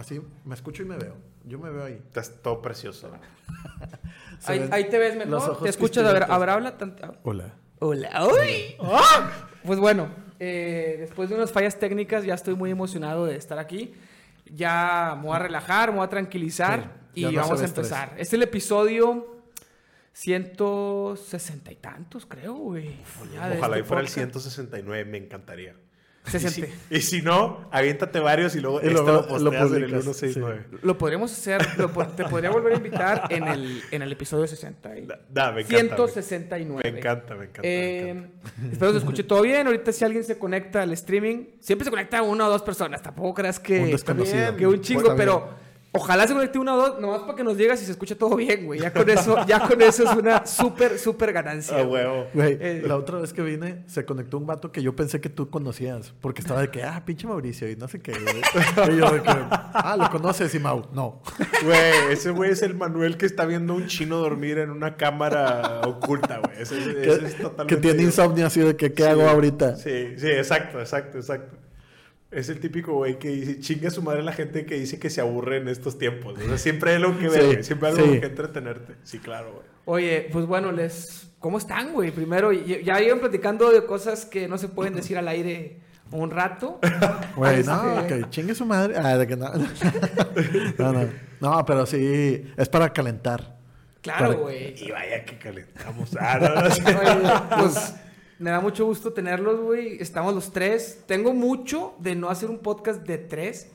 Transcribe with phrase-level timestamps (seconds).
[0.00, 1.16] así me escucho y me veo.
[1.44, 1.94] Yo me veo ahí.
[1.94, 3.10] Estás todo precioso.
[4.46, 5.50] Ahí, te ves los mejor.
[5.50, 6.34] ojos Te escuchas, a ver, pispiretos.
[6.34, 7.14] a ver, habla tanto.
[7.24, 7.54] Hola.
[7.78, 8.26] Hola.
[8.26, 8.76] ¡Uy!
[8.80, 9.30] ¡Ah!
[9.64, 10.08] Pues bueno,
[10.38, 13.94] eh, después de unas fallas técnicas ya estoy muy emocionado de estar aquí.
[14.46, 17.86] Ya me voy a relajar, me voy a tranquilizar Sí, y no vamos a estrés.
[17.88, 18.08] empezar.
[18.12, 19.42] Este es el episodio
[20.12, 22.88] 160 y tantos, creo, güey.
[22.88, 24.14] De Ojalá este y fuera el podcast.
[24.14, 25.74] 169, me encantaría.
[26.26, 26.66] Y 60.
[26.90, 29.82] si, y si no, aviéntate varios y luego Y este lo lo posteas en el
[29.90, 30.64] publicas, 169.
[30.82, 34.98] Lo podríamos hacer, lo te podría volver a invitar en el, en el episodio 60.
[34.98, 35.96] y- Da, da, me encanta.
[35.96, 36.82] 169.
[36.92, 37.62] Me encanta, me encanta.
[37.62, 38.50] me Eh, encanta.
[38.70, 39.66] espero se escuche todo bien.
[39.66, 43.02] Ahorita si alguien se conecta al streaming, siempre se conecta una o dos personas.
[43.02, 45.16] Tampoco creas que, Un que un chingo, bien.
[45.16, 45.48] pero
[45.92, 48.36] ojalá se conecte uno o dos, nomás para que nos digas si se escucha todo
[48.36, 48.80] bien, güey.
[48.80, 51.78] Ya con eso, ya con eso es una súper, súper ganancia.
[51.78, 52.26] Ah, huevo.
[52.32, 52.82] Güey, Eh.
[52.86, 56.12] la otra vez que vine, se conectó un vato que yo pensé que tú conocías.
[56.20, 58.12] Porque estaba de que, ah, pinche Mauricio, y no sé qué.
[58.12, 58.94] güey.
[58.96, 60.86] y yo de que, ah, ¿lo conoces, y Mau?
[60.92, 61.22] No.
[61.64, 64.96] Güey, ese güey es el Manuel que está viendo a un chino dormir en una
[64.96, 66.62] cámara oculta, güey.
[66.62, 67.74] Ese, ese es que, totalmente...
[67.74, 69.76] que tiene insomnio así de que, ¿qué Sí, hago ahorita?
[69.76, 71.56] Sí, sí, exacto, exacto, exacto.
[72.30, 75.10] Es el típico güey que dice, chinga a su madre la gente que dice que
[75.10, 76.38] se aburre en estos tiempos.
[76.38, 77.62] O sea, siempre hay algo que ver, Sí.
[77.64, 78.20] Siempre hay algo sí.
[78.20, 78.94] que entretenerte.
[79.02, 79.64] Sí, claro, güey.
[79.86, 81.28] Oye, pues bueno, les.
[81.40, 82.10] ¿Cómo están, güey?
[82.12, 85.80] Primero, ya iban platicando de cosas que no se pueden decir al aire
[86.12, 86.78] un rato.
[87.36, 88.94] Güey, Este- no, que chingue su madre.
[88.96, 89.50] Ah, de que no.
[90.78, 91.08] no, no.
[91.40, 93.56] No, pero sí, es para calentar.
[94.02, 94.74] Claro, Para- güey.
[94.82, 96.16] Y vaya que calentamos.
[96.20, 96.82] Ah, no, no, sí.
[96.86, 97.94] Oye, pues
[98.40, 99.98] me da mucho gusto tenerlos, güey.
[100.00, 101.02] Estamos los tres.
[101.06, 103.70] Tengo mucho de no hacer un podcast de tres.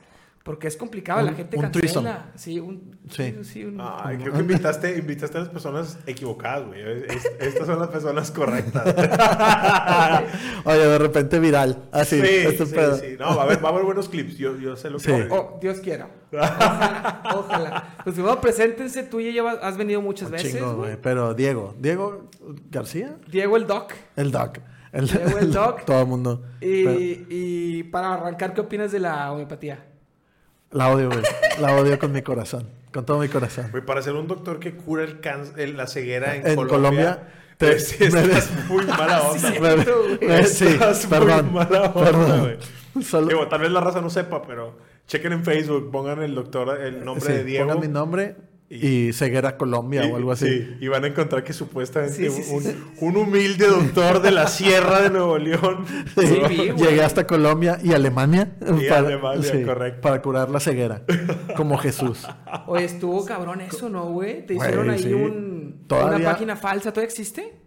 [0.46, 2.28] Porque es complicado, la gente un cancela.
[2.36, 3.00] Sí, un...
[3.10, 3.36] Sí.
[3.42, 6.82] sí, un- Ay, creo que invitaste, invitaste a las personas equivocadas, güey.
[7.10, 8.86] Es- estas son las personas correctas.
[10.66, 11.90] Oye, de repente viral.
[11.92, 12.96] Así, sí, este sí, pedo.
[12.96, 13.16] sí.
[13.20, 14.38] No, va a haber, va a haber buenos clips.
[14.38, 15.12] Yo, yo sé lo que Sí.
[15.14, 15.30] haber.
[15.32, 16.10] Oh, Dios quiera.
[16.32, 17.95] Ojalá, ojalá.
[18.04, 19.02] Pues primero preséntense.
[19.02, 20.95] Tú ya llevas, has venido muchas Un veces, chingo, güey.
[21.02, 22.30] Pero Diego, Diego
[22.70, 23.94] García, Diego el Doc.
[24.16, 24.60] el Doc.
[24.92, 25.86] El, Diego el Doc.
[25.86, 26.44] Todo el mundo.
[26.61, 29.80] Y, Pero y para arrancar, ¿qué opinas de la homeopatía?
[30.71, 31.21] La odio, güey.
[31.59, 32.67] La odio con mi corazón.
[32.93, 33.67] Con todo mi corazón.
[33.71, 37.27] Güey, para ser un doctor que cura el cáncer, la ceguera en, En Colombia, Colombia,
[37.58, 39.52] te- pues, sí, me- estás muy mala onda.
[39.52, 39.77] Sí, güey.
[40.21, 41.54] Me- me- sí, Estás muy perdón.
[41.54, 42.39] mala onda, perdón.
[42.93, 43.04] güey.
[43.04, 44.77] Solo- Digo, tal vez la raza no sepa, pero
[45.08, 47.67] chequen en Facebook, pongan el doctor, el nombre sí, de Diego.
[47.67, 48.36] Pongan mi nombre
[48.67, 50.48] Y- y, Ceguera Colombia y- o algo así.
[50.48, 52.76] sí, y van a encontrar que supuestamente Sí, sí, sí, un, sí.
[52.99, 55.86] un humilde doctor de la Sierra de Nuevo León.
[56.17, 56.71] Vi.
[56.75, 58.55] Llegué hasta Colombia y Alemania.
[58.81, 60.02] Y Alemania, correcto.
[60.02, 61.04] Para curar la ceguera.
[61.55, 62.25] Como Jesús.
[62.67, 64.43] Oye, estuvo cabrón eso, ¿no, güey?
[64.48, 65.14] Te Güey, hicieron ahí sí.
[65.14, 66.92] un, Todavía- una página falsa.
[66.92, 67.59] ¿Todavía existe?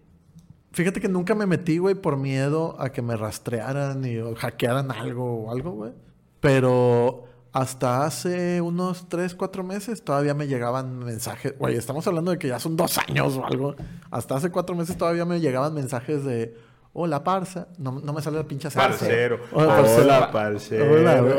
[0.73, 4.91] Fíjate que nunca me metí, güey, por miedo a que me rastrearan y o hackearan
[4.91, 5.93] algo o algo, güey.
[6.41, 7.25] Pero
[7.59, 11.59] hasta hace unos 3, 4 meses todavía me llegaban mensajes.
[11.59, 13.75] Güey, estamos hablando de que ya son dos años o algo.
[14.11, 16.57] Hasta hace 4 meses todavía me llegaban mensajes de...
[16.93, 17.69] Hola, parza.
[17.77, 18.89] No, no me sale la pinche acento.
[18.89, 19.41] Parcero.
[19.53, 20.03] Hola, parcero.
[20.05, 20.93] Hola, parcero.
[20.93, 21.39] Hola, güey.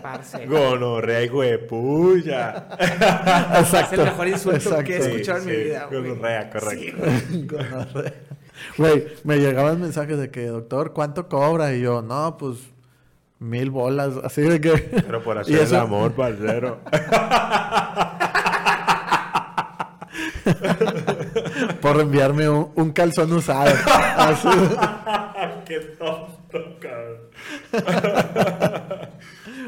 [0.00, 0.46] Parce.
[0.46, 2.66] Gonorrea, hijo de puya.
[2.78, 3.94] Exacto.
[3.94, 4.84] Es el mejor insulto exacto.
[4.84, 6.02] que he escuchado en mi vida, güey.
[6.02, 7.04] Gonorrea, correcto.
[7.30, 7.46] Sí.
[7.50, 8.14] Gonorrea.
[8.78, 11.74] Güey, me llegaban mensajes de que, doctor, ¿cuánto cobra?
[11.74, 12.58] Y yo, no, pues,
[13.42, 14.14] mil bolas.
[14.24, 14.72] Así de que...
[14.72, 16.80] Pero por Y hacer el eso- amor, parcero.
[21.80, 23.72] por enviarme un, un calzón usado.
[24.16, 24.48] Así.
[25.66, 27.18] Qué tonto, cabrón.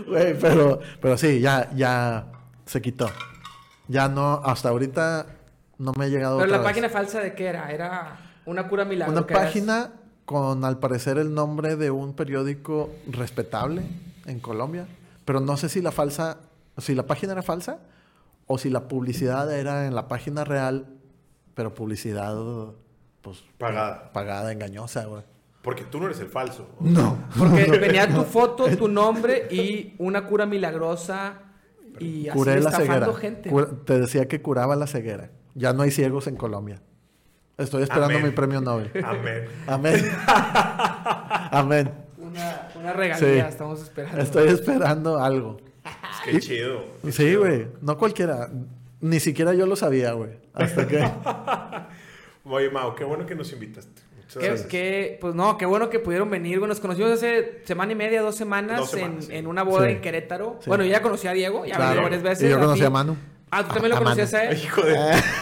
[0.06, 2.26] Güey, pero, pero sí, ya, ya
[2.66, 3.10] se quitó.
[3.88, 5.26] Ya no, hasta ahorita
[5.78, 6.70] no me ha llegado Pero otra la vez.
[6.72, 7.70] página falsa de qué era?
[7.72, 9.12] Era una cura milagro.
[9.12, 9.90] Una que eras- página
[10.24, 13.82] con, al parecer, el nombre de un periódico respetable
[14.26, 14.86] en Colombia.
[15.24, 16.38] Pero no sé si la falsa,
[16.78, 17.78] si la página era falsa
[18.46, 20.86] o si la publicidad era en la página real,
[21.54, 22.34] pero publicidad,
[23.22, 23.42] pues...
[23.58, 24.12] Pagada.
[24.12, 25.22] Pagada, engañosa, güey.
[25.62, 26.69] Porque tú no eres el falso.
[26.81, 27.16] No.
[27.38, 31.40] Porque venía tu foto, tu nombre y una cura milagrosa
[31.99, 33.14] y así Curé la estafando ceguera.
[33.19, 33.50] gente.
[33.50, 35.31] Cura- te decía que curaba la ceguera.
[35.54, 36.82] Ya no hay ciegos en Colombia.
[37.56, 38.24] Estoy esperando Amén.
[38.26, 38.90] mi premio Nobel.
[39.04, 39.44] Amén.
[39.66, 40.12] Amén.
[41.50, 41.90] Amén.
[42.18, 43.48] Una, una regalía Sí.
[43.48, 44.20] estamos esperando.
[44.20, 45.58] Estoy esperando algo.
[46.24, 46.84] Qué chido.
[47.04, 47.68] qué Sí, güey.
[47.80, 48.48] No cualquiera.
[49.00, 50.30] Ni siquiera yo lo sabía, güey.
[50.54, 51.04] Hasta que...
[52.46, 54.02] Oye, Mau, qué bueno que nos invitaste.
[54.16, 54.68] Muchas Que, gracias.
[54.68, 56.58] que, pues no, qué bueno que pudieron venir.
[56.58, 56.68] güey.
[56.68, 59.36] Nos conocimos hace semana y media, dos semanas, Dos semanas, en, sí.
[59.36, 59.92] en una boda Sí.
[59.92, 60.56] en Querétaro.
[60.60, 60.68] Sí.
[60.68, 62.02] Bueno, yo ya conocí a Diego, ya Claro.
[62.02, 62.44] varias veces.
[62.48, 63.16] Y yo conocí a Manu.
[63.56, 64.58] Ah, tú también lo A conocías a él.
[64.58, 64.96] Hijo de...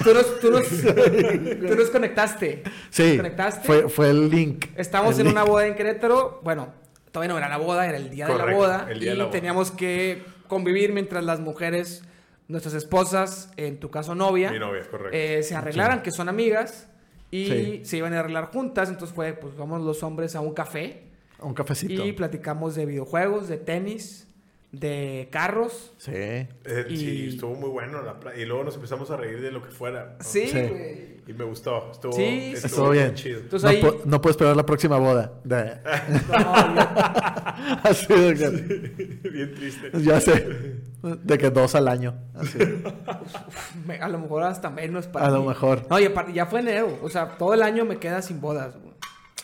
[0.04, 0.68] Tú nos, tú nos,
[1.68, 2.62] tú nos conectaste.
[2.90, 3.16] Sí.
[3.16, 3.66] ¿Conectaste?
[3.66, 4.66] Fue, fue el link.
[4.76, 6.40] Estamos El en una boda en Querétaro.
[6.44, 6.68] Bueno,
[7.10, 8.86] todavía no era la boda, era el día de la boda.
[8.90, 9.32] el día y de la boda.
[9.32, 12.02] teníamos que convivir mientras las mujeres,
[12.48, 15.16] nuestras esposas, en tu caso novia, Mi novia, correcto.
[15.16, 16.88] eh, se arreglaran, que son amigas,
[17.30, 17.80] y Sí.
[17.84, 18.90] se iban a arreglar juntas.
[18.90, 21.04] Entonces fue, pues vamos los hombres a un café
[21.38, 22.04] Un cafecito.
[22.04, 24.26] y platicamos de videojuegos, de tenis,
[24.72, 25.92] de carros.
[25.98, 26.12] Sí.
[26.14, 26.48] Eh,
[26.88, 28.02] y- Sí, estuvo muy bueno.
[28.02, 30.16] la pla- y luego nos empezamos a reír de lo que fuera.
[30.18, 30.24] ¿no?
[30.24, 30.60] Sí, Sí.
[30.60, 31.12] güey.
[31.24, 31.92] Y me gustó.
[31.92, 33.14] Estuvo, Sí, sí, Estuvo bien.
[33.14, 33.38] chido.
[33.40, 35.32] Entonces no, ahí- no puedo esperar la próxima boda.
[35.44, 35.76] De-
[36.28, 36.88] No, yo-
[37.84, 39.90] Así de que- Bien triste.
[40.02, 40.80] ya sé.
[41.02, 42.14] De que dos al año.
[42.34, 42.58] Así.
[44.00, 45.86] a lo mejor hasta menos para A lo mejor.
[45.90, 46.98] No, y aparte, ya fue enero.
[47.02, 48.74] O sea, todo el año me queda sin bodas.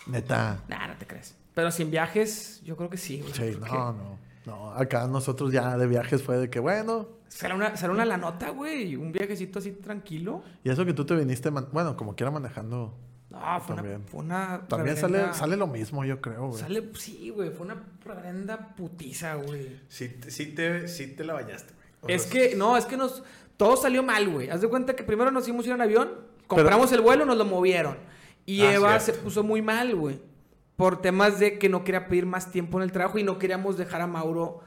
[0.07, 0.63] Neta.
[0.69, 1.37] Nah, no te crees.
[1.55, 3.21] Pero sin viajes, yo creo que sí.
[3.21, 4.19] güey, Sí, porque no, no.
[4.49, 8.17] No, acá nosotros ya de viajes fue de que, bueno, Será una, será una la
[8.17, 8.97] nota, güey.
[8.97, 10.43] Un viajecito así tranquilo.
[10.65, 12.95] y eso que tú te viniste, bueno, como quiera manejando,
[13.31, 14.05] No, fue una, También.
[14.07, 16.59] fue una también reverenda- sale, sale lo mismo, yo creo, güey.
[16.61, 17.51] Sale, sí, güey.
[17.51, 19.79] Fue una reverenda putiza, güey.
[19.89, 22.15] Sí, te- sí, te, sí te la bañaste, güey.
[22.15, 23.23] Es que, no, es que nos.
[23.59, 24.49] Todo salió mal, güey.
[24.49, 26.09] Haz de cuenta que primero nos íbamos a ir en avión,
[26.47, 27.99] compramos el vuelo, nos lo movieron.
[28.47, 29.19] Y Ah, Eva cierto.
[29.21, 30.19] se puso muy mal, güey.
[30.79, 33.77] Por temas de que no quería pedir más tiempo en el trabajo y no queríamos
[33.77, 34.61] dejar a Mauro,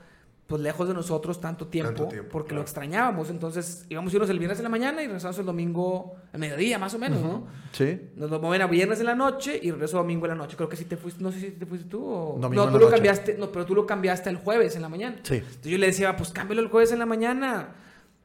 [0.46, 2.58] pues lejos de nosotros tanto tiempo, Tanto tiempo, porque claro.
[2.60, 3.30] lo extrañábamos.
[3.30, 6.78] Entonces íbamos a irnos el viernes en la mañana y regresamos el domingo al mediodía,
[6.78, 7.48] más o menos, ¿no?
[7.72, 8.10] Sí.
[8.18, 10.58] Nos lo mueven a viernes en la noche y regreso domingo en la noche.
[10.58, 12.38] Creo que sí te fuiste, no sé si te fuiste tú o...
[12.38, 12.96] Domingo no, tú lo noche.
[12.96, 15.22] cambiaste, no, pero tú lo cambiaste el jueves en la mañana.
[15.24, 15.36] Sí.
[15.36, 17.70] Entonces yo le decía, pues cámbialo el jueves en la mañana.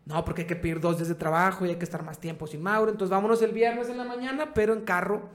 [0.07, 2.49] No, porque hay que pedir dos días de trabajo y hay que estar más tiempo
[2.49, 2.91] sin Mauro.
[2.91, 5.31] Entonces vámonos el viernes en la mañana, pero en carro.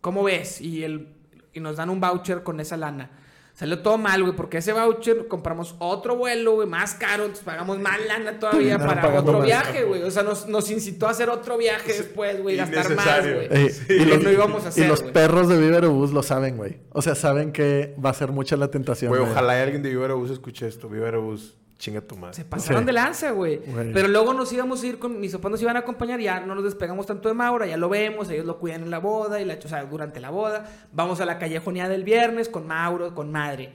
[0.00, 0.60] ¿Cómo ves?
[0.60, 1.15] Y, el,
[1.56, 3.10] y nos dan un voucher con esa lana.
[3.54, 7.78] Salió todo mal, güey, porque ese voucher compramos otro vuelo, güey, más caro, entonces pagamos
[7.78, 10.02] más lana todavía No, para otro viaje, güey.
[10.02, 13.48] O sea, nos, nos incitó a hacer otro viaje después, güey, gastar más, güey.
[13.50, 16.58] Eh, Y y, los, no íbamos a hacer, y los perros de Viverobús lo saben,
[16.58, 16.80] güey.
[16.90, 19.08] O sea, saben que va a ser mucha la tentación.
[19.08, 20.90] Güey, ojalá y alguien de Viverobús escuche esto.
[20.90, 22.34] Viverobús, chinga tu madre.
[22.34, 22.86] Se pasaron Sí.
[22.86, 23.56] de lanza, güey.
[23.58, 23.92] Güey.
[23.92, 26.54] Pero luego nos íbamos a ir con mis papás, nos iban a acompañar, ya no
[26.54, 29.44] nos despegamos tanto de Maura, ya lo vemos, ellos lo cuidan en la boda, y
[29.44, 30.64] la, o sea, durante la boda.
[30.92, 33.72] Vamos a la callejonía del viernes con Mauro, con madre.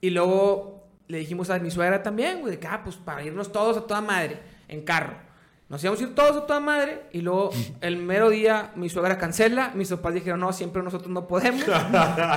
[0.00, 3.52] Y luego le dijimos a mi suegra también, güey, de que, ah, pues para irnos
[3.52, 5.16] todos a toda madre, en carro.
[5.68, 7.50] Nos íbamos a ir todos a toda madre y luego
[7.80, 11.64] el mero día mi suegra cancela, mis papás dijeron, no, siempre nosotros no podemos.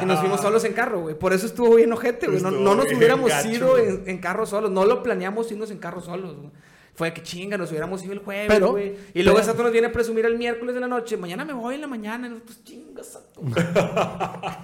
[0.02, 1.16] y nos fuimos solos en carro, güey.
[1.16, 2.42] Por eso estuvo bien ojete, güey.
[2.42, 4.72] No, nos hubiéramos gacho, ido en, en carro solos.
[4.72, 6.52] No lo planeamos irnos en carro solos, güey.
[6.98, 8.96] Fue que chinga, nos hubiéramos ido el jueves, Pero- güey.
[9.14, 11.16] Y luego Sato nos viene a presumir el miércoles de la noche.
[11.16, 12.26] Mañana me voy en la mañana.
[12.26, 13.42] Y nosotros, chinga, Sato.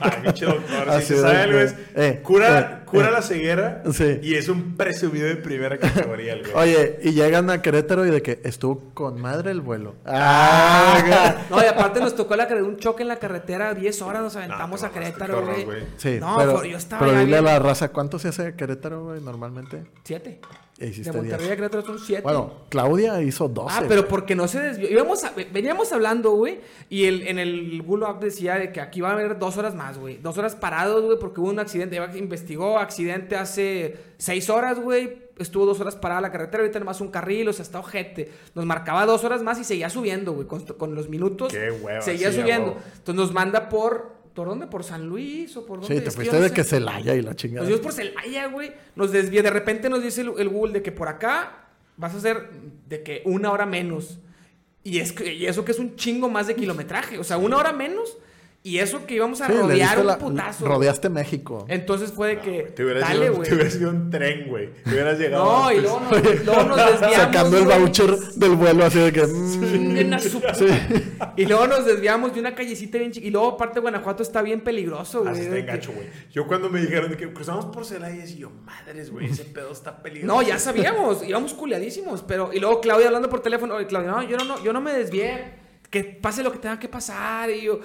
[0.00, 0.88] Ay, pinche doctor.
[0.88, 3.12] Así Si se de sabe algo que- es, eh, cura, eh, cura eh.
[3.12, 4.20] la ceguera Sí.
[4.22, 6.54] y es un presumido de primera categoría, el güey.
[6.54, 9.96] Oye, y llegan a Querétaro y de que estuvo con madre el vuelo.
[10.06, 13.74] Ah, No, y aparte nos tocó la, un choque en la carretera.
[13.74, 15.66] 10 horas nos aventamos No, a Querétaro, güey.
[15.98, 19.04] sí, No, pero, pero yo estaba pero dile a la raza, ¿cuánto se hace Querétaro,
[19.04, 19.84] güey, normalmente?
[20.04, 20.40] Siete.
[20.80, 22.22] Hiciste De Monterrey a Querétaro son siete.
[22.22, 23.76] Bueno, Claudia hizo 12.
[23.78, 24.90] Ah, pero porque no se desvió.
[24.90, 26.58] Íbamos a- veníamos hablando, güey,
[26.90, 29.74] y el, en el Google App decía de que aquí va a haber dos horas
[29.76, 30.16] más, güey.
[30.16, 32.00] Dos horas parados, güey, porque hubo un accidente.
[32.16, 35.22] Investigó accidente hace seis horas, güey.
[35.38, 38.32] Estuvo dos horas parada la carretera, ahorita nomás un carril, o sea, está ojete.
[38.54, 41.52] Nos marcaba dos horas más y seguía subiendo, güey, con, con los minutos.
[41.52, 42.70] Qué hueva, Seguía sí, subiendo.
[42.72, 42.80] huevo.
[42.98, 44.13] Entonces nos manda por...
[44.34, 44.66] ¿Por dónde?
[44.66, 45.96] ¿Por San Luis o por dónde?
[45.96, 47.68] Sí, te fuiste de que Celaya y la chingada.
[47.68, 48.72] Nos por Celaya, güey.
[48.96, 49.42] Nos desvía.
[49.42, 52.50] De repente nos dice el, el Google de que por acá vas a hacer
[52.88, 54.18] de que una hora menos.
[54.82, 57.18] Y, es que, y eso que es un chingo más de kilometraje.
[57.18, 58.18] O sea, una hora menos.
[58.66, 60.66] Y eso que íbamos a Sí, rodear un la- putazo.
[60.66, 61.66] Rodeaste México.
[61.68, 62.62] Entonces fue de que.
[62.74, 64.72] Te hubieras, dale, ido, te hubieras ido un tren, güey.
[64.82, 65.44] Te hubieras llegado.
[65.44, 67.16] No, y luego nos, luego nos desviamos.
[67.16, 69.22] Sacando el voucher del vuelo así de que...
[69.26, 71.34] mm, su puta.
[71.36, 73.28] Y luego nos desviamos de una callecita bien chiquita.
[73.28, 75.32] Y luego, aparte, Guanajuato está bien peligroso, güey.
[75.32, 76.06] Así está de en que- gacho, güey.
[76.32, 79.72] Yo cuando me dijeron de que cruzamos por Celaya, y yo, madres, güey, ese pedo
[79.72, 80.34] está peligroso.
[80.34, 84.22] No, ya sabíamos, íbamos culiadísimos, pero y luego Claudia hablando por teléfono, oye Claudia, no,
[84.22, 87.80] yo no, yo no me desvié, que pase lo que tenga que pasar y yo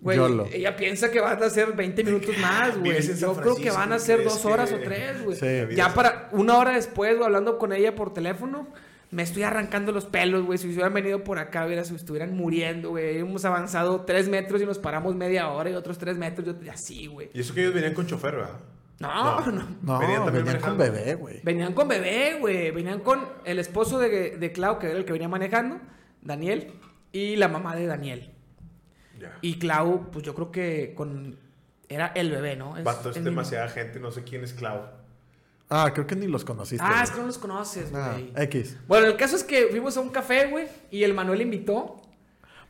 [0.00, 0.46] güey, Yolo.
[0.52, 3.00] ella piensa que van a ser 20 minutos más, güey.
[3.16, 5.36] Yo creo que van a ser ¿crees dos horas que- o tres, güey.
[5.36, 5.74] Sí.
[5.76, 8.68] Ya para una hora después, güey, hablando con ella por teléfono,
[9.10, 10.56] me estoy arrancando los pelos, güey.
[10.58, 13.18] Si hubieran venido por acá, hubiera, se estuvieran muriendo, güey.
[13.18, 16.68] Hemos avanzado tres metros y nos paramos media hora y otros tres metros, yo, y
[16.68, 17.28] así, güey.
[17.34, 18.60] Y eso que ellos venían con chofer, ¿verdad?
[19.00, 19.66] No, no.
[19.82, 20.84] No, Venían venían, también con manejando.
[20.84, 21.40] bebé, güey.
[21.42, 22.70] Venían con bebé, güey.
[22.70, 25.80] Venían con el esposo de, de Clau, que era el que venía manejando,
[26.22, 26.74] Daniel,
[27.10, 28.30] y la mamá de Daniel.
[29.42, 31.36] Y Clau, pues yo creo que con...
[31.88, 32.76] Era el bebé, ¿no?
[32.76, 34.82] Es- es es demasiada gente, no sé quién es Clau.
[35.68, 36.84] Ah, creo que ni los conociste.
[36.86, 38.32] Ah, es que no los conoces, Ah, güey.
[38.44, 38.76] X.
[38.88, 41.96] Bueno, el caso es que fuimos a un café, güey, y el Manuel invitó.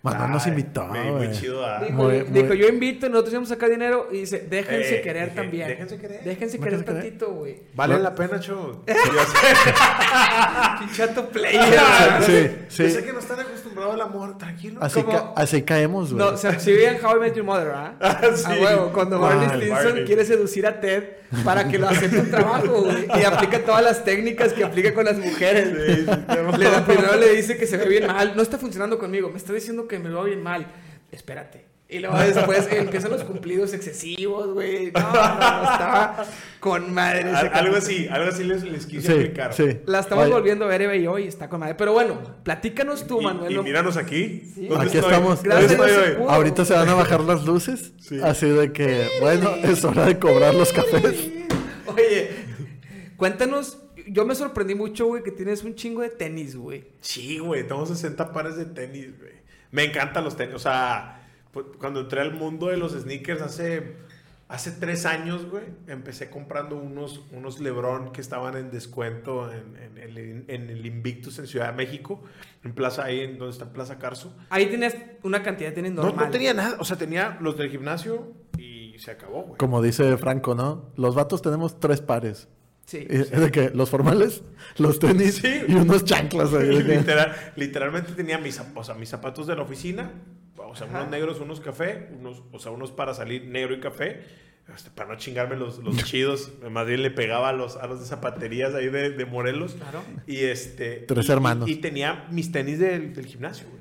[0.03, 1.11] Manuel nos invitó, güey.
[1.11, 1.63] muy chido.
[1.65, 1.79] ah.
[1.85, 4.09] Dijo, Muy- dijo, muy- yo invito, nosotros íbamos a sacar dinero.
[4.11, 5.69] Y dice, déjense Eh, querer dije, también.
[5.69, 6.25] déjense querer.
[6.25, 7.61] Déjense querer tantito, güey.
[7.75, 8.83] Vale Lo- la pena, cho.
[10.81, 12.23] Pinchato player.
[12.23, 12.83] Sí, sí.
[12.85, 13.60] Yo sé que no están acostumbrados
[13.93, 14.81] al amor, tranquilo.
[14.83, 16.25] Así, como- ca- así caemos, güey.
[16.25, 17.95] No, o sea, si veían How I Met Your Mother, ¿ah?
[18.37, 18.45] sí.
[18.47, 20.05] A huevo, cuando Barney el Stinson Barney.
[20.05, 21.05] quiere seducir a Ted
[21.45, 23.07] para que lo acepte un trabajo, güey.
[23.21, 25.69] Y aplica todas las técnicas que aplica con las mujeres.
[25.69, 28.33] Sí, sí, Le da, primero le dice que se ve bien mal.
[28.37, 29.31] No está funcionando conmigo.
[29.31, 30.67] Me está diciendo que me veo bien mal.
[31.13, 31.70] Espérate.
[31.91, 34.93] Y luego después empiezan los cumplidos excesivos, güey.
[34.93, 36.25] No, no, no, estaba
[36.61, 37.21] con madre.
[37.23, 39.53] ese Al- algo así, algo así les, les quise sí, aplicar.
[39.55, 39.79] sí.
[39.87, 41.75] La estamos Oye, volviendo a ver Eve y yo y está con madre.
[41.75, 43.53] Pero bueno, platícanos tú, Y- Manuel.
[43.53, 43.63] Y, ¿no?
[43.65, 44.51] míranos aquí.
[44.55, 44.67] Sí.
[44.69, 45.13] ¿Dónde Aquí estoy?
[45.13, 45.43] estamos.
[45.43, 46.27] Gracias ¿Dónde a estoy ese hoy?
[46.29, 47.93] Ahorita se van a bajar las luces.
[48.01, 48.21] Sí.
[48.23, 51.29] Así de que, bueno, es hora de cobrar los cafés.
[51.87, 52.31] Oye,
[53.17, 53.79] cuéntanos.
[54.07, 56.85] Yo me sorprendí mucho, güey, que tienes un chingo de tenis, güey.
[57.01, 59.33] Sí, güey, tengo 60 pares de tenis, güey.
[59.71, 60.55] Me encantan los tenis.
[60.55, 61.20] O sea,
[61.79, 63.95] cuando entré al mundo de los sneakers hace,
[64.49, 69.99] hace tres años, güey, empecé comprando unos, unos Lebron que estaban en descuento en, en
[69.99, 72.23] el, en el Invictus en Ciudad de México,
[72.65, 74.37] en Plaza, ahí en donde está Plaza Carso.
[74.51, 76.27] Ahí tenías una cantidad de tenis No, normal.
[76.27, 76.77] no tenía nada.
[76.79, 79.57] O sea, tenía los del gimnasio y se acabó, güey.
[79.59, 80.91] Como dice Franco, ¿no?
[80.97, 82.49] Los vatos tenemos tres pares.
[82.87, 83.07] Sí.
[83.09, 84.43] Es de que los formales,
[84.77, 85.63] los tenis Sí.
[85.69, 86.51] y unos chanclas.
[86.53, 90.11] Literal- literalmente tenía mis, o sea, mis zapatos de la oficina,
[90.71, 90.99] o sea, Ajá.
[91.01, 94.23] unos negros, unos café, unos, o sea, unos para salir negro y café,
[94.75, 98.01] este, para no chingarme los, los chidos, más bien le pegaba a los, a los
[98.01, 99.75] de zapaterías ahí de, de Morelos.
[99.75, 100.03] Claro.
[100.27, 100.99] Y este...
[101.09, 101.69] Tres y- hermanos.
[101.69, 103.81] Y, y tenía mis tenis del, del gimnasio, güey.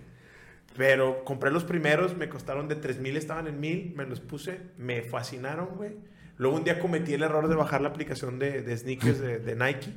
[0.78, 5.02] Pero compré los primeros, me costaron de 3000, estaban en 1000, me los puse, me
[5.02, 5.92] fascinaron, güey.
[6.38, 9.56] Luego un día cometí el error de bajar la aplicación de, de sneakers de, de
[9.56, 9.92] Nike.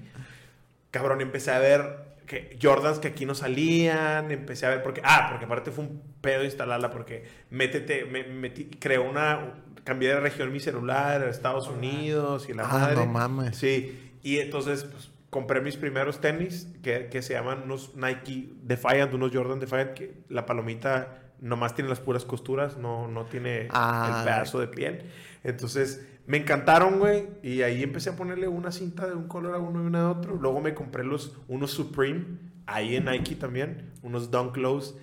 [0.91, 5.27] Cabrón, empecé a ver que Jordans que aquí no salían, empecé a ver porque ah,
[5.31, 10.51] porque aparte fue un pedo instalarla porque métete me metí creó una cambié de región
[10.53, 12.95] mi celular Estados Unidos y la Ah, madre.
[12.97, 13.57] no mames.
[13.57, 19.13] Sí, y entonces pues, compré mis primeros tenis que, que se llaman unos Nike Defiant,
[19.13, 24.17] unos Jordan Defiant que la palomita nomás tiene las puras costuras, no no tiene Ah.
[24.21, 25.03] el pedazo de piel.
[25.45, 27.29] Entonces, me encantaron, güey.
[27.43, 30.11] Y ahí empecé a ponerle una cinta de un color a uno y una a
[30.11, 30.35] otro.
[30.37, 34.97] Luego me compré los, unos Supreme, ahí en Nike también, unos Dunk Lows,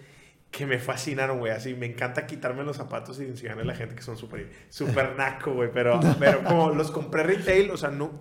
[0.52, 1.52] que me fascinaron, güey.
[1.52, 5.16] Así, me encanta quitarme los zapatos y enseñarle a la gente que son súper super
[5.18, 5.70] naco, güey.
[5.74, 8.12] Pero, pero como los compré retail, o sea, no...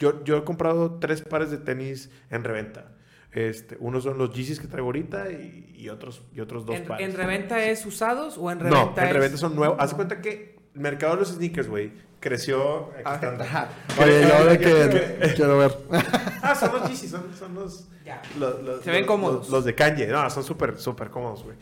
[0.00, 2.92] Yo, yo he comprado tres pares de tenis en reventa.
[3.32, 6.84] Este, unos son los Yeezys que traigo ahorita y, y otros, y otros dos ¿En,
[6.86, 7.08] pares.
[7.08, 9.76] en reventa es usados o en reventa No, en es- reventa son nuevos.
[9.80, 12.90] Haz de cuenta que el mercado de los sneakers, güey, creció.
[12.94, 13.40] Aquí Ah, están.
[13.40, 13.68] ajá.
[14.00, 15.72] Oye, yo de que quiero ver.
[16.42, 18.22] Ah, son los Yeezys, son, son los, Ya.
[18.38, 19.36] los, los- Se ven los- cómodos.
[19.42, 20.06] Los, los de Kanye.
[20.06, 21.56] No, son súper, súper cómodos, güey.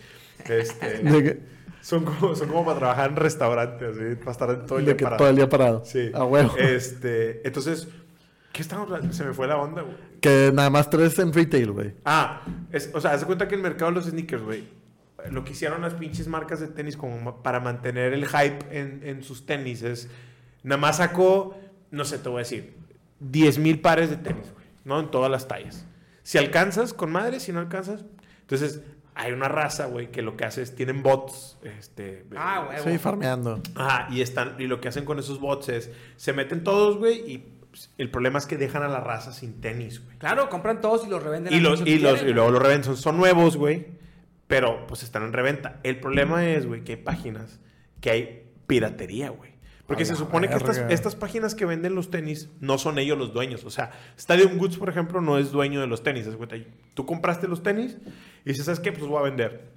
[0.49, 1.41] Este,
[1.81, 4.97] son, como, son como para trabajar en restaurantes, así, para estar todo el de día
[4.97, 5.19] que parado.
[5.19, 5.83] todo el día parado.
[5.85, 6.11] Sí.
[6.15, 6.55] A huevo.
[6.57, 7.89] Este, entonces,
[8.53, 9.13] ¿qué estamos hablando?
[9.13, 9.97] Se me fue la onda, güey.
[10.21, 11.95] Que nada más tres en retail, güey.
[12.05, 14.69] Ah, es, o sea, haz de cuenta que el mercado de los sneakers, güey,
[15.31, 19.23] lo que hicieron las pinches marcas de tenis como para mantener el hype en, en
[19.25, 20.09] sus tenis es,
[20.67, 21.57] nada más sacó,
[21.91, 22.75] no sé, te voy a decir,
[23.21, 25.01] 10 mil pares de tenis, güey, ¿no?
[25.01, 25.87] En todas las tallas.
[26.23, 28.05] Si alcanzas, con madre, si no alcanzas,
[28.41, 28.83] entonces
[29.15, 32.27] hay una raza, güey, que lo que hace es, tienen bots, este...
[32.37, 32.95] Ah, güey.
[32.95, 33.63] Sí, farmeando.
[33.77, 37.23] Ajá, y, están, y lo que hacen con esos bots es, se meten todos, güey,
[37.31, 37.39] y
[37.71, 40.19] pues, el problema es que dejan a la raza sin tenis, güey.
[40.19, 41.55] Claro, compran todos y los revenden.
[41.55, 42.31] Y, los, y, los, quieren.
[42.31, 42.85] y luego los reventan.
[42.87, 43.87] Son, son nuevos, güey.
[44.49, 45.81] Pero pues están en reventa.
[45.83, 47.61] El problema es, güey, que hay páginas
[48.01, 49.56] que hay piratería, güey.
[49.87, 53.33] Porque se supone que estas, estas páginas que venden los tenis no son ellos los
[53.33, 53.65] dueños.
[53.65, 56.27] O sea, Stadium Goods, por ejemplo, no es dueño de los tenis.
[56.95, 57.97] Tú compraste los tenis
[58.45, 58.93] y dices, ¿sabes qué?
[58.93, 59.71] Pues voy a vender.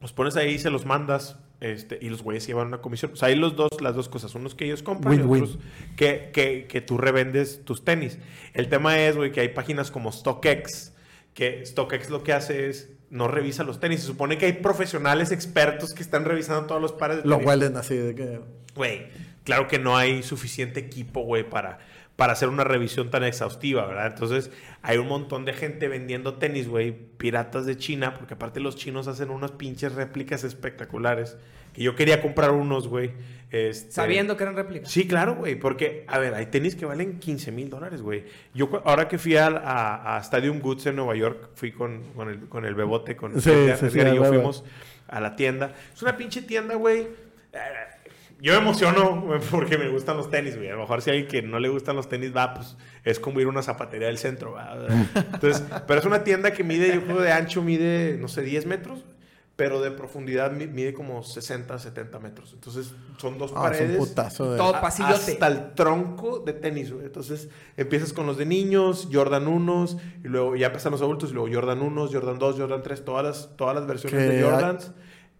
[0.00, 3.12] Los pones ahí, se los mandas este, y los güeyes llevan una comisión.
[3.14, 4.34] O sea, hay los dos, las dos cosas.
[4.34, 5.42] Unos que ellos compran y Win-win.
[5.42, 5.58] otros
[5.96, 8.18] que, que, que tú revendes tus tenis.
[8.54, 10.92] El tema es, güey, que hay páginas como StockX,
[11.34, 14.00] que StockX lo que hace es no revisa los tenis.
[14.00, 17.48] Se supone que hay profesionales expertos que están revisando todos los pares de Lo tenis.
[17.48, 18.40] huelen así de que.
[18.76, 19.06] Güey,
[19.44, 21.78] claro que no hay suficiente equipo, güey, para,
[22.14, 24.06] para hacer una revisión tan exhaustiva, ¿verdad?
[24.06, 24.50] Entonces,
[24.82, 29.08] hay un montón de gente vendiendo tenis, güey, piratas de China, porque aparte los chinos
[29.08, 31.36] hacen unas pinches réplicas espectaculares.
[31.72, 33.10] Que yo quería comprar unos, güey.
[33.50, 34.90] este, Sabiendo que eran réplicas.
[34.90, 38.24] Sí, claro, güey, porque, a ver, hay tenis que valen 15 mil dólares, güey.
[38.54, 42.30] Yo, ahora que fui al- a, a Stadium Goods en Nueva York, fui con, con,
[42.30, 44.64] el, con el bebote, con Sí, Edgar, sí, y yo fuimos
[45.06, 45.74] a la tienda.
[45.94, 47.08] Es una pinche tienda, güey.
[48.40, 50.68] Yo me emociono porque me gustan los tenis, güey.
[50.68, 53.18] A lo mejor si a alguien que no le gustan los tenis va, pues es
[53.18, 54.76] como ir a una zapatería del centro, ¿va?
[55.32, 58.66] Entonces, pero es una tienda que mide, yo creo de ancho mide, no sé, 10
[58.66, 59.04] metros.
[59.56, 62.52] pero de profundidad mi- mide como 60, 70 metros.
[62.52, 63.96] Entonces son dos Ah, es un paredes.
[63.96, 64.58] putazo de...
[64.58, 65.14] Todo pasillote.
[65.14, 67.06] Hasta el tronco de tenis, güey.
[67.06, 69.86] Entonces empiezas con los de niños, Jordan 1,
[70.24, 73.24] y luego ya empiezan los adultos, y luego Jordan 1, Jordan 2, Jordan 3, todas
[73.24, 74.92] las, todas las versiones Que de hay- Jordans.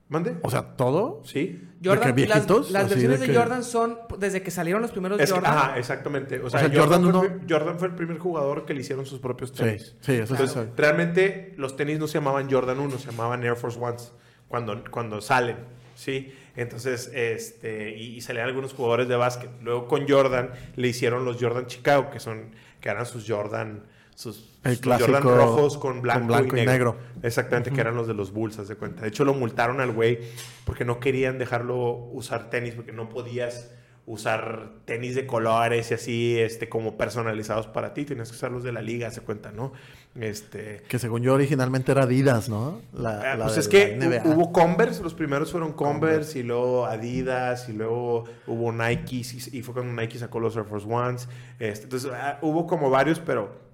[0.09, 0.37] ¿Mande?
[0.43, 1.23] O sea, ¿todo?
[1.25, 1.63] Sí.
[1.85, 5.19] Jordan, ¿De que las, las versiones de que- Jordan son desde que salieron los primeros
[5.21, 5.53] Es que- Jordan.
[5.59, 6.39] ajá, exactamente.
[6.41, 9.05] O sea, sea, Jordan, Jordan fue, uno- Jordan fue el primer jugador que le hicieron
[9.05, 9.97] sus propios tenis.
[10.01, 13.79] sí, eso Entonces, realmente los tenis no se llamaban Jordan 1, se llamaban Air Force
[13.81, 14.13] Ones
[14.49, 15.57] cuando, cuando salen,
[15.97, 16.33] ¿sí?
[16.55, 19.51] Entonces, este, y, y salían algunos jugadores de básquet.
[19.61, 23.83] Luego con Jordan le hicieron los Jordan Chicago, que son, que eran sus Jordan,
[24.15, 26.93] sus, El clásico Jordan rojos con blanco, con blanco y y, negro.
[26.93, 27.23] negro.
[27.23, 29.03] Exactamente, que eran los de los Bulls, haz de cuenta.
[29.03, 30.21] De hecho, lo multaron al güey
[30.65, 33.71] porque no querían dejarlo usar tenis, porque no podías
[34.07, 38.05] usar tenis de colores y así, este, como personalizados para ti.
[38.05, 39.73] Tenías que usar los de la liga, se cuenta, ¿no?
[40.15, 40.85] Este...
[40.89, 42.81] Que según yo originalmente era Adidas, ¿no?
[42.93, 47.69] La, ah, la pues es que hubo Converse, los primeros fueron Converse, y luego Adidas
[47.69, 51.29] y luego hubo Nike y, y fue cuando Nike sacó los Air Force Ones.
[51.59, 53.66] Este, entonces ah, hubo como varios, pero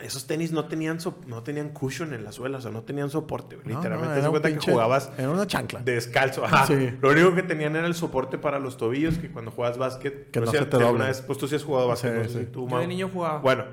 [0.00, 3.10] esos tenis no tenían so- no tenían cushion en la suela, o sea, no tenían
[3.10, 3.56] soporte.
[3.56, 5.80] No, Literalmente, no, un cuenta pinche- que jugabas Era una chancla.
[5.84, 6.44] descalzo.
[6.44, 6.66] Ajá.
[6.66, 6.90] Sí.
[7.00, 10.30] Lo único que tenían era el soporte para los tobillos, que cuando juegas básquet...
[10.30, 11.06] Que no sé se te doblen.
[11.06, 12.46] vez- pues tú sí has jugado básquet, Sí, sí.
[12.52, 13.38] tú, Yo de niño jugaba.
[13.38, 13.64] Bueno,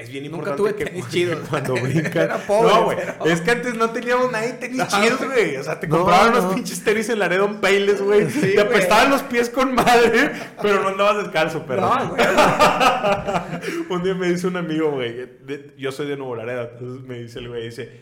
[0.00, 1.38] es bien Nunca importante tuve que tenis chidos.
[1.50, 2.16] cuando brincas...
[2.16, 2.96] Era pobre, no, güey.
[2.98, 5.56] pero- Es que antes no teníamos nadie tenis chidos, güey.
[5.56, 6.36] O sea, te No, compraban no.
[6.40, 8.30] los pinches tenis en Laredo en Payless, güey.
[8.30, 11.82] Sí, te apestaban los pies con madre, pero no andabas descalzo, pero...
[11.82, 12.22] No, güey.
[13.90, 15.28] un día me dice un amigo, güey,
[15.76, 18.00] yo soy de Nuevo Laredo, entonces me dice el güey, dice,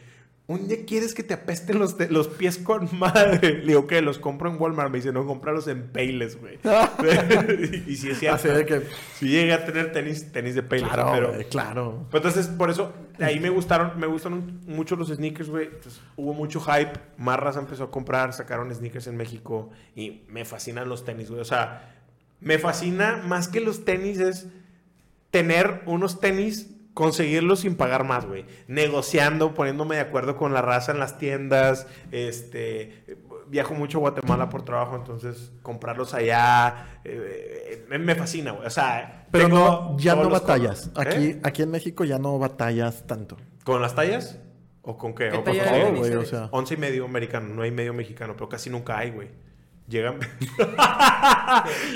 [0.48, 3.58] un día quieres que te apesten los, los pies con madre.
[3.58, 4.00] Le digo, ¿qué?
[4.00, 4.90] Los compro en Walmart.
[4.90, 6.58] Me dice, no, cómpralos en Payless, güey.
[7.86, 8.50] y, y sí es cierto.
[8.50, 8.82] Así que...
[9.14, 11.32] Sí llegué a tener tenis, tenis de Payless, Claro, pero...
[11.34, 12.06] güey, claro.
[12.10, 15.68] Entonces, por eso, ahí me gustaron, me gustan mucho los sneakers, güey.
[16.16, 16.92] Hubo mucho hype.
[17.18, 19.68] Marras empezó a comprar, sacaron sneakers en México.
[19.94, 21.42] Y me fascinan los tenis, güey.
[21.42, 21.94] O sea,
[22.40, 24.46] me fascina más que los tenis es
[25.30, 28.44] tener unos tenis, conseguirlos sin pagar más, güey.
[28.66, 31.86] Negociando, poniéndome de acuerdo con la raza en las tiendas.
[32.10, 33.04] Este.
[33.46, 38.66] Viajo mucho a Guatemala por trabajo, entonces comprarlos allá eh, me, me fascina, güey.
[38.66, 40.90] O sea, Pero tengo no, ya no batallas.
[40.96, 41.40] Aquí, ¿Eh?
[41.44, 43.36] aquí en México ya no batallas tanto.
[43.62, 44.40] ¿Con las tallas?
[44.82, 45.28] ¿O con qué?
[45.30, 45.74] ¿Qué ¿O con talla todo?
[45.74, 46.28] de Todo, tenis güey, o eres?
[46.30, 46.48] sea.
[46.50, 49.28] Once y medio americano, no hay medio mexicano, pero casi nunca hay, güey.
[49.88, 50.18] Llegan.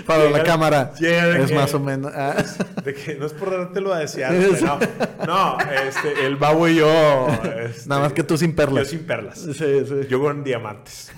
[0.06, 0.92] Para la cámara.
[0.98, 2.10] llega de es que- más o menos.
[2.14, 2.42] ah.
[2.84, 4.78] De que no es por dártelo a desear, no.
[5.26, 7.28] No, este, el babo y yo.
[7.64, 8.84] este, Nada más que tú sin perlas.
[8.84, 9.38] Yo sin perlas.
[9.38, 9.84] Sí, sí.
[10.08, 11.12] Yo con diamantes.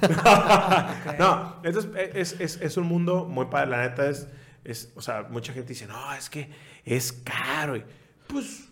[1.19, 3.71] No, entonces es, es, es un mundo muy padre.
[3.71, 4.27] La neta es,
[4.65, 6.51] es, o sea, mucha gente dice, no, es que
[6.85, 7.77] es caro.
[7.77, 7.85] Y,
[8.27, 8.65] pues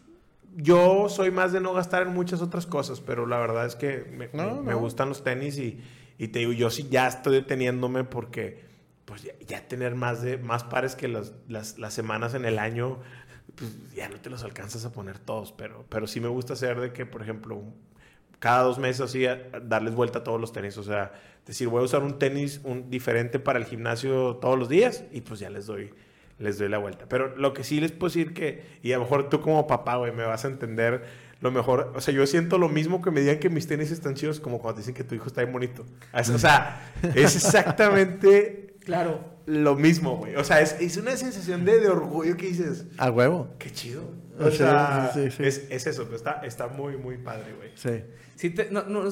[0.54, 4.04] yo soy más de no gastar en muchas otras cosas, pero la verdad es que
[4.12, 5.80] me, No, me- gustan los tenis y,
[6.22, 8.64] y te digo, yo sí ya estoy deteniéndome porque
[9.04, 12.58] pues ya, ya tener más de más pares que las, las, las semanas en el
[12.58, 13.00] año,
[13.56, 16.80] pues ya no te los alcanzas a poner todos, pero, pero sí me gusta hacer
[16.80, 17.62] de que, por ejemplo,
[18.38, 20.78] cada dos meses así a- a darles vuelta a todos los tenis.
[20.78, 21.12] O sea,
[21.46, 25.20] decir, voy a usar un tenis un, diferente para el gimnasio todos los días y
[25.22, 25.90] pues ya les doy,
[26.38, 27.06] les doy la vuelta.
[27.08, 29.96] Pero lo que sí les puedo decir que, y a lo mejor tú como papá,
[29.96, 31.04] güey, me vas a entender
[31.42, 31.92] lo mejor.
[31.94, 34.58] O sea, yo siento lo mismo que me digan que mis tenis están chidos como
[34.60, 35.84] cuando dicen que tu hijo está bien bonito.
[36.14, 39.20] O sea, es exactamente Claro.
[39.46, 40.34] lo mismo, güey.
[40.36, 43.48] O sea, es, es una sensación de, de orgullo que dices, A huevo.
[43.58, 44.02] qué chido.
[44.40, 45.44] O O sea, sea, sí, sí, sí.
[45.44, 47.70] Es, es eso, pero está, está muy, muy padre, güey.
[47.74, 48.02] Sí.
[48.36, 49.04] Sí te- no, no,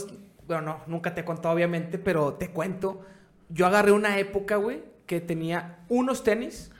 [0.46, 3.04] bueno, no, nunca te he contado, obviamente, pero te cuento.
[3.48, 6.70] Yo agarré una época, güey, que tenía unos tenis.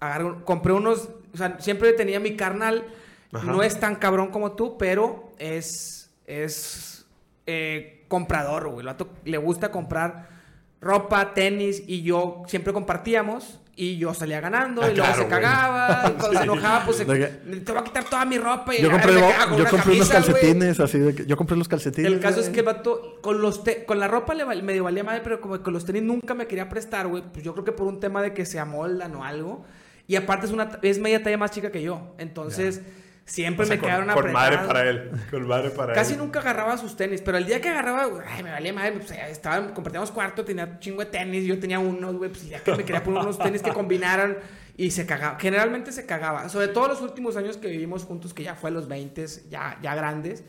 [0.00, 1.10] Agarré un- compré unos.
[1.32, 2.84] O sea, siempre tenía mi carnal.
[3.34, 3.46] Ajá.
[3.50, 6.10] No es tan cabrón como tú, pero es.
[6.26, 7.06] Es.
[7.46, 8.80] eh, comprador, güey.
[8.80, 10.28] El vato le gusta comprar
[10.80, 11.82] ropa, tenis.
[11.86, 13.60] Y yo siempre compartíamos.
[13.76, 14.82] Y yo salía ganando.
[14.82, 15.30] Ah, y luego claro, se güey.
[15.42, 16.08] cagaba.
[16.08, 18.72] Y cuando se enojaba, pues se- te voy a quitar toda mi ropa.
[18.72, 20.22] Y Yo compré, con yo una compré unos güey.
[20.22, 21.26] calcetines así de que.
[21.26, 22.12] Yo compré los calcetines.
[22.12, 25.02] El caso es que el vato, con, los te- con la ropa le medio valía
[25.02, 27.24] madre, pero como que con los tenis nunca me quería prestar, güey.
[27.32, 29.64] Pues yo creo que por un tema de que se amoldan o algo.
[30.06, 32.14] Y aparte es, una, es media talla más chica que yo.
[32.18, 32.80] Entonces,
[33.26, 34.66] siempre O sea, me con, quedaron con madre apretados.
[34.66, 35.10] para él.
[35.30, 36.18] Con madre para Casi él.
[36.18, 39.72] nunca agarraba sus tenis, pero el día que agarraba, ay, me valía madre, pues estaba,
[39.72, 42.84] compartíamos cuarto, tenía un chingo de tenis, yo tenía unos, güey, pues ya que me
[42.84, 44.36] quería poner unos tenis que combinaran
[44.76, 45.38] y se cagaba.
[45.38, 48.72] Generalmente se cagaba, sobre todo los últimos años que vivimos juntos, que ya fue a
[48.72, 50.42] los 20, ya, ya grandes,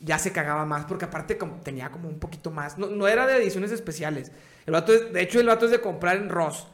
[0.00, 3.26] ya se cagaba más, porque aparte como, tenía como un poquito más, no, no era
[3.26, 4.32] de ediciones especiales.
[4.66, 6.66] El vato es- de hecho, el vato es de comprar en Ross.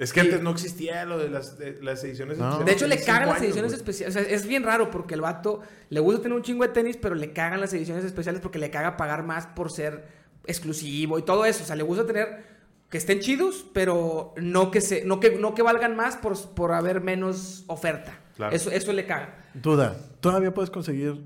[0.00, 0.26] Es que Sí.
[0.26, 2.44] antes no existía lo de las, de las ediciones No.
[2.44, 2.66] especiales.
[2.66, 4.16] De hecho, le cagan las ediciones especiales.
[4.16, 5.60] O sea, es bien raro porque el vato
[5.90, 8.70] le gusta tener un chingo de tenis, pero le cagan las ediciones especiales porque le
[8.70, 10.06] caga pagar más por ser
[10.46, 11.62] exclusivo y todo eso.
[11.62, 12.44] O sea, le gusta tener
[12.88, 16.72] que estén chidos, pero no que se, no que, no que valgan más por, por
[16.72, 18.18] haber menos oferta.
[18.36, 18.56] Claro.
[18.56, 19.36] Eso, eso le caga.
[19.54, 21.22] Duda, todavía puedes conseguir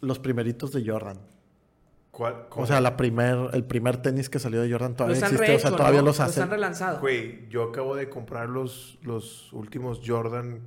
[0.00, 1.18] los primeritos de Jordan.
[2.16, 2.46] ¿Cuál?
[2.50, 5.54] O sea, la primer, el primer tenis que salió de Jordan todavía Los existe.
[5.54, 6.06] o sea, todavía ¿no?
[6.06, 6.44] los Los hacen.
[6.44, 7.00] han relanzado.
[7.00, 10.60] Güey, yo acabo de comprar los, los últimos Jordan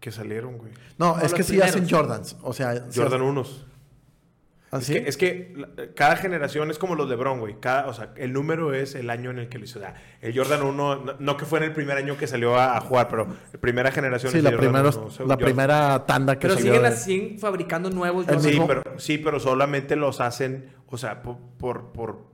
[0.00, 0.72] que salieron, güey.
[0.96, 1.92] No, No, es que los sí hacen primeros.
[2.00, 2.36] Jordans.
[2.42, 3.66] O sea, Jordan hacen- unos.
[4.74, 4.96] ¿Así?
[4.96, 7.56] Es que, es que cada generación es como los LeBron, güey.
[7.60, 9.78] Cada, o sea, el número es el año en el que lo hizo.
[9.78, 12.56] O sea, el Jordan 1, no, no que fue en el primer año que salió
[12.58, 15.10] a, a jugar, pero la primera generación sí, es la, el Jordan primeros- 1, o
[15.10, 16.66] sea, la Jordan- primera tanda que pero salió.
[16.72, 18.42] siguen, de- las- siguen fabricando nuevos Jordan.
[18.42, 22.33] Sí pero, sí, pero solamente los hacen, o sea, por, por, por-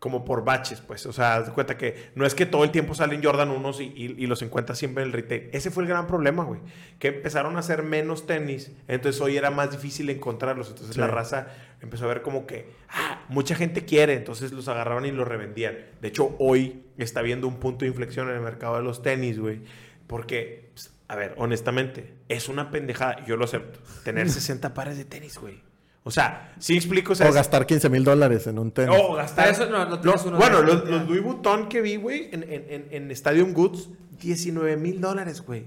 [0.00, 1.06] como por baches, pues.
[1.06, 3.70] O sea, haz de cuenta que no es que todo el tiempo salen Jordan 1
[3.80, 5.50] y, y- y los encuentras siempre en el retail.
[5.52, 6.60] Ese fue el gran problema, güey.
[6.98, 10.70] Que empezaron a hacer menos tenis, entonces hoy era más difícil encontrarlos.
[10.70, 11.00] Entonces Sí.
[11.00, 11.46] la raza
[11.82, 15.76] empezó a ver como que, ah, mucha gente quiere, entonces los agarraban y los revendían.
[16.00, 19.38] De hecho, hoy está viendo un punto de inflexión en el mercado de los tenis,
[19.38, 19.60] güey.
[20.06, 25.04] Porque, pues, a ver, honestamente, es una pendejada, yo lo acepto, tener 60 pares de
[25.04, 25.60] tenis, güey.
[26.02, 28.96] O sea, sí explico, o sea, O gastar 15 mil dólares en un tenis.
[29.00, 29.44] o gastar.
[29.44, 32.66] Para eso no- no uno bueno, los, los Louis Vuitton que vi, güey, en, en,
[32.70, 35.66] en, en Stadium Goods, 19 mil dólares, güey.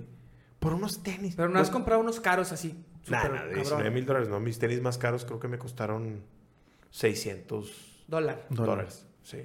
[0.60, 1.36] Por unos tenis.
[1.36, 2.76] Pero no has Pues, comprado unos caros así.
[3.10, 3.54] Nah, nah, cabrón.
[3.56, 4.30] 19 mil dólares.
[4.30, 6.24] No, mis tenis más caros creo que me costaron
[6.90, 8.46] 600 Dólar.
[8.50, 9.06] dólares.
[9.24, 9.40] Sí.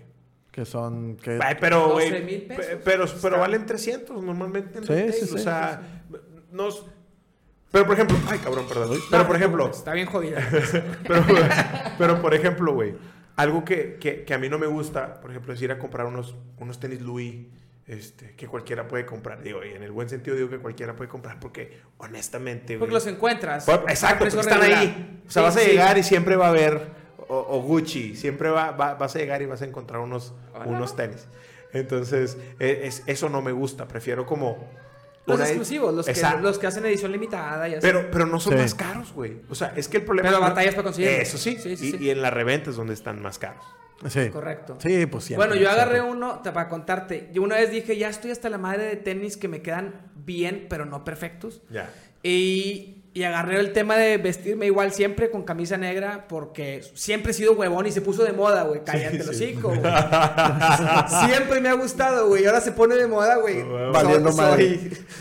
[0.50, 1.16] Que son.
[1.16, 1.38] Que...
[1.42, 2.24] Ay, pero, 12 güey.
[2.24, 2.80] mil pe- pesos.
[2.84, 6.16] Pero, pero valen 300 normalmente en Sí, sí, sí, O sea, sí,
[6.52, 6.86] nos.
[7.70, 8.16] Pero por ejemplo.
[8.30, 8.98] Ay, cabrón, perdón.
[9.10, 9.68] Pero por ejemplo.
[9.70, 10.40] Está bien jodida.
[11.06, 11.24] Pero,
[11.98, 12.94] pero, por ejemplo, güey,
[13.36, 16.06] algo que, que, que a mí no me gusta, por ejemplo, es ir a comprar
[16.06, 17.46] unos, unos tenis Louis
[17.86, 19.42] este, que cualquiera puede comprar.
[19.42, 22.78] Digo, y en el buen sentido digo que cualquiera puede comprar porque, honestamente.
[22.78, 23.64] Porque los encuentras.
[23.66, 24.78] Pues, exacto, porque están regular.
[24.82, 25.22] ahí.
[25.26, 25.70] O sea, Sí, vas a sí.
[25.70, 26.88] llegar y siempre va a haber,
[27.28, 30.64] o, o Gucci, siempre va, va- vas a llegar y vas a encontrar unos, Hola.
[30.66, 31.26] unos tenis.
[31.72, 33.86] Entonces, e- es- eso no me gusta.
[33.88, 34.68] Prefiero como...
[35.28, 37.80] Los exclusivos, los que, los que hacen edición limitada y así.
[37.82, 38.58] Pero, pero no son Sí.
[38.60, 39.38] más caros, güey.
[39.48, 40.28] O sea, es que el problema...
[40.30, 41.20] Pero batallas para conseguirlos.
[41.20, 41.56] Eso sí.
[41.60, 41.96] Sí, sí, y, sí.
[42.00, 43.64] y en la reventa es donde están más caros.
[44.08, 44.28] Sí.
[44.30, 44.76] Correcto.
[44.80, 45.46] Sí, pues siempre.
[45.48, 46.12] bueno, yo agarré siempre.
[46.16, 47.30] uno para contarte.
[47.32, 50.66] Yo una vez dije, ya estoy hasta la madre de tenis que me quedan bien,
[50.70, 51.62] pero no perfectos.
[51.70, 51.90] Ya.
[52.22, 57.34] Y, y agarré el tema de vestirme igual siempre con camisa negra porque siempre he
[57.34, 58.84] sido huevón y se puso de moda, güey.
[58.84, 59.30] Cállate el sí.
[59.30, 59.72] hocico,
[61.26, 62.46] siempre me ha gustado, güey.
[62.46, 63.64] Ahora se pone de moda, güey.
[63.92, 64.78] Valiendo madre.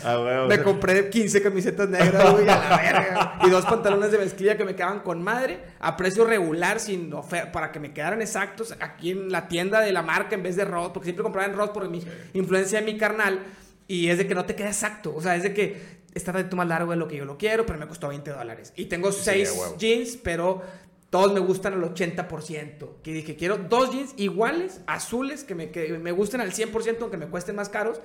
[0.48, 3.38] me compré 15 camisetas negras, güey, a la verga.
[3.44, 7.12] Y dos pantalones de mezclilla que me quedaban con madre a precio regular, sin
[7.52, 10.64] para que me quedaran exactos aquí en la tienda de la marca en vez de
[10.64, 12.00] Ross, porque siempre compraba en Ross por mi
[12.32, 13.40] influencia de mi carnal.
[13.88, 15.12] Y es de que no te queda exacto.
[15.16, 17.66] O sea, es de que está tanto más largo de lo que yo lo quiero,
[17.66, 18.72] pero me costó 20 dólares.
[18.76, 19.76] Y tengo Sí, seis a huevo.
[19.78, 20.62] jeans, pero
[21.10, 23.00] todos me gustan al 80%.
[23.02, 27.16] Que dije, quiero dos jeans iguales, azules, que me, que me gusten al 100%, aunque
[27.16, 28.00] me cuesten más caros.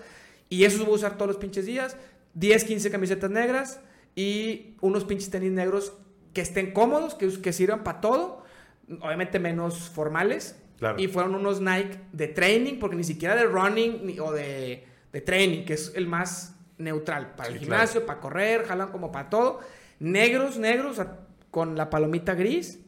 [0.49, 1.97] Y esos voy a usar todos los pinches días.
[2.35, 3.79] 10, 15 camisetas negras
[4.15, 5.93] y unos pinches tenis negros
[6.33, 8.43] que estén cómodos, que, que sirvan para todo.
[9.01, 10.55] Obviamente menos formales.
[10.79, 10.99] Claro.
[10.99, 15.21] Y fueron unos Nike de training, porque ni siquiera de running ni- o de, de
[15.21, 17.35] training, que es el más neutral.
[17.35, 17.79] Para Sí, el claro.
[17.83, 19.61] gimnasio, para correr, jalan como para todo.
[19.99, 20.99] Negros, negros,
[21.51, 22.79] con la palomita gris.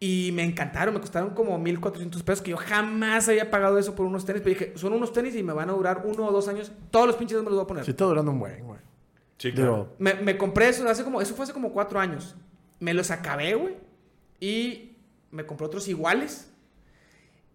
[0.00, 4.04] Y me encantaron, me costaron como 1400 pesos, que yo jamás había pagado eso por
[4.04, 4.42] unos tenis.
[4.44, 6.72] Pero dije, son unos tenis y me van a durar uno o dos años.
[6.90, 7.84] Todos los pinches me los voy a poner.
[7.86, 8.80] Sí, te duran un buen, güey.
[9.38, 9.94] Sí, Digo, claro.
[9.98, 12.34] Me, me compré eso hace como, eso fue hace como cuatro años.
[12.80, 13.76] Me los acabé, güey.
[14.40, 14.96] Y
[15.30, 16.50] me compré otros iguales.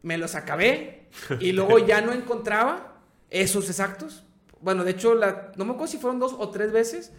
[0.02, 1.08] Me los acabé.
[1.40, 2.89] Y luego ya no encontraba
[3.30, 4.26] esos exactos.
[4.62, 7.12] Bueno, de hecho, la, no me acuerdo si fueron dos o tres veces.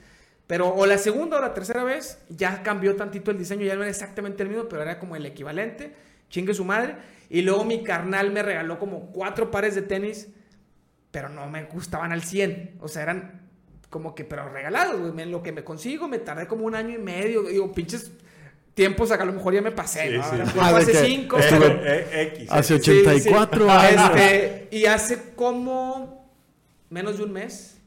[0.46, 3.64] Pero o la segunda o la tercera vez ya cambió tantito el diseño.
[3.64, 5.94] Ya no era exactamente el mismo, pero era como el equivalente.
[6.29, 6.96] Chingue su madre.
[7.29, 10.29] Y luego mi carnal me regaló como cuatro pares de tenis.
[11.12, 12.79] Pero no me gustaban al 100.
[12.81, 13.49] O sea, eran
[13.90, 15.31] como que, pero regalados, güey.
[15.31, 17.42] Lo que me consigo, me tardé como un año y medio.
[17.44, 18.11] Digo, pinches
[18.80, 20.24] tiempos, a lo mejor ya me pasé, Sí, ¿no?
[20.24, 20.36] sí.
[20.58, 21.36] Ah, hace que cinco.
[21.38, 22.48] Eh, estuve- eh, X.
[22.50, 22.84] Hace X.
[22.86, 23.70] Sí, 84 sí.
[23.70, 24.10] años.
[24.16, 26.32] Este, y hace como
[26.88, 27.78] menos de un mes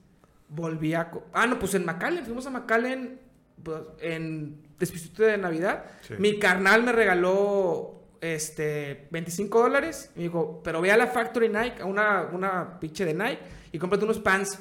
[0.50, 1.10] volví a...
[1.34, 2.24] Ah, no, pues en McAllen.
[2.26, 3.20] Fuimos a McAllen
[3.64, 5.86] pues, en Despistute de Navidad.
[6.08, 6.14] Sí.
[6.20, 10.12] Mi carnal me regaló este 25 dólares.
[10.16, 13.40] Me dijo, pero ve a la Factory Nike, a una, una pinche de Nike,
[13.72, 14.60] y cómprate unos pants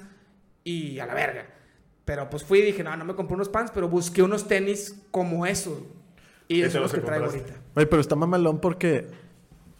[0.64, 1.46] y a la verga.
[2.06, 4.96] Pero pues fui y dije, no, no me compré unos pants, pero busqué unos tenis
[5.10, 5.78] como esos.
[6.56, 7.54] Y esos son los que traigo ahorita.
[7.74, 9.06] Güey, pero está mamalón porque.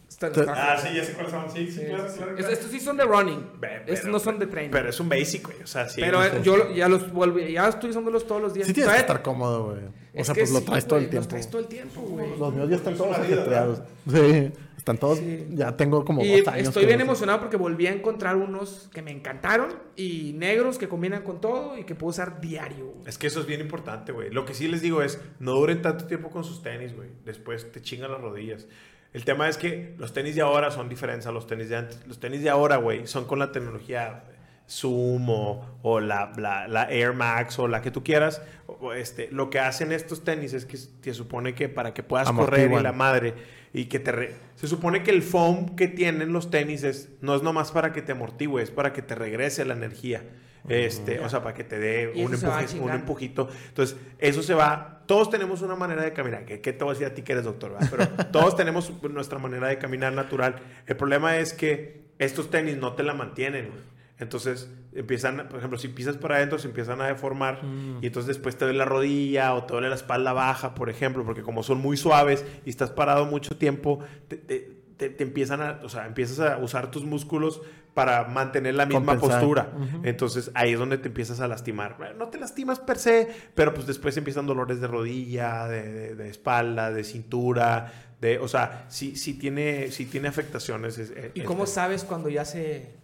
[0.09, 1.49] Está- Te- está- Ah, sí, ya sé cuáles son.
[1.51, 2.53] Sí, sí, Sí, claro, sí, claro, Estos, claro.
[2.53, 3.45] estos sí son de running.
[3.59, 4.71] Ve- estos pero- no son de training.
[4.71, 5.61] Pero es un basic, güey.
[5.63, 6.01] O sea, sí.
[6.01, 8.67] Pero no eh, yo ya los volví, ya estoy usándolos todos los días.
[8.67, 9.79] Sí tienes que estar cómodo, güey.
[10.15, 11.21] O sea, pues lo traes todo el tiempo.
[11.23, 12.37] Los traes todo el tiempo, güey.
[12.37, 13.81] Los míos ya están todos ajetreados.
[14.11, 14.51] Sí.
[14.83, 15.47] Están todos, Sí.
[15.51, 16.67] ya tengo como Y dos años.
[16.67, 21.21] estoy bien emocionado porque volví a encontrar unos que me encantaron y negros que combinan
[21.23, 22.87] con todo y que puedo usar diario.
[22.87, 23.07] güey.
[23.07, 24.29] Es que eso es bien importante, güey.
[24.29, 27.07] Lo que sí les digo es, no duren tanto tiempo con sus tenis, güey.
[27.23, 28.67] Después te chingan las rodillas.
[29.13, 32.05] El tema es que los tenis de ahora son diferentes a los tenis de antes.
[32.05, 34.25] Los tenis de ahora, güey, son con la tecnología
[34.69, 38.41] Zoom o, o la, la- la Air Max o la que tú quieras.
[38.67, 42.27] O- este, lo que hacen estos tenis es que te supone que para que puedas
[42.31, 42.83] correr y Amortiguan.
[42.83, 43.33] la madre
[43.73, 44.11] y que te...
[44.11, 47.91] re- Se supone que el foam que tienen los tenis es, no es nomás para
[47.91, 50.23] que te amortigue, es para que te regrese la energía.
[50.69, 53.49] Este, o sea, para que te dé un, empuje- empujito.
[53.67, 55.03] Entonces, eso se va.
[55.07, 56.45] Todos tenemos una manera de caminar.
[56.45, 57.73] ¿Qué, qué te voy a decir a ti que eres doctor?
[57.73, 57.89] verdad?
[58.15, 60.55] Pero todos tenemos nuestra manera de caminar natural.
[60.87, 63.71] El problema es que estos tenis no te la mantienen.
[64.19, 67.61] Entonces, empiezan, por ejemplo, si pisas para adentro, se empiezan a deformar.
[68.01, 71.23] Y entonces después te duele la rodilla o te duele la espalda baja, por ejemplo,
[71.25, 75.61] porque como son muy suaves y estás parado mucho tiempo, te, te- te- te empiezan
[75.61, 77.61] a, o sea, empiezas a usar tus músculos
[77.95, 79.39] para mantener la misma Compensar.
[79.39, 79.71] postura.
[80.03, 81.95] Entonces ahí es donde te empiezas a lastimar.
[81.97, 86.15] Bueno, No te lastimas per se, pero pues después empiezan dolores de rodilla, de, de-
[86.15, 90.97] de espalda, de cintura, de, o sea, sí, sí tiene, sí tiene afectaciones.
[90.97, 91.43] es- es- ¿Y este.
[91.43, 92.95] cómo sabes cuando ya se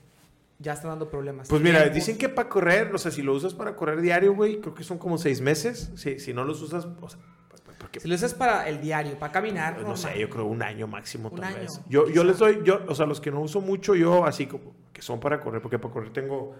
[0.59, 1.47] ya está dando problemas?
[1.47, 1.95] Pues mira, Tiempo.
[1.95, 4.83] dicen que para correr, o sea, si lo usas para correr diario, güey, creo que
[4.83, 5.91] son como seis meses.
[5.95, 7.19] Si, si no los usas, o sea,
[7.49, 10.29] pues, pues, porque, si lo usas para el diario, para caminar, pues, no sé, yo
[10.29, 11.81] creo un año máximo Un tal año, vez.
[11.87, 14.75] Yo, yo les doy, yo, o sea, los que no uso mucho, yo así como
[14.91, 16.53] que son para correr, porque para correr tengo,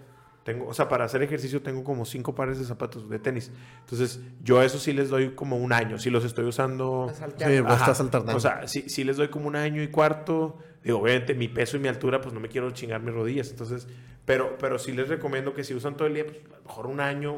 [0.44, 3.52] tengo, o sea, para hacer ejercicio tengo como cinco pares de zapatos de tenis.
[3.80, 7.12] Entonces, yo a eso sí les doy como un año, si los estoy usando.
[7.14, 8.34] Sí, estás alternando.
[8.34, 10.56] O sea, sí, sí les doy como un año y cuarto.
[10.82, 13.50] Digo, obviamente mi peso y mi altura, pues no me quiero chingar mis rodillas.
[13.50, 13.86] Entonces,
[14.24, 16.86] pero, pero sí les recomiendo que si usan todo el día, pues a lo mejor
[16.86, 17.36] un año,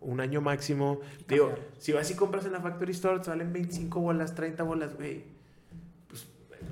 [0.00, 1.00] un año máximo.
[1.28, 1.68] Digo, cambiar.
[1.78, 5.22] si vas y compras en la Factory Store, te valen 25 bolas, 30 bolas, güey.
[6.08, 6.26] Pues,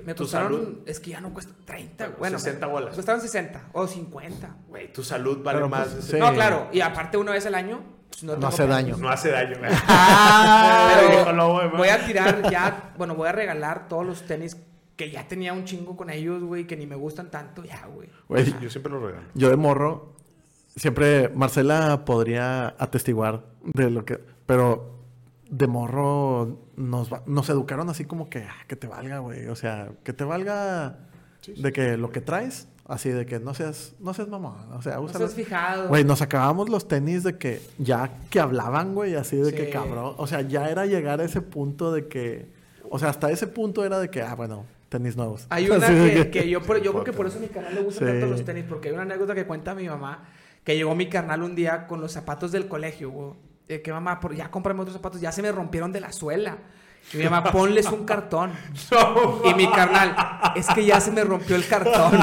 [0.05, 2.95] Me costaron, salud, es que ya no cuesta 30, Bueno, bueno, 60 bolas.
[2.95, 4.55] Costaron 60 o 50.
[4.67, 5.87] güey, tu salud vale Pero, más.
[5.87, 6.17] pues, sí.
[6.19, 8.97] No, claro, y aparte una vez al año pues, No tengo hace daño.
[8.97, 9.71] No hace daño, güey.
[9.87, 14.57] Ah, Pero voy a tirar ya, bueno, voy a regalar todos los tenis
[14.99, 18.09] que ya tenía un chingo con ellos, güey, que ni me gustan tanto, ya, güey.
[18.27, 19.27] Güey, Yo siempre lo regalo.
[19.33, 20.11] yo de morro,
[20.75, 24.19] siempre Marcela podría atestiguar de lo que.
[24.45, 24.99] Pero
[25.49, 29.47] de morro nos, nos educaron así como que, ah, que te valga, güey.
[29.47, 30.97] O sea, que te valga
[31.47, 34.73] de que lo que traes, así de que no seas, no seas mamón.
[34.73, 35.87] O sea, No estás fijado.
[35.87, 40.15] Güey, nos acabamos los tenis de que ya que hablaban, güey, así de que cabrón.
[40.17, 42.51] O sea, ya era llegar a ese punto de que.
[42.89, 45.45] O sea, hasta ese punto era de que, ah, bueno, tenis nuevos.
[45.49, 47.81] Hay una que, que yo, por- yo creo que por eso a mi canal le
[47.81, 48.11] gustan Sí.
[48.13, 50.25] tanto los tenis, porque hay una anécdota que cuenta mi mamá,
[50.63, 53.33] que llegó mi carnal un día con los zapatos del colegio, güey.
[53.69, 56.57] Eh, que mamá, por, ya cómprame otros zapatos, ya se me rompieron de la suela.
[57.13, 58.51] Y mi mamá, ponles un cartón.
[59.45, 60.15] Y mi carnal,
[60.55, 62.11] es que ya se me rompió el cartón.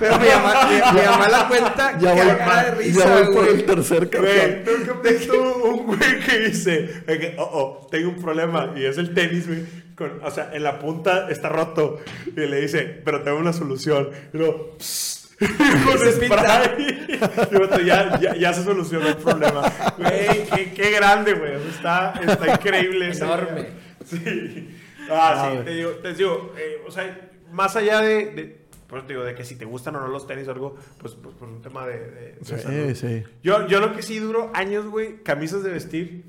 [0.00, 3.24] Pero mi mamá, mi, mi mamá la cuenta Ya voy, cagada de risa, ya voy
[3.34, 3.48] por güey.
[3.54, 5.02] el tercer Güey, cartón.
[5.02, 9.46] visto un güey que dice, que, oh, oh, tengo un problema y es el tenis,
[9.46, 9.64] güey.
[9.96, 14.10] Con, o sea, en la punta está roto y le dice, pero tengo una solución.
[14.32, 17.18] Y luego, con Se spray.
[17.52, 19.62] Y otro, ya, ya, ya se solucionó el problema.
[19.98, 21.54] Güey, qué, qué grande, güey.
[21.68, 23.12] Está, está increíble.
[23.12, 23.66] Enorme.
[24.04, 24.76] Sí.
[25.10, 29.06] Ah, sí, te digo, te digo eh, o sea, más allá de, de, por eso
[29.06, 31.34] te digo, de que si te gustan o no los tenis o algo, pues, pues
[31.36, 32.88] por un tema de, de- de salud.
[32.88, 33.24] Sí, sí.
[33.42, 36.24] Yo, yo lo que sí duro años, güey, camisas de vestir,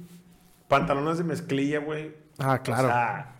[0.67, 2.13] pantalones de mezclilla, güey.
[2.38, 2.88] Ah, claro.
[2.89, 3.35] O sea,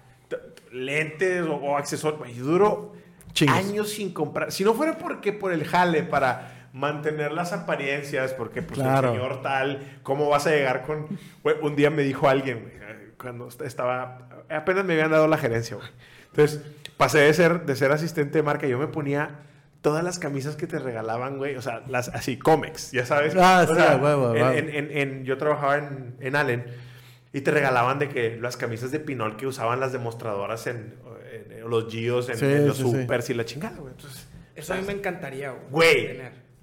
[0.76, 2.36] lentes o, o accesorios.
[2.36, 2.94] Yo duro
[3.34, 3.56] Chingos.
[3.58, 4.52] años sin comprar.
[4.52, 9.10] Si no fuera porque por el jale para mantener las apariencias, porque pues Claro.
[9.14, 11.08] el señor tal, ¿cómo vas a llegar con...?
[11.62, 14.28] Un día me dijo alguien, eh, cuando est- estaba...
[14.50, 15.88] Apenas me habían dado la gerencia, güey.
[16.32, 16.62] Entonces,
[16.98, 19.40] pasé de ser, de ser asistente de marca, yo me ponía
[19.82, 23.36] todas las camisas que te regalaban, güey, o sea, las así, cómics, ya sabes.
[23.40, 24.36] Ah, O sí, sea, huevo.
[24.36, 26.66] en- en- yo trabajaba en, en Allen
[27.38, 30.96] y te regalaban de que las camisas de pinol que usaban las demostradoras en,
[31.34, 32.92] en- en los Gios, en, Sí, en los sí, sí.
[33.02, 33.92] supers y la chingada, güey.
[33.94, 36.08] Entonces, Eso a mí me encantaría, güey.
[36.08, 36.22] Güey,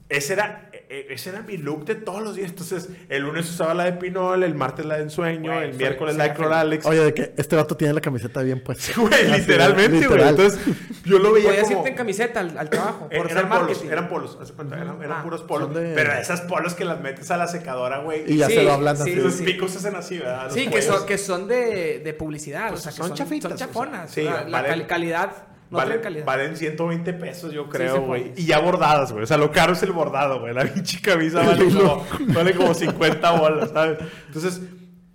[0.09, 0.71] ese era,
[1.11, 2.51] ese era mi look de todos los días.
[2.51, 6.17] Entonces, el lunes usaba la de Pinol, el martes la de ensueño, Güey, el miércoles
[6.17, 6.85] la de Cloralex.
[6.87, 8.93] Oye, de que este vato tiene la camiseta bien puesta.
[9.01, 10.03] Güey, literalmente, güey.
[10.03, 10.29] literal.
[10.31, 10.61] Entonces,
[11.05, 11.79] yo lo veía Podías como...
[11.79, 13.89] irte en camiseta al, al trabajo por Eh, hacer eran polos, marketing.
[13.91, 15.75] eran polos, haz de cuenta, eran, eran Ah, puros polos.
[15.75, 18.25] de- Pero esas polos que las metes a la secadora, güey.
[18.31, 19.15] Y ya Sí, se lo hablan sí, así.
[19.17, 19.45] los sí.
[19.45, 20.45] picos se hacen así, ¿verdad?
[20.45, 22.69] Los Sí, que son, que son de, de publicidad.
[22.69, 24.11] Pues o sea, que son son, chafitas, son o sea, chafonas.
[24.11, 25.33] sí, la valen- cal- calidad.
[25.73, 26.27] No valen, traen calidad.
[26.27, 28.25] valen 120 pesos, yo creo, güey.
[28.25, 28.41] puede.
[28.41, 29.25] y ya bordadas, güey.
[29.25, 30.53] O sea, lo caro es el bordado, güey.
[30.53, 33.99] La pinche camisa vale como, vale como 50 bolas, ¿sabes?
[34.27, 34.61] Entonces,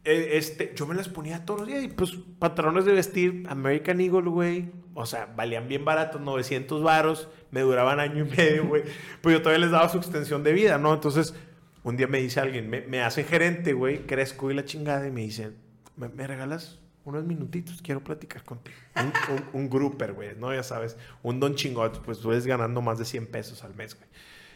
[0.03, 4.01] eh, este, yo me las ponía todos los días y pues patrones de vestir American
[4.01, 4.71] Eagle, güey.
[4.95, 8.81] O sea, valían bien baratos, 900 varos, me duraban año y medio, güey.
[9.21, 10.91] Pues yo todavía les daba su extensión de vida, ¿no?
[10.91, 11.35] Entonces,
[11.83, 15.11] un día me dice alguien, me, me hace gerente, güey, crezco y la chingada y
[15.11, 15.55] me dicen,
[15.95, 17.81] ¿me, me regalas unos minutitos?
[17.81, 18.77] Quiero platicar contigo.
[18.95, 20.53] Un, un, un grouper, güey, ¿no?
[20.53, 23.95] Ya sabes, un don chingot, pues tú eres ganando más de 100 pesos al mes,
[23.95, 24.07] güey.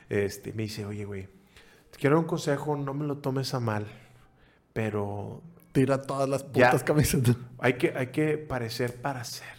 [0.09, 1.27] Este, me dice, oye, güey,
[1.89, 3.87] te quiero un consejo, no me lo tomes a mal,
[4.73, 7.37] pero Tira todas las putas camisetas.
[7.59, 9.55] hay que, hay que parecer para ser.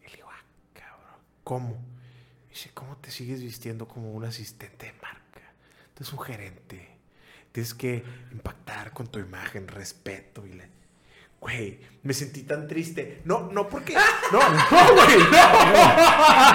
[0.00, 1.68] Y le digo, ah, cabrón, ¿cómo?
[1.70, 5.52] Me dice, ¿cómo te sigues vistiendo como un asistente de marca?
[5.94, 6.88] Tú eres un gerente.
[7.50, 10.77] Tienes que impactar con tu imagen, respeto y le...
[11.40, 13.22] Güey, me sentí tan triste.
[13.24, 13.94] No, no porque...
[14.32, 16.48] No, no, güey, no.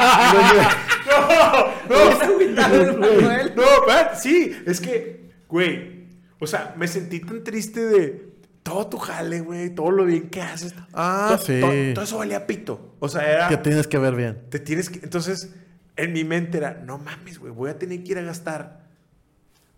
[1.90, 3.54] No, el Manuel.
[3.56, 6.08] no, va, sí, es que, güey,
[6.40, 10.42] o sea, me sentí tan triste de todo tu jale, güey, todo lo bien que
[10.42, 10.74] haces.
[10.94, 11.60] Ah, To- sí.
[11.60, 12.96] to- todo eso valía pito.
[13.00, 13.48] O sea, era.
[13.50, 14.44] Que tienes que ver bien.
[14.50, 15.00] Te tienes que.
[15.04, 15.54] Entonces,
[15.98, 18.83] en mi mente era, no mames, güey, voy a tener que ir a gastar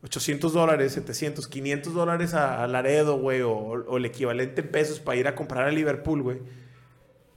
[0.06, 5.00] 800 dólares, 700, 500 dólares a, a Laredo, güey, o, o el equivalente en pesos
[5.00, 6.40] para ir a comprar a Liverpool, güey.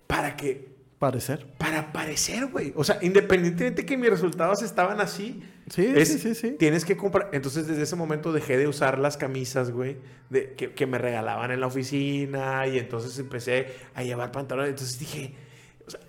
[0.06, 1.46] Para que Parecer.
[1.58, 2.72] para aparecer, güey.
[2.74, 6.56] O sea, independientemente que mis resultados estaban así, Sí, es- sí, sí, sí.
[6.58, 7.28] tienes que comprar.
[7.32, 9.98] Entonces, desde ese momento dejé de usar las camisas, güey,
[10.30, 14.70] de, que, que me regalaban en la oficina y entonces empecé a llevar pantalones.
[14.70, 15.34] Entonces dije,
[15.86, 16.00] o sea,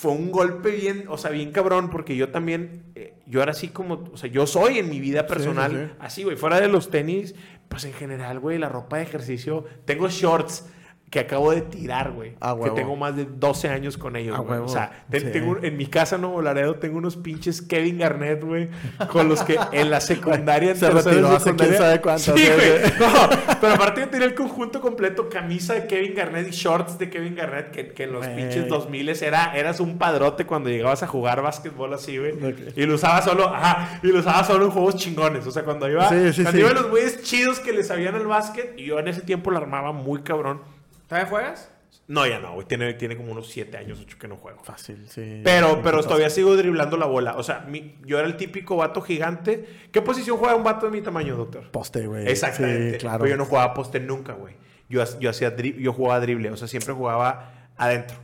[0.00, 3.66] fue un golpe bien, o sea, bien cabrón, porque yo también, eh, yo era así
[3.66, 5.96] como, o sea, yo soy en mi vida personal, sí, sí.
[5.98, 7.34] así, güey, fuera de los tenis,
[7.68, 10.66] pues en general, güey, la ropa de ejercicio, tengo shorts.
[11.10, 12.34] Que acabo de tirar, güey.
[12.38, 14.58] Ah, que tengo más de 12 años con ellos, Ah, güey.
[14.60, 15.20] O sea, Sí.
[15.32, 18.68] tengo, en mi casa en Nuevo Laredo tengo unos pinches Kevin Garnett, güey,
[19.10, 22.92] con los que en la secundaria, Se retiró hace quién sabe Sí, güey.
[23.00, 27.08] No, pero aparte yo tenía el conjunto completo, camisa de Kevin Garnett y shorts de
[27.08, 28.36] Kevin Garnett, que, que en los Güey.
[28.36, 32.34] pinches 2000 era, eras un padrote cuando llegabas a jugar básquetbol así, güey.
[32.76, 35.46] Y lo usaba solo, ajá, y lo usaba solo en juegos chingones.
[35.46, 36.58] O sea, cuando iba, Sí, cuando sí.
[36.58, 39.60] iban los güeyes chidos que le sabían el básquet, y yo en ese tiempo la
[39.60, 40.60] armaba muy cabrón.
[41.08, 41.72] ¿Todavía juegas?
[42.06, 42.66] No, ya no, güey.
[42.66, 44.62] Tiene, tiene como unos 7 años, 8 que no juego.
[44.64, 45.42] Fácil, sí.
[45.44, 47.36] Pero, pero todavía sigo driblando la bola.
[47.36, 49.66] O sea, mi- yo era el típico vato gigante.
[49.92, 51.70] ¿Qué posición juega un vato de mi tamaño, doctor?
[51.70, 52.26] Poste, güey.
[52.26, 52.92] Exactamente.
[52.92, 53.18] Sí, claro.
[53.18, 54.54] Pero yo no jugaba poste nunca, güey.
[54.88, 56.50] Yo, yo, hacía dri- yo jugaba drible.
[56.50, 58.16] O sea, siempre jugaba adentro.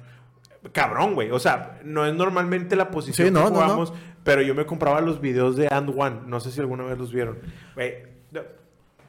[0.73, 1.31] Cabrón, güey.
[1.31, 3.62] O sea, no es normalmente la posición Sí, no, que no, no.
[3.64, 3.92] jugamos.
[4.23, 6.20] Pero yo me compraba los videos de And One.
[6.27, 7.38] No sé si alguna vez los vieron.
[7.75, 7.97] Güey,
[8.31, 8.40] no.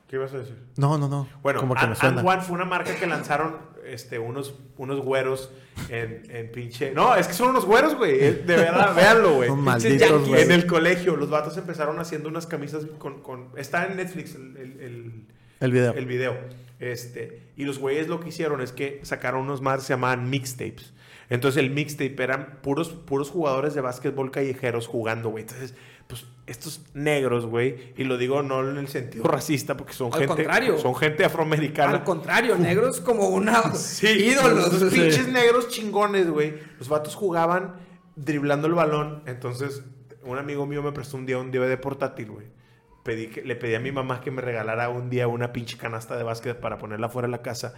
[0.08, 0.58] ¿Qué ibas a decir?
[0.78, 1.28] No, no, no.
[1.42, 2.20] Bueno, como que And, me suena.
[2.22, 5.52] And One fue una marca que lanzaron este, unos, unos güeros
[5.90, 6.92] en, en pinche.
[6.92, 8.24] No, es que son unos güeros, güey.
[8.24, 9.50] Eh, De verdad, véanlo, güey.
[9.50, 10.42] Son malditos, güey.
[10.42, 13.22] En el colegio, los vatos empezaron haciendo unas camisas con.
[13.22, 15.26] con está en Netflix el, el- el-
[15.62, 15.94] El video.
[15.94, 16.38] el video.
[16.80, 20.94] Este, y los güeyes lo que hicieron es que sacaron unos más se llamaban mixtapes.
[21.30, 25.44] Entonces el mixtape eran puros, puros jugadores de básquetbol callejeros jugando, güey.
[25.44, 25.74] Entonces,
[26.48, 30.36] estos negros, güey, y lo digo no en el sentido racista, porque son Al gente,
[30.36, 30.78] contrario.
[30.78, 31.92] son gente afroamericana.
[31.94, 34.74] Al contrario, negros como una Sí, ídolos.
[34.74, 35.00] Esos Sí.
[35.00, 36.54] pinches negros chingones, güey.
[36.78, 37.76] Los vatos jugaban
[38.16, 39.24] driblando el balón.
[39.26, 39.82] Entonces,
[40.24, 42.48] un amigo mío me prestó un día un DVD portátil, güey.
[43.04, 46.16] Pedí que, le pedí a mi mamá que me regalara un día una pinche canasta
[46.16, 47.74] de básquet para ponerla fuera de la casa.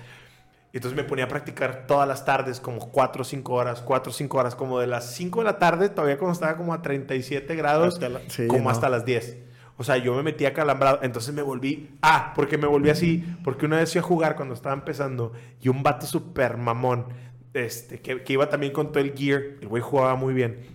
[0.73, 4.11] Y entonces me ponía a practicar todas las tardes, como 4 o 5 horas, 4
[4.11, 6.81] o 5 horas, como de las 5 de la tarde, todavía cuando estaba como a
[6.81, 8.69] 37 grados, Hasta la- sí, como no.
[8.69, 9.37] hasta las 10.
[9.79, 10.99] O sea, yo me metía calambrado.
[11.03, 11.95] Entonces me volví.
[12.01, 13.23] Ah, porque me volví así.
[13.43, 15.33] Porque una vez fui a jugar cuando estaba empezando.
[15.61, 17.05] Y un vato súper mamón.
[17.53, 19.39] Este, que, que iba también con todo el gear.
[19.61, 20.65] El güey jugaba muy bien.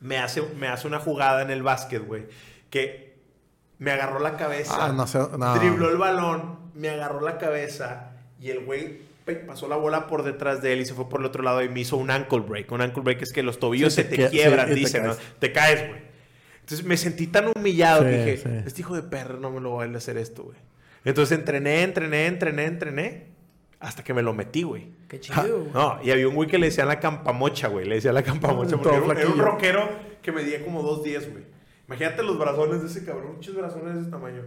[0.00, 2.26] Me hace, me hace una jugada en el básquet, güey.
[2.68, 3.16] Que
[3.78, 4.74] me agarró la cabeza.
[4.86, 5.54] Ah, no sé, no.
[5.54, 6.58] Dribló el balón.
[6.74, 8.10] Me agarró la cabeza.
[8.40, 9.02] Y el güey
[9.34, 11.68] pasó la bola por detrás de él y se fue por el otro lado y
[11.68, 12.70] me hizo un ankle break.
[12.72, 14.80] Un ankle break es que los tobillos Sí, se te te quie- quiebran, sí, te
[14.80, 15.08] dicen, ¿no?
[15.14, 15.22] caes.
[15.38, 16.00] Te caes, güey.
[16.60, 18.48] Entonces me sentí tan humillado Sí, que dije, sí.
[18.66, 20.58] este hijo de perro no me lo va a hacer esto, güey.
[21.04, 23.26] Entonces entrené, entrené, entrené, entrené,
[23.78, 24.88] hasta que me lo metí, güey.
[25.08, 25.60] Qué chido.
[25.60, 25.72] güey.
[25.72, 27.86] No, y había un güey que le decían la campamocha, güey.
[27.86, 29.44] Le decían la campamocha porque era, un- era un flaquillo.
[29.44, 29.88] rockero
[30.22, 31.44] que medía como dos días, güey.
[31.86, 34.42] Imagínate los brazones de ese cabrón, muchos brazones de ese tamaño.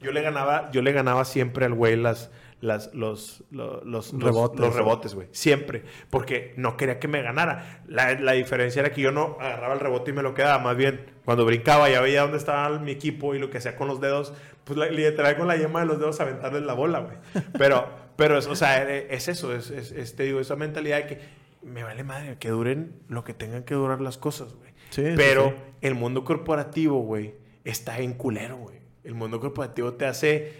[0.00, 2.30] Yo le ganaba, yo le ganaba siempre al güey las,
[2.64, 5.28] las, los, lo- los, los, Rebotes, los rebotes, güey.
[5.32, 5.84] Siempre.
[6.10, 7.82] Porque no quería que me ganara.
[7.86, 10.58] La, la diferencia era que yo no agarraba el rebote y me lo quedaba.
[10.62, 13.86] Más bien, cuando brincaba ya veía dónde estaba mi equipo y lo que hacía con
[13.88, 14.32] los dedos,
[14.64, 17.16] pues literal con la yema de los dedos aventarles la bola, güey.
[17.58, 17.86] Pero,
[18.16, 21.06] pero es, o sea, eh, es eso, es, es, es, te digo, esa mentalidad de
[21.06, 21.20] que
[21.62, 24.72] me vale madre, que duren lo que tengan que durar las cosas, güey.
[24.90, 25.54] Sí, Pero sí.
[25.82, 27.34] el mundo corporativo, güey,
[27.64, 28.76] está en culero, güey.
[29.02, 30.52] El mundo corporativo te hace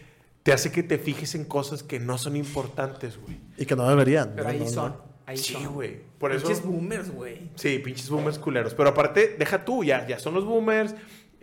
[0.45, 3.41] te hace que te fijes en cosas que no son importantes, güey.
[3.59, 4.31] Y que no deberían.
[4.37, 4.51] Pero ¿no?
[4.51, 4.93] ahí No, son.
[4.93, 5.15] no.
[5.27, 5.73] Ahí Sí, son.
[5.75, 6.01] güey.
[6.19, 6.47] Por eso.
[6.47, 7.51] Pinches boomers, güey.
[7.57, 8.75] Sí, pinches boomers culeros.
[8.75, 10.95] Pero aparte, deja tú, ya, ya son los boomers.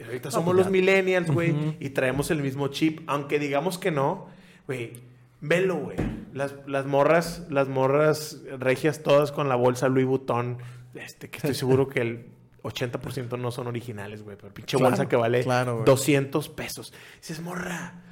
[0.05, 1.75] Ahorita somos pues los millennials, güey.
[1.79, 3.01] Y traemos el mismo chip.
[3.07, 4.27] Aunque digamos que no,
[4.67, 4.93] güey.
[5.41, 5.97] Velo, güey.
[6.33, 10.59] Las, las morras, las morras regias todas con la bolsa Louis Vuitton.
[10.93, 12.25] Este, que estoy seguro que el
[12.63, 14.37] 80% no son originales, güey.
[14.37, 15.85] Pero pinche Claro, bolsa que vale claro, güey.
[15.85, 16.93] 200 pesos.
[17.19, 18.03] Dices, morra,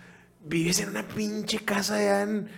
[0.50, 2.50] vives en una pinche casa allá en...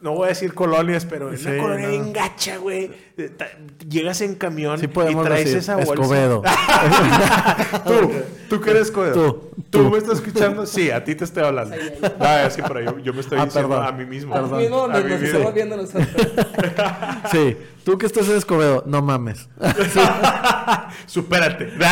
[0.00, 1.90] No voy a decir colonias, pero en una colonia no.
[1.92, 2.90] bien gacha, güey.
[3.18, 3.30] Eh,
[3.86, 5.92] Llegas en camión Sí y traes decir, esa bolsa.
[5.92, 6.42] Escobedo.
[7.84, 8.10] tú,
[8.48, 9.12] tú que eres Escobedo.
[9.12, 9.90] Tú, ¿Tú tú.
[9.90, 10.64] me estás escuchando?
[10.64, 11.76] Sí, a ti te estoy hablando.
[11.76, 11.82] Sí,
[12.18, 13.86] Ah, sí, pero yo, yo me estoy Ah, diciendo perdón.
[13.86, 14.32] a mí mismo.
[14.32, 14.54] Perdón.
[14.54, 15.26] A mí nos mismo.
[15.26, 16.08] estamos viendo nosotros.
[17.30, 19.50] Sí, tú que estás en Escobedo, no mames.
[21.06, 21.66] Supérate.
[21.76, 21.86] No,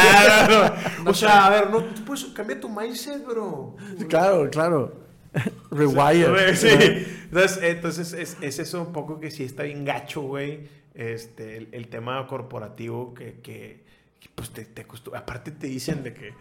[0.48, 1.10] no, no.
[1.10, 3.76] O sea, a ver, no, tú puedes cambiar tu mindset, bro.
[4.08, 5.07] claro, claro.
[5.70, 6.56] Rewire.
[6.56, 6.68] Sí.
[7.24, 10.68] Entonces, entonces es, es eso un poco que sí está bien gacho, güey.
[10.94, 13.84] Este, el, el tema corporativo que, que,
[14.18, 16.34] que, pues te, te Aparte te dicen de que,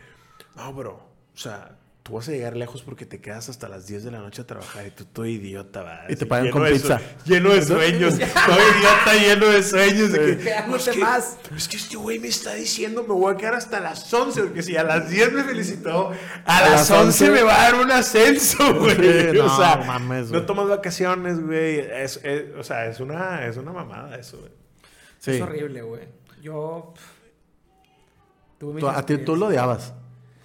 [0.55, 1.77] no, bro, o sea,
[2.07, 4.47] tú vas a llegar lejos porque te quedas hasta las 10 de la noche a
[4.47, 5.99] trabajar y tú todo idiota, va.
[6.07, 7.01] Y te pagan lleno con de pizza.
[7.25, 8.13] Lleno de sueños.
[8.17, 10.11] todo idiota lleno de sueños.
[10.13, 11.37] De que, Quedándote "No, es que- más".
[11.57, 14.63] Es que este güey me está diciendo me voy a quedar hasta las 11, porque
[14.63, 16.11] si a las 10 me felicitó,
[16.45, 18.95] a, las 11 me va a dar un ascenso, güey.
[18.95, 20.45] Sí, o no, sea, mames, no güey.
[20.45, 21.79] tomas vacaciones, güey.
[21.79, 24.51] Es, es- o sea, es una, es una mamada eso, güey.
[25.19, 25.31] Sí.
[25.31, 26.07] Es horrible, güey.
[26.41, 26.93] Yo.
[26.95, 27.03] pff,
[28.59, 29.93] tuve mis Tú- a ti tú lo odiabas.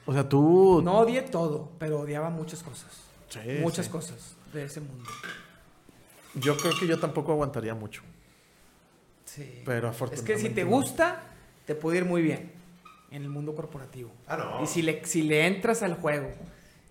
[0.06, 0.80] O sea, tú.
[0.84, 3.02] No odié todo, pero odiaba muchas cosas.
[3.28, 3.92] Sí, muchas sí.
[3.92, 5.08] cosas de ese mundo.
[6.34, 8.02] Yo creo que yo tampoco aguantaría mucho.
[9.24, 9.62] Sí.
[9.64, 11.22] Pero Es que si afortunadamente te gusta,
[11.66, 12.52] te puede ir muy bien
[13.10, 14.10] en el mundo corporativo.
[14.26, 14.62] Ah, no.
[14.62, 16.30] Y si le, si le entras al juego,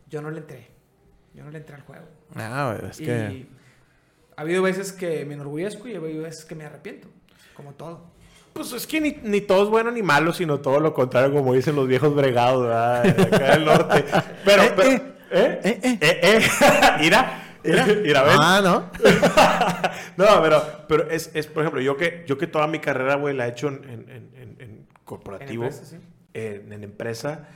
[0.10, 0.68] yo no le entré.
[1.34, 2.06] Yo no le entré al juego.
[2.36, 3.48] Ah, güey, es y que.
[4.36, 7.08] ha habido veces que me enorgullezco y ha habido veces que me arrepiento.
[7.56, 8.06] Como todo.
[8.54, 11.54] Pues es que ni, ni todo es bueno ni malo, sino todo lo contrario, como
[11.54, 13.08] dicen los viejos bregados, ¿verdad?
[13.34, 14.06] Acá del norte.
[14.46, 15.02] Pero, Eh, pero- eh.
[15.32, 15.60] ¿eh?
[15.64, 15.98] Eh, eh.
[16.02, 16.42] Eh, eh.
[17.00, 18.38] Mira, mira, mira, ven.
[18.42, 18.92] Ah, ¿no?
[20.18, 23.36] No, pero, pero es, es, por ejemplo, yo que, yo que toda mi carrera, güey,
[23.36, 25.98] la he hecho en, en, en- corporativo, En empresa, sí.
[26.34, 27.48] en, en empresa,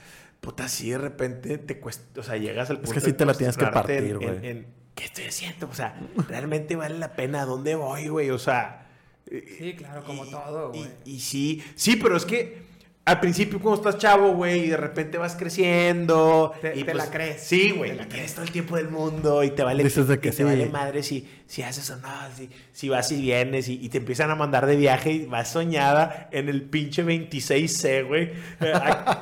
[0.41, 3.25] puta, sí de repente te cuesta, o sea, llegas al Es punto que sí te
[3.25, 4.65] la tienes que partir, güey.
[4.93, 5.67] ¿Qué estoy haciendo?
[5.69, 5.95] O sea,
[6.29, 7.41] ¿realmente vale la pena?
[7.41, 8.29] ¿A dónde voy, güey?
[8.29, 8.84] O sea...
[9.29, 10.89] Sí, claro, como y- todo, y- güey.
[11.05, 12.63] Y, sí, sí, pero es que
[13.05, 16.53] al principio cuando estás chavo, güey, y de repente vas creciendo.
[16.61, 17.41] Te- y te pues, la crees.
[17.41, 18.33] Sí, güey, Te la crees.
[18.33, 21.61] todo el tiempo del mundo y te vale, y que te vale madre si, si
[21.61, 24.75] haces o no, si, si vas y vienes y, y te empiezan a mandar de
[24.75, 28.31] viaje y vas soñada en el pinche 26C, güey.
[28.61, 28.73] Eh,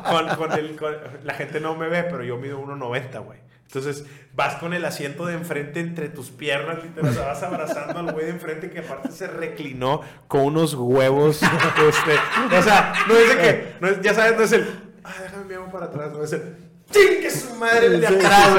[0.10, 3.40] con, con el, con- la gente no me ve, pero yo mido 1,90, güey.
[3.74, 4.06] Entonces
[4.36, 8.32] vas con el asiento de enfrente entre tus piernas, literal, vas abrazando al güey de
[8.32, 11.42] enfrente que aparte se reclinó con unos huevos.
[11.42, 14.68] este, o sea, no es de que, no es- ya sabes, no es el,
[15.04, 16.56] ah, déjame mi hago para atrás, no es el,
[16.92, 18.50] ¡Chingue su madre el de Sí, atrás,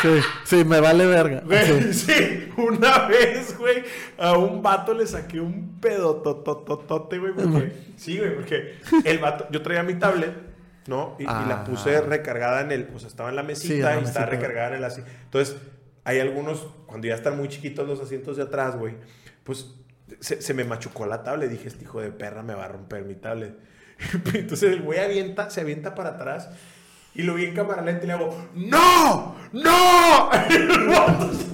[0.00, 0.20] güey!
[0.22, 1.42] Sí, sí, me vale verga.
[1.44, 1.92] Güey, Sí.
[1.92, 3.82] sí, una vez, güey,
[4.16, 9.46] a un vato le saqué un pedo totototote, güey, porque, sí, güey, porque el vato,
[9.50, 10.32] yo traía mi tablet,
[10.90, 11.16] ¿no?
[11.18, 11.64] Y, y la Ah.
[11.64, 14.68] puse recargada en el, pues estaba en la mesita Sí, en la y estaba recargada
[14.68, 15.00] en el así.
[15.24, 15.56] Entonces,
[16.04, 18.96] hay algunos, cuando ya están muy chiquitos los asientos de atrás, güey,
[19.44, 19.74] pues
[20.20, 21.48] se, se me machucó la tablet.
[21.50, 23.56] Dije, este hijo de perra me va a romper mi tablet.
[24.34, 26.50] Entonces el güey avienta, se avienta para atrás
[27.14, 29.36] y lo vi en cámara lenta y le hago, ¡No!
[29.52, 30.30] ¡No!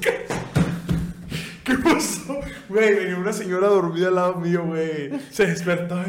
[1.65, 2.39] ¿Qué pasó?
[2.69, 5.11] Güey, venía una señora dormida al lado mío, güey.
[5.31, 6.01] Se despertó.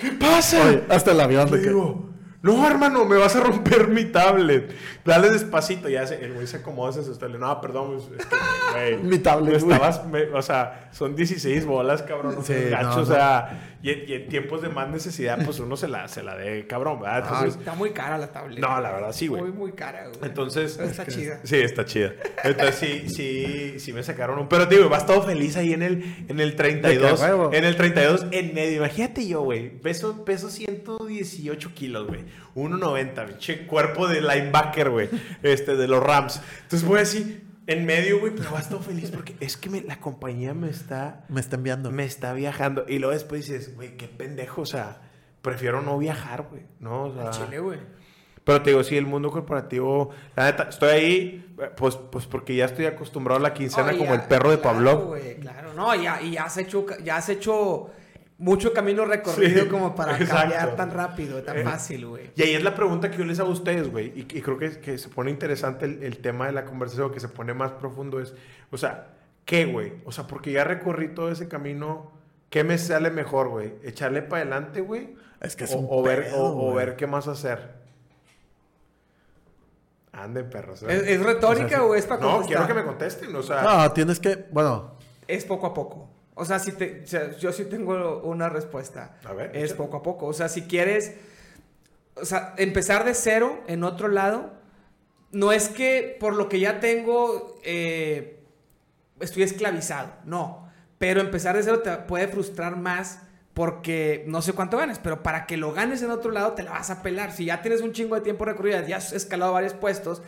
[0.00, 0.62] ¿Qué pasa?
[0.66, 2.10] Oye, hasta el avión Le digo,
[2.42, 4.72] no, hermano, me vas a romper mi tablet.
[5.04, 5.88] Dale despacito.
[5.88, 8.36] Ya se, el güey se acomoda, se digo, no, perdón, es que,
[8.72, 8.96] güey.
[9.02, 9.72] Mi tablet, no güey.
[9.74, 12.36] estabas, me- o sea, son 16 bolas, cabrón.
[12.44, 13.06] Sí, gacho, no, o no.
[13.06, 16.36] sea, y, en- y en tiempos de más necesidad, pues uno se la, se la
[16.36, 17.00] dé, cabrón,
[17.46, 18.58] está muy cara la tablet.
[18.58, 19.42] no, la verdad, sí, güey.
[19.42, 20.18] Muy, muy cara, güey.
[20.22, 21.40] Entonces, Pero está chida.
[21.44, 22.12] Sí, está chida.
[22.44, 24.48] Entonces sí, sí, sí me sacaron un.
[24.48, 27.20] Pero digo, vas todo feliz ahí en el, en el 32.
[27.20, 27.50] De que huevo.
[27.52, 28.76] En el 32 en medio.
[28.78, 29.70] Imagínate yo, güey.
[29.70, 32.24] Peso, peso 118 kilos, güey.
[32.54, 35.08] 1.90, pinche cuerpo de linebacker, güey.
[35.42, 36.40] Este, de los Rams.
[36.62, 39.98] Entonces voy así, en medio, güey, pero vas todo feliz porque es que me- la
[40.00, 41.24] compañía me está.
[41.28, 41.90] Me está enviando.
[41.90, 42.84] Me está viajando.
[42.88, 45.02] Y luego después dices, güey, qué pendejo, o sea.
[45.42, 46.62] Prefiero no viajar, güey.
[46.80, 47.78] No, o sea, Al Chile, güey.
[48.42, 52.56] pero te digo, sí, el mundo corporativo, la neta, estoy ahí, eh, pues, pues porque
[52.56, 55.14] ya estoy acostumbrado a la quincena como ya, el perro de claro, Pablo.
[55.40, 57.90] claro, no, ya, y ya has hecho, ya has hecho
[58.38, 60.34] mucho camino recorrido Sí, como para exacto.
[60.40, 62.30] cambiar tan rápido, tan Eh, fácil, güey.
[62.36, 64.12] Y ahí es la pregunta que yo les hago a ustedes, güey.
[64.14, 67.20] Y, y creo que, que se pone interesante el, el tema de la conversación, que
[67.20, 68.34] se pone más profundo es,
[68.70, 69.08] o sea,
[69.46, 69.94] ¿qué, güey?
[70.04, 72.10] O sea, porque ya recorrí todo ese camino,
[72.50, 73.72] ¿qué me sale mejor, güey?
[73.82, 75.14] ¿Echarle para adelante, güey?
[75.40, 77.76] Es que es o, un o ver, o, ver qué más hacer.
[80.12, 80.82] Ande, perros.
[80.82, 80.86] ¿eh?
[80.88, 82.56] ¿Es, es retórica o, es para No, contestar?
[82.56, 83.62] quiero que me contesten, o sea...
[83.62, 84.92] No, tienes que, bueno,
[85.28, 86.08] Es poco a poco.
[86.38, 89.16] O sea, si te, o sea, yo sí tengo una respuesta.
[89.24, 90.26] A ver, Es poco a poco.
[90.26, 91.14] O sea, si quieres,
[92.14, 94.52] o sea, empezar de cero en otro lado,
[95.32, 98.44] no es que por lo que ya tengo eh,
[99.18, 100.70] estoy esclavizado, no.
[100.98, 103.20] Pero empezar de cero te puede frustrar más
[103.54, 106.72] porque no sé cuánto ganes, pero para que lo ganes en otro lado te la
[106.72, 107.32] vas a pelar.
[107.32, 110.20] Si ya tienes un chingo de tiempo recorrido, ya has escalado varios puestos,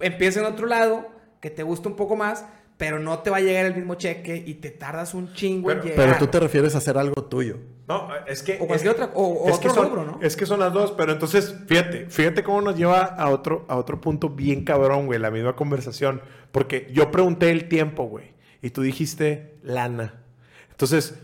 [0.00, 1.06] empieza en otro lado
[1.42, 2.46] que te gusta un poco más,
[2.80, 5.80] pero no te va a llegar el mismo cheque y te tardas un chingo en
[5.80, 6.06] Pero- llegar.
[6.06, 7.58] pero tú te refieres a hacer algo tuyo.
[7.86, 8.54] No, es que...
[8.58, 10.18] O cualquier es- otra- o- o es otro que son, rubro, ¿no?
[10.22, 13.76] Es que son las dos, pero entonces, fíjate, fíjate cómo nos lleva a otro, a
[13.76, 16.22] otro punto bien cabrón, güey, la misma conversación.
[16.52, 20.22] Porque yo pregunté el tiempo, güey, y tú dijiste lana.
[20.70, 21.16] Entonces,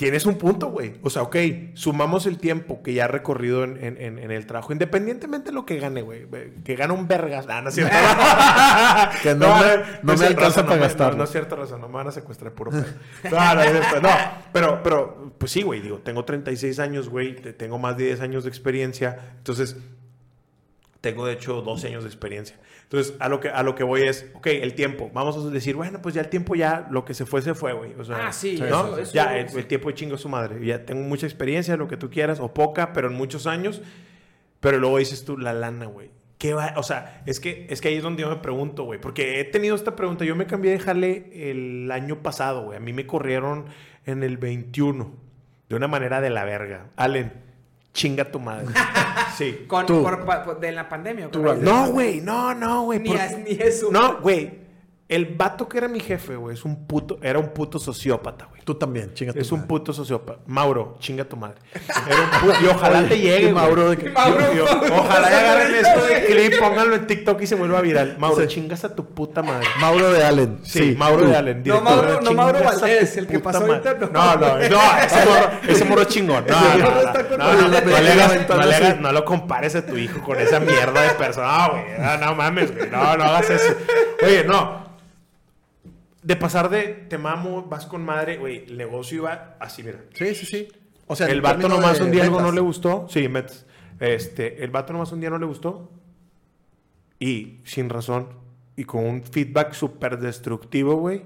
[0.00, 0.94] tienes un punto, güey.
[1.02, 1.36] O sea, ok,
[1.74, 5.54] sumamos el tiempo que ya ha recorrido en, en- en- en el trabajo, independientemente de
[5.54, 6.26] lo que gane, güey.
[6.64, 7.44] Que gana un vergas.
[7.50, 7.94] Ah, no es cierto.
[9.22, 11.12] Que no me- es no me alcanza para no gastarlo.
[11.12, 12.84] No, no es cierto, Raza, no me van a secuestrar puro pedo.
[13.30, 14.08] No, no, no,
[14.52, 18.22] pero, pero, pues sí, güey, digo, tengo 36 años, güey, te- tengo más de 10
[18.22, 19.76] años de experiencia, entonces,
[21.02, 22.56] tengo de hecho 12 años de experiencia.
[22.92, 25.76] Entonces, a lo que, a lo que voy es, ok, el tiempo, vamos a decir,
[25.76, 27.94] bueno, pues ya el tiempo ya, lo que se fue, se fue, güey.
[27.96, 28.66] O sea, Ah, sí, ¿no?
[28.66, 30.64] eso- eso- ya, el, tiempo de chingo su madre.
[30.66, 33.80] Ya tengo mucha experiencia, lo que tú quieras, o poca, pero en muchos años.
[34.58, 36.10] Pero luego dices tú, la lana, güey.
[36.36, 36.74] ¿Qué va?
[36.78, 39.00] O sea, es que, es que ahí es donde yo me pregunto, güey.
[39.00, 40.24] Porque he tenido esta pregunta.
[40.24, 42.76] Yo me cambié de jale el año pasado, güey.
[42.76, 43.66] A mí me corrieron
[44.04, 45.14] en el 21.
[45.68, 46.88] De una manera de la verga.
[46.96, 47.32] Allen,
[47.92, 48.68] chinga tu madre.
[49.36, 49.64] Sí.
[49.66, 50.02] Con, Tú.
[50.02, 51.30] por- de la pandemia.
[51.32, 52.20] No, güey.
[52.20, 52.98] No, no, güey.
[52.98, 53.88] Ni, por- ni eso.
[53.90, 54.59] No, güey.
[55.10, 58.62] El vato que era mi jefe, güey, es un puto, era un puto sociópata, güey.
[58.62, 60.38] Tú también, chinga tu Es un puto sociópata.
[60.46, 61.56] Mauro, chinga tu madre.
[62.08, 63.52] Era un puto- y ojalá te llegue.
[63.52, 64.60] Mauro, de que- Mauro, Y- y-
[64.92, 68.18] ojalá y agarren esto de clip, pónganlo en TikTok y se vuelva viral.
[68.20, 69.66] Mauro, chingas a tu puta madre.
[69.80, 70.60] Mauro de Allen.
[70.62, 71.62] Sí, Mauro de Allen.
[71.66, 74.06] No, Mauro- no, Mauro Valdés, el que pasó ahorita, no.
[74.12, 74.60] No, no, no,
[75.04, 76.44] ese morro, ese morro es chingón.
[76.46, 76.88] No, no,
[77.36, 77.56] no,
[78.94, 81.82] no, no lo compares a tu hijo con esa mierda de persona, güey.
[81.98, 82.88] No, no mames, güey.
[82.88, 83.74] No, no hagas eso.
[84.24, 84.88] Oye, no.
[86.22, 90.00] De pasar de te mamo, vas con madre, güey, el negocio iba así, mira.
[90.14, 90.68] Sí, sí, sí.
[91.06, 93.06] O sea, el vato nomás un día algo no le gustó.
[93.08, 93.66] Sí, Mets.
[93.98, 95.90] Este, el vato nomás un día no le gustó.
[97.18, 98.28] Y sin razón.
[98.76, 101.24] Y con un feedback súper destructivo, güey.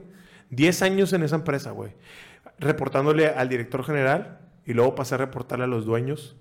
[0.51, 1.93] 10 años en esa empresa, güey.
[2.59, 4.41] Reportándole al director general.
[4.65, 6.37] Y luego pasé a reportarle a los dueños.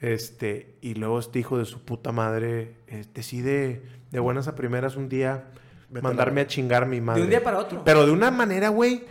[0.00, 4.96] Este, y luego este hijo de su puta madre eh, decide de buenas a primeras
[4.96, 5.46] un día
[5.94, 7.20] Vete a mandarme a chingar mi madre.
[7.20, 7.84] De un día para otro.
[7.84, 9.04] Pero de una manera, güey.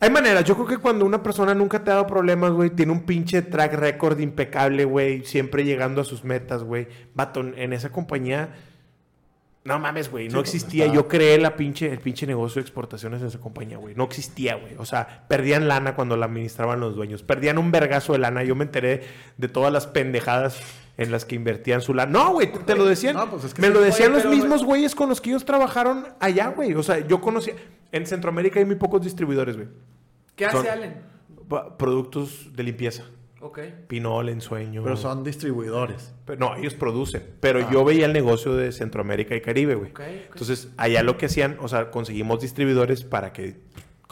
[0.00, 0.42] Hay maneras.
[0.44, 3.42] Yo creo que cuando una persona nunca te ha dado problemas, güey, tiene un pinche
[3.42, 6.88] track record impecable, güey, siempre llegando a sus metas, güey.
[7.14, 8.54] Vato, en esa compañía.
[9.64, 10.28] No mames, güey.
[10.28, 10.86] No Sí, existía.
[10.86, 13.94] Yo creé la pinche, el pinche negocio de exportaciones en esa compañía, güey.
[13.94, 14.74] No existía, güey.
[14.78, 17.22] O sea, perdían lana cuando la administraban los dueños.
[17.22, 18.42] Perdían un vergazo de lana.
[18.42, 19.02] Yo me enteré
[19.36, 20.60] de todas las pendejadas
[20.96, 22.12] en las que invertían su lana.
[22.12, 23.16] No, güey, te, te lo decían.
[23.16, 23.74] No, pues es que me sí.
[23.74, 26.74] lo decían Oye, los pero, mismos güeyes con los que ellos trabajaron allá, güey.
[26.74, 27.54] O sea, yo conocía.
[27.92, 29.68] En Centroamérica hay muy pocos distribuidores, güey.
[30.36, 30.96] ¿Qué hace Allen?
[31.78, 33.04] Productos de limpieza.
[33.40, 33.58] Ok.
[33.88, 34.82] Pinol, ensueño.
[34.82, 36.14] Pero son distribuidores.
[36.24, 37.22] Pero no, ellos producen.
[37.40, 37.68] Pero Ah.
[37.70, 39.90] yo veía el negocio de Centroamérica y Caribe, güey.
[39.90, 40.06] Ok, ok.
[40.32, 43.56] Entonces, allá lo que hacían, o sea, conseguimos distribuidores para que,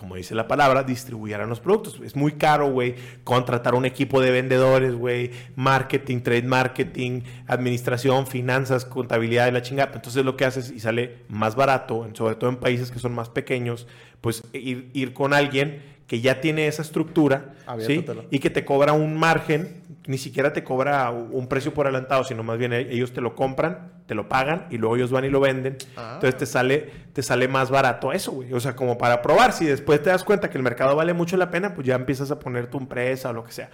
[0.02, 2.00] como dice la palabra, distribuyeran los productos.
[2.04, 8.84] Es muy caro, güey, contratar un equipo de vendedores, güey, marketing, trade marketing, administración, finanzas,
[8.84, 9.92] contabilidad de la chingada.
[9.94, 13.28] Entonces, lo que haces y sale más barato, sobre todo en países que son más
[13.28, 13.86] pequeños,
[14.20, 17.54] pues ir, ir con alguien que ya tiene esa estructura,
[17.86, 18.04] ¿sí?
[18.32, 22.42] Y que te cobra un margen, ni siquiera te cobra un precio por adelantado, sino
[22.42, 25.30] más bien e- ellos te lo compran, te lo pagan y luego ellos van y
[25.30, 25.78] lo venden.
[25.96, 26.12] Ah.
[26.16, 28.52] Entonces te sale, te sale más barato eso, güey.
[28.52, 29.54] O sea, como para probar.
[29.54, 32.30] Si después te das cuenta que el mercado vale mucho la pena, pues ya empiezas
[32.30, 33.70] a poner tu empresa o lo que sea.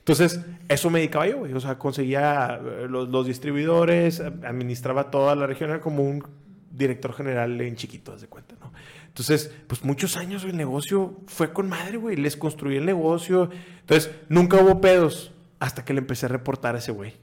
[0.00, 1.52] Entonces, eso me dedicaba yo, güey.
[1.52, 6.26] O sea, conseguía eh, los, los distribuidores, eh, administraba toda la región, era como un
[6.72, 8.72] director general en chiquito, haz de cuenta, ¿no?
[9.06, 12.16] Entonces, pues muchos años el negocio fue con madre, güey.
[12.16, 13.48] Les construí el negocio.
[13.80, 17.14] Entonces, nunca hubo pedos hasta que le empecé a reportar a ese güey.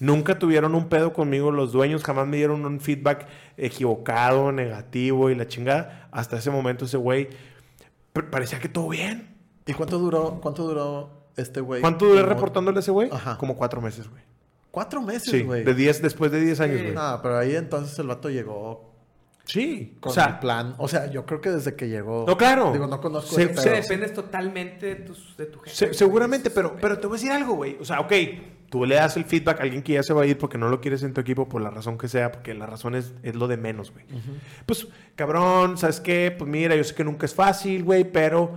[0.00, 3.26] Nunca tuvieron un pedo conmigo los dueños, jamás me dieron un feedback
[3.56, 6.08] equivocado, negativo y la chingada.
[6.12, 7.28] Hasta ese momento ese güey
[8.30, 9.34] parecía que todo bien.
[9.66, 11.80] ¿Y cuánto duró, cuánto duró este güey.
[11.80, 13.10] ¿Cuánto duré como reportándole a ese güey?
[13.12, 13.36] Ajá.
[13.38, 14.22] Como cuatro meses, güey.
[14.70, 15.64] Cuatro meses, Sí, güey.
[15.64, 16.82] de diez, después de 10 años, Sí.
[16.84, 16.94] güey.
[16.94, 18.94] No, pero ahí entonces el vato llegó
[19.44, 20.74] Sí, con o sea, el plan.
[20.78, 22.24] O sea, yo creo que desde que llegó.
[22.28, 22.70] No, claro.
[22.72, 23.74] Digo, no conozco Se- ese Se pedo.
[23.82, 27.54] dependes totalmente de, tus, de tu se- seguramente, pero, pero te voy a decir algo,
[27.54, 27.76] güey.
[27.80, 28.12] O sea, ok,
[28.70, 30.68] tú le das el feedback a alguien que ya se va a ir porque no
[30.68, 33.34] lo quieres en tu equipo por la razón que sea, porque la razón es, es
[33.34, 34.04] lo de menos, güey.
[34.66, 36.34] Pues, cabrón, ¿sabes qué?
[36.36, 38.52] Pues mira, yo sé que nunca es fácil, güey, pero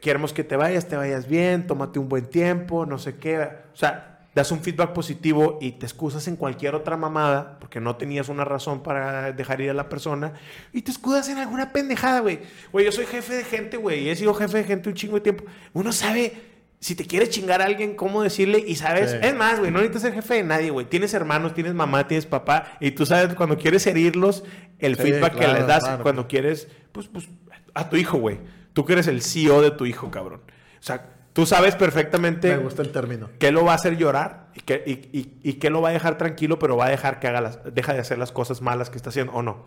[0.00, 3.38] queremos que te vayas, te vayas bien, tómate un buen tiempo, no sé qué.
[3.72, 7.96] O sea, das un feedback positivo y te excusas en cualquier otra mamada porque no
[7.96, 10.34] tenías una razón para dejar ir a la persona
[10.72, 12.40] y te escudas en alguna pendejada, güey.
[12.72, 15.14] Güey, yo soy jefe de gente, güey, y he sido jefe de gente un chingo
[15.14, 15.44] de tiempo.
[15.72, 19.10] Uno sabe si te quiere chingar a alguien, cómo decirle y sabes.
[19.12, 19.16] Sí.
[19.22, 20.86] Es más, güey, no necesitas ser jefe de nadie, güey.
[20.86, 24.44] Tienes hermanos, tienes mamá, tienes papá y tú sabes cuando quieres herirlos,
[24.78, 26.02] el Sí, feedback que les das claro.
[26.02, 27.28] cuando quieres, pues, pues,
[27.74, 28.38] a tu hijo, güey.
[28.72, 30.42] Tú que eres el CEO de tu hijo, cabrón.
[30.78, 33.30] O sea, tú sabes perfectamente Me gusta el término.
[33.38, 35.92] qué lo va a hacer llorar y qué, y, y- y qué lo va a
[35.92, 38.90] dejar tranquilo, pero va a dejar que haga las, deja de hacer las cosas malas
[38.90, 39.64] que está haciendo, ¿o no?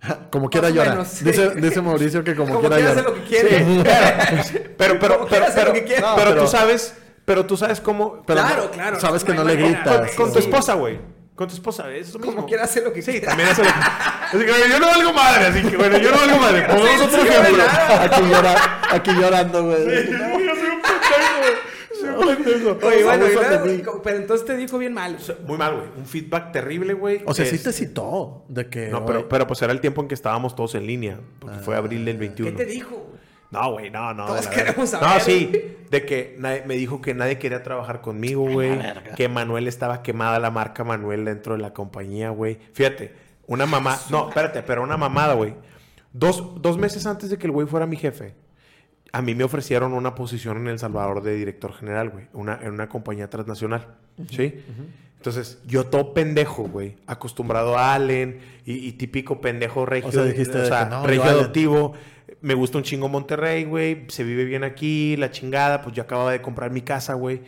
[0.30, 0.90] Como quiera llorar.
[0.94, 1.24] menos, sí.
[1.24, 3.04] dice, dice Mauricio que como, Como quiera hacer llorar.
[3.04, 3.58] lo que quiere.
[4.44, 5.46] Sí, pero, pero, pero,
[6.16, 6.94] pero, tú sabes,
[7.24, 8.22] pero tú sabes cómo...
[8.26, 10.10] Pero Claro, claro, Sabes no que no, le gritas.
[10.12, 10.46] con, con tu Sí.
[10.48, 10.98] esposa, güey.
[11.34, 12.34] Con tu esposa, es lo mismo.
[12.36, 13.28] Como quiera hacer lo que Sí, quiera.
[13.28, 13.74] también hace lo que...
[13.74, 16.62] Así que, bueno, yo no valgo madre, así que, bueno, yo no valgo madre.
[16.68, 17.64] Pongamos Sí, otro sí, ejemplo.
[18.00, 18.54] Aquí, llora,
[18.92, 19.84] aquí llorando, güey.
[19.84, 21.52] Yo soy un pendejo, güey.
[21.98, 22.03] Soy un pendejo.
[22.82, 23.26] Oye, bueno,
[24.02, 25.18] pero entonces te dijo bien mal.
[25.46, 25.86] Muy mal, güey.
[25.96, 27.22] Un feedback terrible, güey.
[27.26, 28.88] O sea, sí Es- te citó de que...
[28.88, 31.18] No, pero, pero pues era el tiempo en que estábamos todos en línea.
[31.38, 32.56] Porque fue abril del ¿Qué 21.
[32.56, 33.10] te dijo?
[33.50, 34.26] No, güey, no, no.
[34.26, 35.46] Todos queremos No, saber, sí.
[35.50, 35.76] güey.
[35.90, 38.78] De que nadie- me dijo que nadie quería trabajar conmigo, güey.
[39.16, 42.58] Que Manuel estaba quemada la marca Manuel dentro de la compañía, güey.
[42.72, 43.14] Fíjate,
[43.46, 43.96] una mamá.
[44.10, 45.54] No, espérate, pero una mamada, güey.
[46.12, 48.34] Dos, dos meses antes de que el güey fuera mi jefe,
[49.14, 52.26] a mí me ofrecieron una posición en El Salvador de director general, güey.
[52.32, 53.94] Una, en una compañía transnacional.
[54.28, 54.56] ¿Sí?
[55.18, 56.96] Entonces, yo todo pendejo, güey.
[57.06, 60.08] Acostumbrado a Allen y, y típico pendejo regio.
[60.08, 61.34] O sea, dijiste no, yo regio Allen.
[61.36, 61.92] adoptivo.
[62.40, 64.04] Me gusta un chingo Monterrey, güey.
[64.08, 65.80] Se vive bien aquí, la chingada.
[65.80, 67.42] Pues yo acababa de comprar mi casa, güey.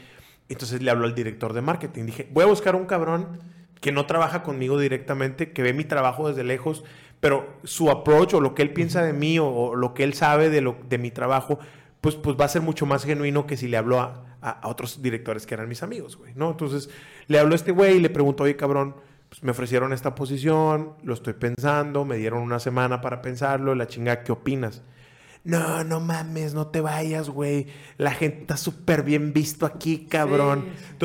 [0.49, 2.05] Entonces le hablo al director de marketing.
[2.05, 3.41] Dije, voy a buscar un cabrón
[3.81, 6.85] que no trabaja conmigo directamente, que ve mi trabajo desde lejos,
[7.21, 10.15] pero su approach o lo que él piensa de mí o, o lo que él
[10.15, 11.59] sabe de, lo, de mi trabajo,
[12.01, 14.69] pues, pues va a ser mucho más genuino que si le hablo a, a- a
[14.69, 16.51] otros directores que eran mis amigos, güey, ¿no?
[16.51, 16.89] Entonces
[17.27, 18.95] le hablo a este güey y le pregunto, oye, cabrón,
[19.29, 23.89] pues me ofrecieron esta posición, lo estoy pensando, me dieron una semana para pensarlo, la
[23.89, 24.83] chinga, ¿qué opinas?
[25.43, 27.67] No, no mames, no te vayas, güey.
[27.99, 30.65] La gente está súper bien visto aquí, cabrón.
[30.67, 30.97] Sí.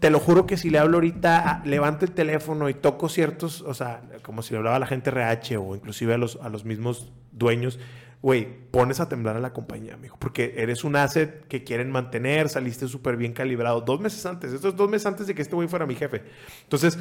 [0.00, 3.60] Te lo juro que si le hablo ahorita, ah, levanto el teléfono y toco ciertos,
[3.60, 6.48] o sea, como si le hablaba a la gente RH o inclusive a los, a
[6.48, 7.78] los mismos dueños,
[8.22, 12.48] güey, pones a temblar a la compañía, amigo, porque eres un asset que quieren mantener,
[12.48, 15.68] saliste súper bien calibrado dos meses antes, estos dos meses antes de que este güey
[15.68, 16.22] fuera mi jefe.
[16.62, 16.98] Entonces,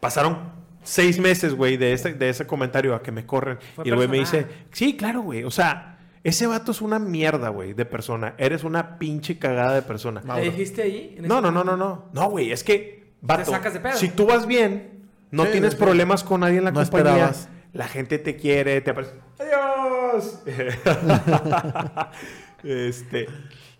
[0.00, 0.38] pasaron
[0.82, 3.58] seis meses, güey, de ese, de ese comentario a que me corren.
[3.74, 5.93] Fue y el güey me dice, sí, claro, güey, o sea,
[6.24, 8.34] ese vato es una mierda, güey, de persona.
[8.38, 10.22] Eres una pinche cagada de persona.
[10.36, 11.16] ¿Le dijiste ahí?
[11.20, 12.06] No, no, no, no, no.
[12.12, 13.96] No, güey, es que, vato, sacas de pedo.
[13.96, 15.78] si tú vas bien, no Sí, tienes sí.
[15.78, 17.48] problemas con nadie en la No compañía, esperabas.
[17.72, 20.42] la gente te quiere, te aparece, ¡adiós!
[22.62, 23.28] este,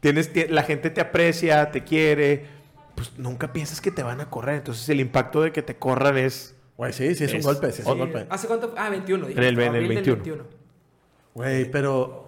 [0.00, 2.46] tienes, ti- la gente te aprecia, te quiere,
[2.94, 4.56] pues nunca piensas que te van a correr.
[4.56, 6.54] Entonces el impacto de que te corran es...
[6.76, 8.26] Güey, sí, sí es, un golpe, sí es Sí, un golpe.
[8.28, 8.74] ¿Hace cuánto?
[8.76, 9.28] Ah, 21.
[9.28, 10.44] En el- en el abril del 21.
[11.34, 12.23] Güey, pero...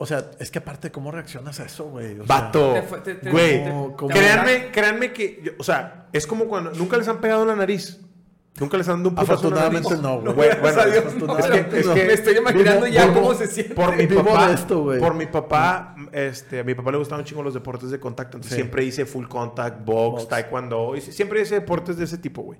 [0.00, 2.20] O sea, es que aparte, ¿cómo reaccionas a eso, güey?
[2.20, 2.74] O Vato,
[3.32, 3.64] güey,
[4.08, 7.56] créanme, créanme que, yo- o sea, es como cuando nunca les han pegado en la
[7.56, 8.00] nariz.
[8.60, 9.78] Nunca les han dado un putazo en la nariz.
[9.86, 10.48] Afortunadamente no, güey.
[10.60, 13.74] Bueno, es que- pero es que- me estoy imaginando vivo- ya vivo- cómo se siente.
[13.74, 14.98] Por mi papá, de esto, güey.
[15.00, 18.36] por mi papá, este, a mi papá le gustaban un chingo los deportes de contacto,
[18.36, 18.62] entonces Sí.
[18.62, 20.28] siempre hice full contact, box, Box.
[20.28, 22.58] taekwondo, y siempre hice deportes de ese tipo, güey.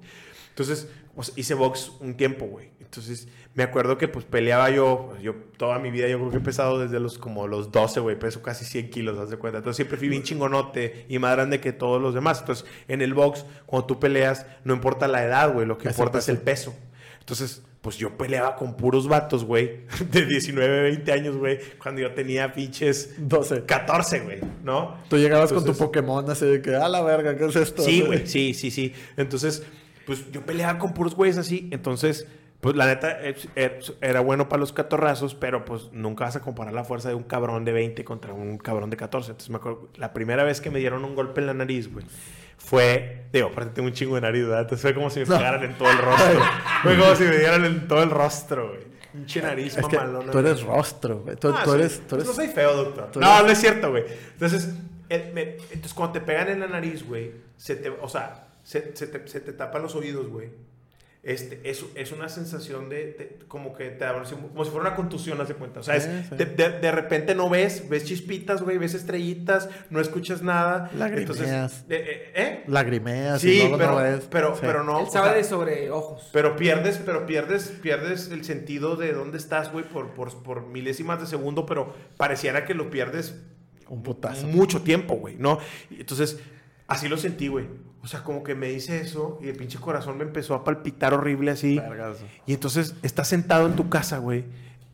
[0.51, 0.89] Entonces,
[1.36, 2.70] hice box un tiempo, güey.
[2.89, 6.41] Entonces, me acuerdo que pues peleaba yo, yo toda mi vida yo creo que he
[6.41, 9.59] pesado desde los como los 12, güey, peso casi 100 kilos, haz de cuenta.
[9.59, 12.41] Entonces, siempre fui bien chingonote y más grande que todos los demás.
[12.41, 15.95] Entonces, en el box, cuando tú peleas, no importa la edad, güey, lo que Es
[15.97, 16.74] el importa es el peso.
[17.20, 22.14] Entonces, pues yo peleaba con puros vatos, güey, de 19, 20 años, güey, cuando yo
[22.14, 23.64] tenía pinches 12.
[23.64, 24.97] 14, güey, ¿no?
[25.11, 27.82] Tú llegabas con tu Pokémon así de que, a la verga, ¿qué es esto?
[27.82, 28.95] Sí, güey, sí, sí, sí.
[29.18, 29.62] Entonces,
[30.09, 31.68] pues yo peleaba con puros güeyes así.
[31.70, 32.26] Entonces,
[32.61, 36.40] pues la neta es- es- era bueno para los catorrazos, pero pues nunca vas a
[36.40, 39.30] comparar la fuerza de un cabrón de 20 contra un cabrón de 14.
[39.30, 42.04] Entonces, me acuerdo, la primera vez que me dieron un golpe en la nariz, güey,
[42.56, 44.62] fue, digo, aparte tengo un chingo de nariz, ¿verdad?
[44.62, 46.40] Entonces fue como si me pegaran en todo el rostro.
[46.82, 48.88] fue como si me dieran en todo el rostro, güey.
[49.12, 49.96] Pinche nariz Es que
[50.30, 51.36] tú eres rostro, güey.
[51.36, 51.76] Tú, Ah, tú sí.
[51.78, 52.26] eres, tú Pues eres...
[52.26, 53.11] No soy feo, doctor.
[53.11, 54.04] tú No, eres- no es cierto, güey.
[54.34, 54.74] Entonces,
[55.09, 58.94] eh, me- entonces, cuando te pegan en la nariz, güey, se te, o sea, se,
[58.94, 60.50] se te, se te tapan los oídos, güey.
[61.28, 64.96] Este, es, es una sensación de, de- como que te da, como si fuera una
[64.96, 65.80] contusión, haz de cuenta.
[65.80, 66.34] O sea, es- Sí.
[66.36, 70.90] De, de- de repente no ves, ves chispitas, güey, ves estrellitas, no escuchas nada.
[70.96, 71.30] Lagrimeas.
[71.38, 72.64] Entonces, eh, eh, ¿eh?
[72.66, 74.26] Lagrimeas Sí, y pero, no ves.
[74.30, 74.60] pero, Sí.
[74.62, 75.00] pero no.
[75.00, 76.30] Él o sabe sea, de sobre ojos.
[76.32, 81.20] pero pierdes, pero pierdes, pierdes el sentido de dónde estás, güey, por, por, por milésimas
[81.20, 83.34] de segundo, pero pareciera que lo pierdes
[83.88, 84.46] Un putazo.
[84.46, 85.58] mucho tiempo, güey, ¿no?
[85.90, 86.38] Entonces,
[86.89, 87.66] así lo sentí, güey.
[88.03, 91.14] O sea, como que me dice eso y el pinche corazón me empezó a palpitar
[91.14, 91.78] horrible así.
[91.78, 92.24] Vergazo.
[92.47, 94.45] Y entonces estás sentado en tu casa, güey,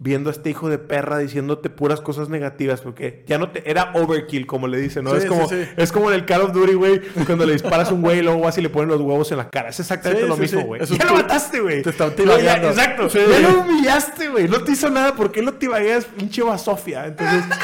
[0.01, 3.71] viendo a este hijo de perra diciéndote puras cosas negativas, porque ya no te...
[3.71, 5.13] Era overkill, como le dicen, ¿no?
[5.13, 5.71] Sí, es, como, sí, sí.
[5.77, 8.23] es como en el Call of Duty, güey, cuando le disparas a un güey y
[8.23, 9.69] luego vas y le ponen los huevos en la cara.
[9.71, 10.85] Es exactamente lo mismo, güey.
[10.85, 11.83] Ya lo mataste, güey.
[11.83, 12.69] te está Lo- ya- tibagueando.
[12.69, 13.09] Exacto.
[13.09, 14.49] Ya lo humillaste, güey.
[14.49, 15.15] No te hizo nada.
[15.15, 17.07] ¿Por qué lo tibagueas, pinche basofia?
[17.07, 17.45] Entonces...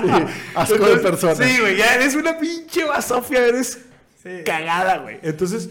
[0.00, 0.08] Sí,
[0.54, 1.34] asco de Entonces, persona.
[1.34, 3.78] Sí, güey, ya eres una pinche basofia, eres
[4.44, 5.18] cagada, güey.
[5.22, 5.68] Entonces,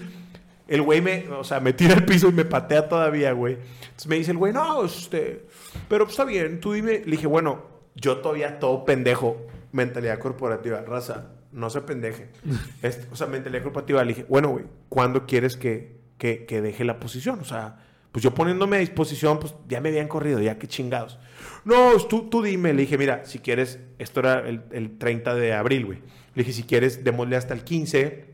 [0.68, 3.58] el güey me, o sea, me tira al piso y me patea todavía, güey.
[3.84, 5.46] Entonces me dice el güey, no, este,
[5.90, 7.00] pero pues está bien, tú dime.
[7.06, 7.64] Le dije, bueno,
[7.96, 12.30] yo todavía todo pendejo, mentalidad corporativa, raza, no se pendeje.
[12.82, 16.86] Este, o sea, mentalidad corporativa, le dije, bueno, güey, ¿cuándo quieres que, que, que deje
[16.86, 17.40] la posición?
[17.40, 17.78] O sea,
[18.12, 21.20] pues yo poniéndome a disposición, pues ya me habían corrido, ya que chingados.
[21.66, 22.74] No, tú, tú dime.
[22.74, 26.00] Le dije, mira, si quieres, esto era el, el 30 de abril, güey.
[26.36, 28.33] Le dije, si quieres, démosle hasta el 15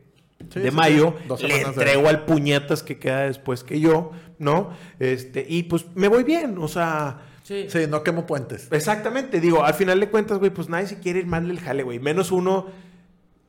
[0.54, 1.16] Sí, de sí, mayo.
[1.38, 1.48] sí.
[1.48, 4.72] Le de- entrego al puñetas que queda después que yo, ¿no?
[5.00, 7.22] Este, y pues me voy bien, o sea...
[7.44, 7.66] Sí.
[7.68, 8.68] Sí, no quemo puentes.
[8.72, 11.82] Exactamente, digo, al final de cuentas, güey, pues nadie se quiere ir mal del jale,
[11.82, 11.98] güey.
[11.98, 12.68] Menos uno.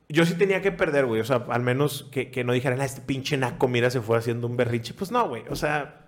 [0.09, 1.21] Yo sí tenía que perder, güey.
[1.21, 4.17] O sea, al menos que, que no dijeran, ah, este pinche naco, mira, se fue
[4.17, 4.95] haciendo un berrinche.
[4.95, 5.43] Pues no, güey.
[5.51, 6.01] O sea,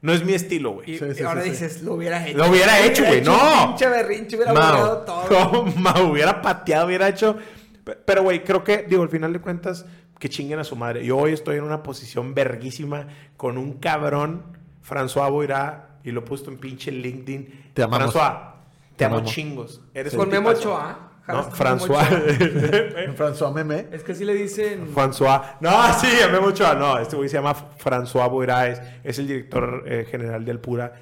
[0.00, 0.92] no es mi estilo, güey.
[0.92, 1.64] Y Sí, sí, ahora sí, sí.
[1.66, 2.38] dices, lo hubiera hecho.
[2.38, 3.38] Lo hubiera hecho, güey, no.
[3.68, 5.66] Pinche berrinche, hubiera borrado Mao, todo.
[5.66, 7.36] no, Mao, hubiera pateado, hubiera hecho.
[7.84, 9.84] Pe- Pero, güey, creo que, digo, al final de cuentas,
[10.18, 11.04] que chinguen a su madre.
[11.04, 13.06] Yo hoy estoy en una posición verguísima
[13.36, 14.42] con un cabrón,
[14.88, 17.70] François Boirá, y lo he puesto en pinche LinkedIn.
[17.74, 18.14] Te amamos.
[18.14, 18.52] François,
[18.90, 19.32] te, Te amo amamos.
[19.32, 19.80] chingos.
[19.94, 20.48] Eres Con Memo.
[20.50, 21.04] Ochoa.
[21.28, 22.06] No, François.
[23.16, 23.86] François Meme.
[23.92, 24.88] Es que así le dicen.
[24.94, 25.56] François.
[25.60, 26.74] No, sí, Memo Ochoa.
[26.74, 30.94] No, este güey se llama François Boirá, es, es el director eh, general del Pura.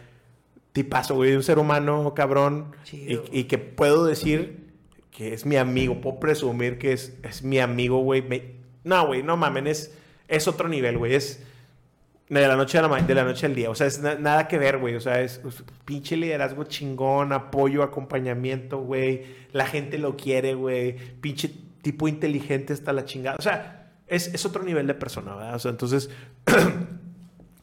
[0.73, 2.75] Tipazo, güey, un ser humano, cabrón.
[2.93, 4.67] Y, y que puedo decir
[5.11, 8.21] que es mi amigo, puedo presumir que es, es mi amigo, güey.
[8.23, 8.56] Me-
[8.87, 9.93] No, güey, no mamen, es,
[10.28, 11.14] es otro nivel, güey.
[11.14, 11.43] Es
[12.28, 13.68] de la noche a la de la noche al día.
[13.68, 14.95] O sea, es na- nada que ver, güey.
[14.95, 19.24] O sea, es, es pinche liderazgo chingón, apoyo, acompañamiento, güey.
[19.53, 20.97] La gente lo quiere, güey.
[21.20, 21.51] Pinche
[21.82, 23.37] tipo inteligente hasta la chingada.
[23.39, 25.55] O sea, es, es otro nivel de persona, ¿verdad?
[25.57, 26.09] O sea, entonces.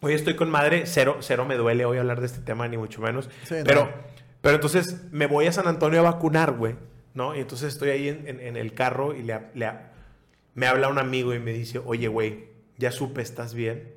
[0.01, 2.99] Hoy estoy con madre, cero, cero me duele hoy hablar de este tema, ni mucho
[3.01, 3.30] menos.
[3.43, 3.63] Sí, no.
[3.63, 3.89] pero,
[4.41, 6.76] pero entonces me voy a San Antonio a vacunar, güey,
[7.13, 7.34] ¿no?
[7.36, 9.71] Y entonces estoy ahí en, en- en el carro y le, le-
[10.56, 12.45] me habla un amigo y me dice, oye, güey,
[12.78, 13.93] ya supe, ¿estás bien?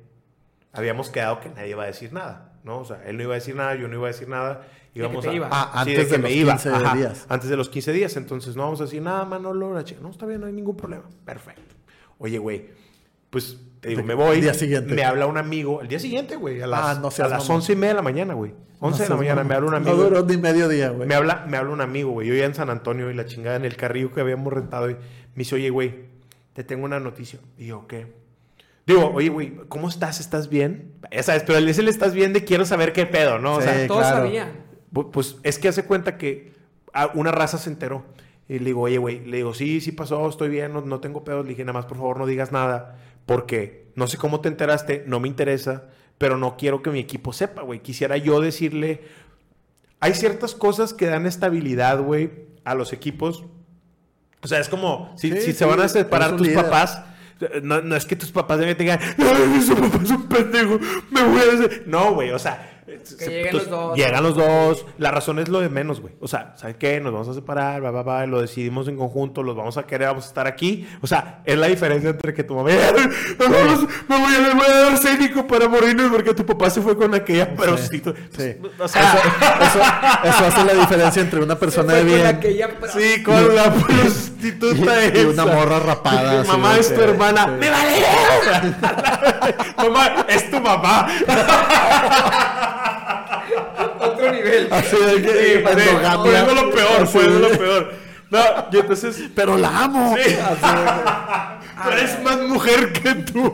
[0.73, 2.79] Habíamos quedado que nadie iba a decir nada, ¿no?
[2.79, 4.67] O sea, él no iba a decir nada, yo no iba a decir nada.
[4.93, 5.33] que Íbamos te a...
[5.33, 5.49] ibas.
[5.51, 6.51] Ah, Sí, antes que de me los iba.
[6.53, 7.25] 15 Ajá, días.
[7.29, 8.15] Antes de los 15 días.
[8.17, 9.73] Entonces no vamos a decir nada, Manolo.
[9.73, 10.01] la chica.
[10.01, 11.03] No, está bien, no hay ningún problema.
[11.25, 11.75] Perfecto.
[12.19, 12.69] Oye, güey,
[13.29, 14.41] pues te digo, De- me voy.
[14.41, 14.93] día siguiente.
[14.93, 15.81] Me habla un amigo.
[15.81, 16.61] El día siguiente, güey.
[16.61, 17.49] A las, Ah, no a las.
[17.49, 18.53] 11 y media de la mañana, güey.
[18.79, 19.95] 11 No de la mañana me habla un amigo.
[19.95, 21.07] No duró ni medio día, güey.
[21.07, 22.27] Me habla, me habla un amigo, güey.
[22.27, 24.89] Yo ya en San Antonio y la chingada en el carrillo que habíamos rentado.
[24.89, 24.99] Y me
[25.35, 26.06] dice, oye, güey,
[26.57, 27.37] te tengo una noticia.
[27.55, 28.07] Y yo, ¿qué?
[28.87, 30.19] Digo, oye, güey, ¿cómo estás?
[30.19, 30.91] ¿Estás bien?
[31.11, 33.57] Ya sabes, pero el el estás bien de quiero saber qué pedo, ¿no?
[33.57, 33.67] O Sí.
[33.67, 34.17] sea, Todos claro.
[34.25, 34.49] sabían.
[34.91, 36.53] Pu- Pues es que hace cuenta que
[36.93, 38.05] a- una raza se enteró.
[38.49, 41.23] Y le digo, oye, güey, le digo, sí, sí pasó, estoy bien, no, no tengo
[41.23, 41.43] pedos.
[41.45, 42.97] Le dije, nada más, por favor, no digas nada.
[43.27, 47.33] Porque no sé cómo te enteraste, no me interesa, pero no quiero que mi equipo
[47.33, 47.81] sepa, güey.
[47.83, 49.01] Quisiera yo decirle.
[49.99, 52.31] Hay ciertas cosas que dan estabilidad, güey,
[52.63, 53.43] a los equipos.
[54.41, 56.63] O sea, es como si, Sí, si sí, se van a separar tus líder.
[56.63, 57.01] papás.
[57.61, 60.79] No, no es que tus papás de te digan, "Ay, su papá es un pendejo,
[61.11, 61.83] me voy a hacer.
[61.85, 62.76] No, güey, o sea.
[63.03, 63.95] Se- lleguen los dos.
[63.97, 64.85] Llegan los dos.
[64.97, 66.13] La razón es lo de menos, güey.
[66.21, 66.99] O sea, ¿sabes qué?
[66.99, 70.07] Nos vamos a separar, va, va, va, lo decidimos en conjunto, los vamos a querer,
[70.07, 70.87] vamos a estar aquí.
[71.01, 74.53] O sea, es la diferencia entre que tu mamá, "Ay, vamos, me voy a, le
[74.53, 78.19] voy a dar cénico para morirnos porque tu papá se fue con aquella prostituta.
[78.35, 78.55] Sí.
[78.79, 79.13] O sea,
[79.61, 79.79] Eso,
[80.29, 83.73] eso hace la diferencia entre una persona de Fue con bien aquella Sí, con la
[83.73, 86.43] prostituta y, y una morra rapada.
[86.43, 87.45] Mamá es tu que- hermana.
[87.45, 87.51] sí.
[87.59, 87.97] ¡Me vale!
[89.77, 91.07] Mamá, es tu mamá.
[94.47, 94.67] Nivel.
[94.71, 97.93] Así de que Sí, sí, Fue lo peor, fue de- lo peor.
[98.29, 98.39] No,
[98.71, 99.23] y entonces.
[99.35, 100.15] Pero la amo.
[100.17, 100.31] Sí.
[100.31, 100.37] De-
[101.83, 103.53] Tú eres más mujer que tú.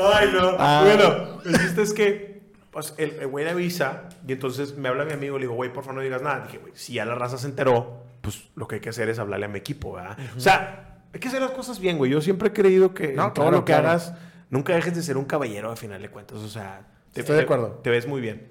[0.00, 0.56] Ay, no.
[0.58, 0.82] Ah.
[0.84, 5.12] Bueno, el chiste es que pues, el güey le avisa y entonces me habla mi
[5.12, 6.44] amigo y le digo, güey, por favor no digas nada.
[6.46, 9.18] Dije, güey, si ya la raza se enteró, pues lo que hay que hacer es
[9.18, 10.16] hablarle a mi equipo, ¿verdad?
[10.36, 12.10] O sea, hay que hacer las cosas bien, güey.
[12.10, 13.88] Yo siempre he creído que No, en todo claro, lo que claro.
[13.88, 14.12] hagas,
[14.50, 16.38] nunca dejes de ser un caballero al final de cuentas.
[16.38, 16.82] O sea,
[17.20, 17.80] Estoy de acuerdo.
[17.82, 18.46] Te ves muy bien.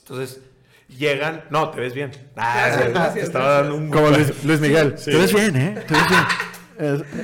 [0.00, 0.40] Entonces,
[0.88, 1.44] llegan.
[1.50, 2.10] No, te ves bien.
[2.36, 3.62] Ah, Gracias, te gracias, estaba gracias.
[3.70, 3.90] dando un.
[3.90, 4.94] Como Luis, Luis Miguel.
[4.98, 5.10] Sí.
[5.10, 5.84] Te ves bien, ¿eh?
[5.86, 6.22] Te ves bien.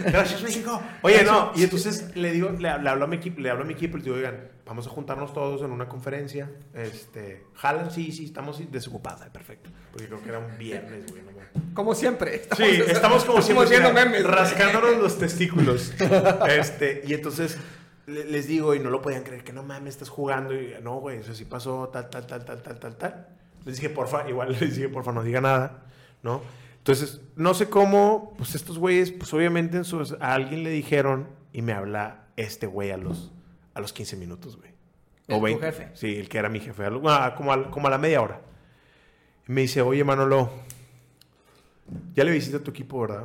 [0.07, 0.81] Gracias, México.
[1.03, 3.67] Oye, no, y entonces le digo, le, le hablo a mi equipo, le hablo a
[3.67, 6.49] mi equipo y les digo, oigan, vamos a juntarnos todos en una conferencia.
[6.75, 9.71] Este, jalan, sí, sí, estamos desocupados, perfecto.
[9.91, 11.23] Porque creo que era un viernes, güey.
[11.23, 11.29] no.
[11.75, 12.43] Como siempre.
[12.57, 14.25] Sí, estamos como siempre haciendo mira, memes.
[14.25, 15.93] rascándonos los testículos.
[16.49, 17.63] Este, y entonces le-
[18.09, 20.55] les digo, y no lo podían creer, que no mames, estás jugando.
[20.55, 23.29] Y no, güey, eso sí pasó, tal, tal, tal, tal, tal, tal, tal.
[23.65, 25.83] Les dije, porfa, igual les dije, porfa, no diga nada,
[26.23, 26.41] ¿no?
[26.79, 31.29] Entonces, no sé cómo, pues estos güeyes, pues obviamente en sus- a alguien le dijeron
[31.53, 33.31] y me habla este güey a los,
[33.75, 34.71] a los 15 minutos, güey.
[35.27, 35.89] ¿El tu jefe?
[35.95, 38.41] Sí, el que era mi jefe, ah, como, a, como a la media hora.
[39.47, 40.51] Y me dice, oye, Manolo,
[42.15, 43.25] ya le visité a tu equipo, ¿verdad?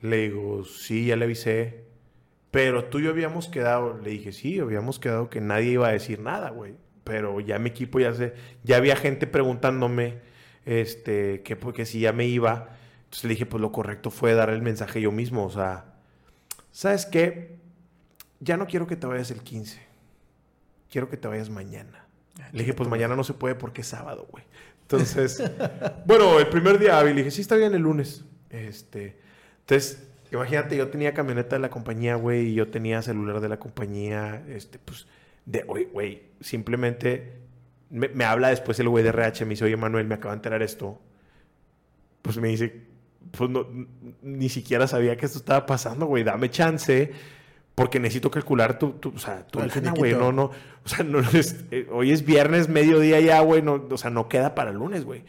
[0.00, 1.81] Le digo, sí, ya le avisé.
[2.52, 5.92] Pero tú y yo habíamos quedado, le dije, sí, habíamos quedado que nadie iba a
[5.92, 6.74] decir nada, güey.
[7.02, 10.20] Pero ya mi equipo ya se, ya había gente preguntándome,
[10.66, 12.68] este, que porque si ya me iba.
[13.04, 15.94] Entonces le dije, pues lo correcto fue dar el mensaje yo mismo, o sea,
[16.70, 17.56] ¿sabes qué?
[18.38, 19.80] Ya no quiero que te vayas el 15.
[20.90, 22.06] Quiero que te vayas mañana.
[22.52, 24.44] Le dije, pues mañana no se puede porque es sábado, güey.
[24.82, 25.42] Entonces,
[26.06, 28.26] bueno, el primer día hábil, le dije, sí, está bien el lunes.
[28.50, 29.16] Este,
[29.60, 33.58] entonces, imagínate, yo tenía camioneta de la compañía, güey, y yo tenía celular de la
[33.58, 35.06] compañía, este, pues,
[35.44, 37.42] de, oye, güey, simplemente
[37.92, 40.62] me, habla después el güey de RH, me dice, oye, Manuel, me acaba de enterar
[40.62, 40.98] esto.
[42.22, 42.84] Pues me dice,
[43.36, 43.66] pues no,
[44.22, 47.12] ni siquiera sabía que esto estaba pasando, güey, dame chance.
[47.74, 50.12] Porque necesito calcular tu, tu- o sea, tu lana, güey.
[50.14, 50.50] No, no.
[50.84, 53.62] O sea, no es- eh, hoy es viernes, mediodía ya, güey.
[53.62, 55.24] No, o sea, no queda para el lunes, güey.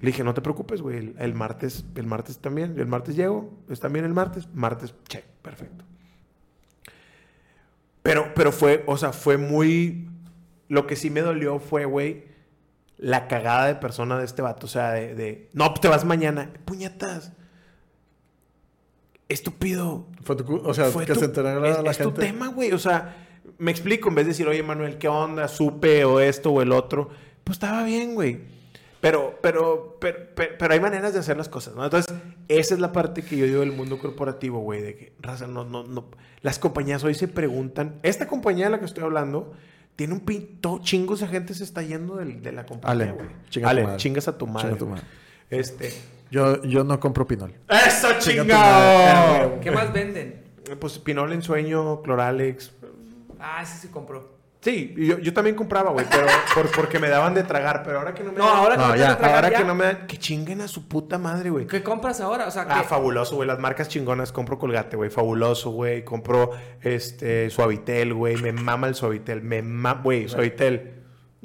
[0.00, 0.98] Le dije, no te preocupes, güey.
[0.98, 2.78] El, el martes, el martes también.
[2.78, 3.50] El martes llego.
[3.70, 4.46] ¿Es también el martes?
[4.52, 5.24] Martes, check.
[5.40, 5.84] Perfecto.
[8.02, 10.08] Pero, pero fue, o sea, fue muy...
[10.68, 12.24] Lo que sí me dolió fue, güey,
[12.98, 14.66] la cagada de persona de este vato.
[14.66, 16.50] O sea, de, de, no, te vas mañana.
[16.64, 17.32] Puñetas.
[19.28, 20.06] Estúpido.
[20.22, 22.12] Fue tu cu- o sea, Fue que tu- se enterara es, la es gente.
[22.12, 22.72] tu tema, güey.
[22.72, 23.26] O sea,
[23.58, 24.08] me explico.
[24.08, 25.48] En vez de decir, oye, Manuel, ¿qué onda?
[25.48, 27.10] Supe o esto o el otro.
[27.44, 28.40] Pues estaba bien, güey.
[29.00, 31.84] Pero, pero, pero, pero, pero hay maneras de hacer las cosas, ¿no?
[31.84, 32.12] Entonces,
[32.48, 34.80] esa es la parte que yo digo del mundo corporativo, güey.
[34.82, 36.06] De que, raza, no, no, no.
[36.42, 37.96] Las compañías hoy se preguntan.
[38.02, 39.52] Esta compañía de la que estoy hablando
[39.96, 40.80] tiene un pinto.
[40.82, 43.26] Chingos de gente se está yendo del- de, la compañía, güey.
[43.50, 44.68] chinga Ale, chingas a tu madre.
[44.70, 45.04] Chinga a tu madre.
[45.50, 45.92] Este.
[46.30, 47.54] Yo, yo no compro pinol.
[47.68, 49.60] ¡Eso, chingado!
[49.60, 50.42] ¿Qué más venden?
[50.80, 52.72] Pues Pinol en sueño, Cloralex.
[53.38, 54.34] Ah, ese sí compró.
[54.60, 58.12] Sí, yo, yo también compraba, güey, pero por- porque me daban de tragar, pero ahora
[58.14, 59.50] que no me No, dan- ahora que No, no te ya, van a tragar, ahora
[59.50, 59.58] ya.
[59.58, 61.68] que no me dan, que chinguen a su puta madre, güey.
[61.68, 62.48] ¿Qué compras ahora?
[62.48, 66.50] O sea, Ah, que fabuloso, güey, las marcas chingonas, compro Colgate, güey, fabuloso, güey, compro
[66.82, 70.94] este Suavitel, güey, me mama el Suavitel, me mama, güey, Suavitel.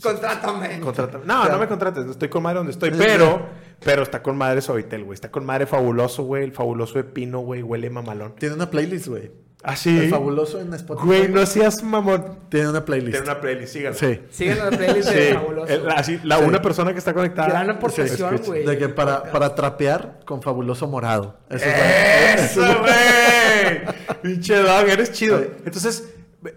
[0.01, 0.79] Contrátame.
[0.79, 3.49] Contrata- No, no me contrates, estoy con madre donde estoy, pero,
[3.83, 7.39] pero está con madre Suavitel, güey, está con madre fabuloso, güey, el fabuloso de pino,
[7.39, 8.35] güey, huele mamalón.
[8.35, 9.31] Tiene una playlist, güey.
[9.63, 9.95] Así.
[9.95, 11.05] El fabuloso en Spotify.
[11.05, 12.39] Güey, no seas mamón.
[12.49, 13.11] Tiene una playlist.
[13.11, 13.97] Tiene una playlist, síganlo.
[13.99, 14.19] Sí.
[14.31, 15.71] Siguen la playlist Sí, de fabuloso.
[15.73, 16.43] el- así, la Sí.
[16.45, 17.49] una persona que está conectada.
[17.49, 18.65] Gran aportación, Sí, güey.
[18.65, 21.37] De que para, para trapear con fabuloso morado.
[21.47, 24.21] Eso es la- ¡Eso, güey!
[24.23, 25.39] Pinche dog, eres chido.
[25.63, 26.09] Entonces,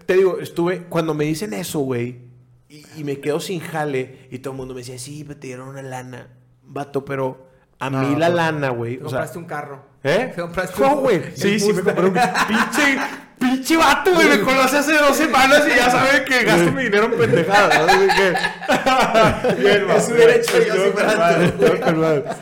[0.07, 2.21] te digo, estuve, cuando me dicen eso, güey,
[2.69, 5.45] y, y me quedo sin jale, y todo el mundo me decía, sí, me te
[5.45, 6.34] dieron una lana,
[6.65, 7.47] vato, pero
[7.79, 8.97] a No, mí la lana, güey.
[8.97, 9.85] Te O sea, compraste un carro.
[10.03, 10.31] ¿Eh?
[10.35, 11.21] Te compraste No, un- güey.
[11.35, 12.97] Sí, sí, me compré un pinche,
[13.39, 14.27] pinche vato, güey.
[14.29, 17.75] Me conoce hace dos semanas y ya sabe que gasto mi dinero en pendejadas.
[17.89, 19.95] Así que- Bien, va.
[19.95, 22.35] Eso hubiera hecho yo si fuera.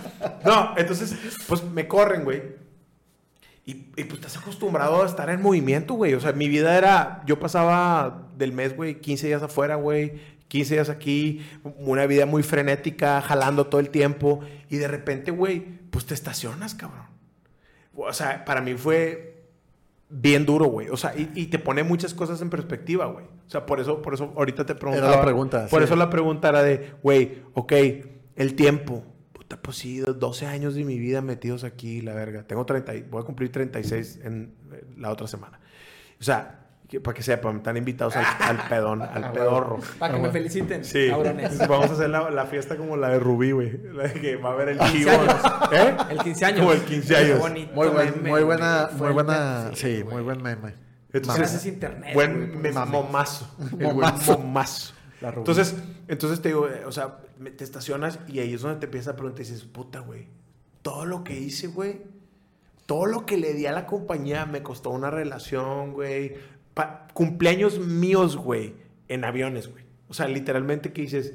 [0.45, 1.15] No, entonces,
[1.47, 2.63] pues me corren, güey.
[3.65, 6.13] Y, y, pues estás acostumbrado a estar en movimiento, güey.
[6.15, 7.21] O sea, mi vida era.
[7.25, 10.19] Yo pasaba del mes, güey, 15 días afuera, güey.
[10.47, 11.41] 15 días aquí.
[11.77, 14.41] Una vida muy frenética, jalando todo el tiempo.
[14.69, 17.05] Y de repente, güey, pues te estacionas, cabrón.
[17.95, 19.43] O sea, para mí fue
[20.09, 20.89] bien duro, güey.
[20.89, 23.25] O sea, y, y te pone muchas cosas en perspectiva, güey.
[23.25, 25.15] O sea, por eso, por eso ahorita te preguntaba.
[25.15, 25.85] la pregunta, Por sí.
[25.85, 27.73] eso la pregunta era de, güey, ok,
[28.35, 29.03] el tiempo.
[29.31, 32.43] Puta, pues sí, 12 años de mi vida metidos aquí, la verga.
[32.47, 35.59] Tengo 30, y- voy a cumplir 36 en eh, la otra semana.
[36.19, 39.79] O sea, que- para que sepan, están invitados al, al pedón, al pedorro.
[39.99, 41.57] Para que me feliciten, Sí, cabrones.
[41.67, 43.77] vamos a hacer la, la fiesta como la de Rubí, güey.
[43.93, 45.11] La de que va a haber el 15 chivo.
[45.11, 45.35] años.
[45.71, 45.97] ¿Eh?
[46.11, 46.59] El 15 años.
[46.59, 47.39] Como el 15 años.
[47.39, 50.73] Bonito Muy, buen- meme, muy buena, muy buena, sí, muy buen meme.
[51.11, 52.91] Gracias a internet, Buen güey, me- mame.
[52.91, 53.47] momazo.
[53.59, 54.37] El buen Momazo.
[54.39, 54.93] momazo.
[55.21, 55.39] La rubí.
[55.41, 55.75] Entonces,
[56.07, 57.17] entonces te digo, eh, o sea,
[57.55, 60.27] te estacionas y ahí es donde te empiezas a preguntar y dices, puta, güey,
[60.81, 62.01] todo lo que hice, güey,
[62.87, 66.35] todo lo que le di a la compañía me costó una relación, güey.
[67.13, 68.73] Cumpleaños míos, güey,
[69.07, 69.83] en aviones, güey.
[70.07, 71.33] O sea, literalmente que dices,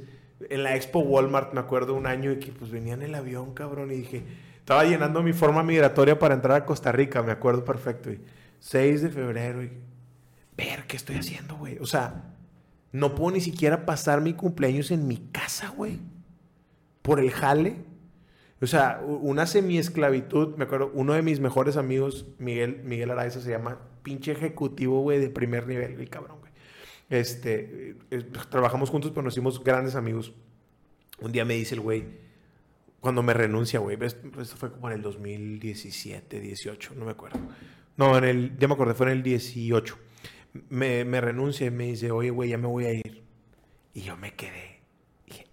[0.49, 3.55] en la Expo Walmart, me acuerdo un año y que pues venía en el avión,
[3.55, 4.24] cabrón, y dije,
[4.59, 8.20] estaba llenando mi forma migratoria para entrar a Costa Rica, me acuerdo perfecto, y
[8.61, 9.70] 6 de febrero, y
[10.57, 11.78] ver qué estoy haciendo, güey.
[11.78, 12.34] O sea,
[12.93, 15.99] no puedo ni siquiera pasar mi cumpleaños en mi casa, güey.
[17.03, 17.76] Por el jale.
[18.61, 20.57] O sea, una semi-esclavitud.
[20.57, 25.19] Me acuerdo, uno de mis mejores amigos, Miguel, Miguel Araiza, se llama pinche ejecutivo, güey,
[25.21, 26.53] de primer nivel, el cabrón, güey.
[27.11, 30.33] Este, eh, eh, trabajamos juntos, pero nos hicimos grandes amigos.
[31.21, 32.05] Un día me dice el güey,
[33.01, 37.39] cuando me renuncia, güey, esto fue como en el 2017, 18, no me acuerdo.
[37.97, 39.99] No, en el, ya me acordé, fue en el 18.
[40.71, 43.23] Me, me renuncia y me dice, oye, güey, ya me voy a ir.
[43.95, 44.81] Y yo me quedé.
[45.27, 45.47] Dije,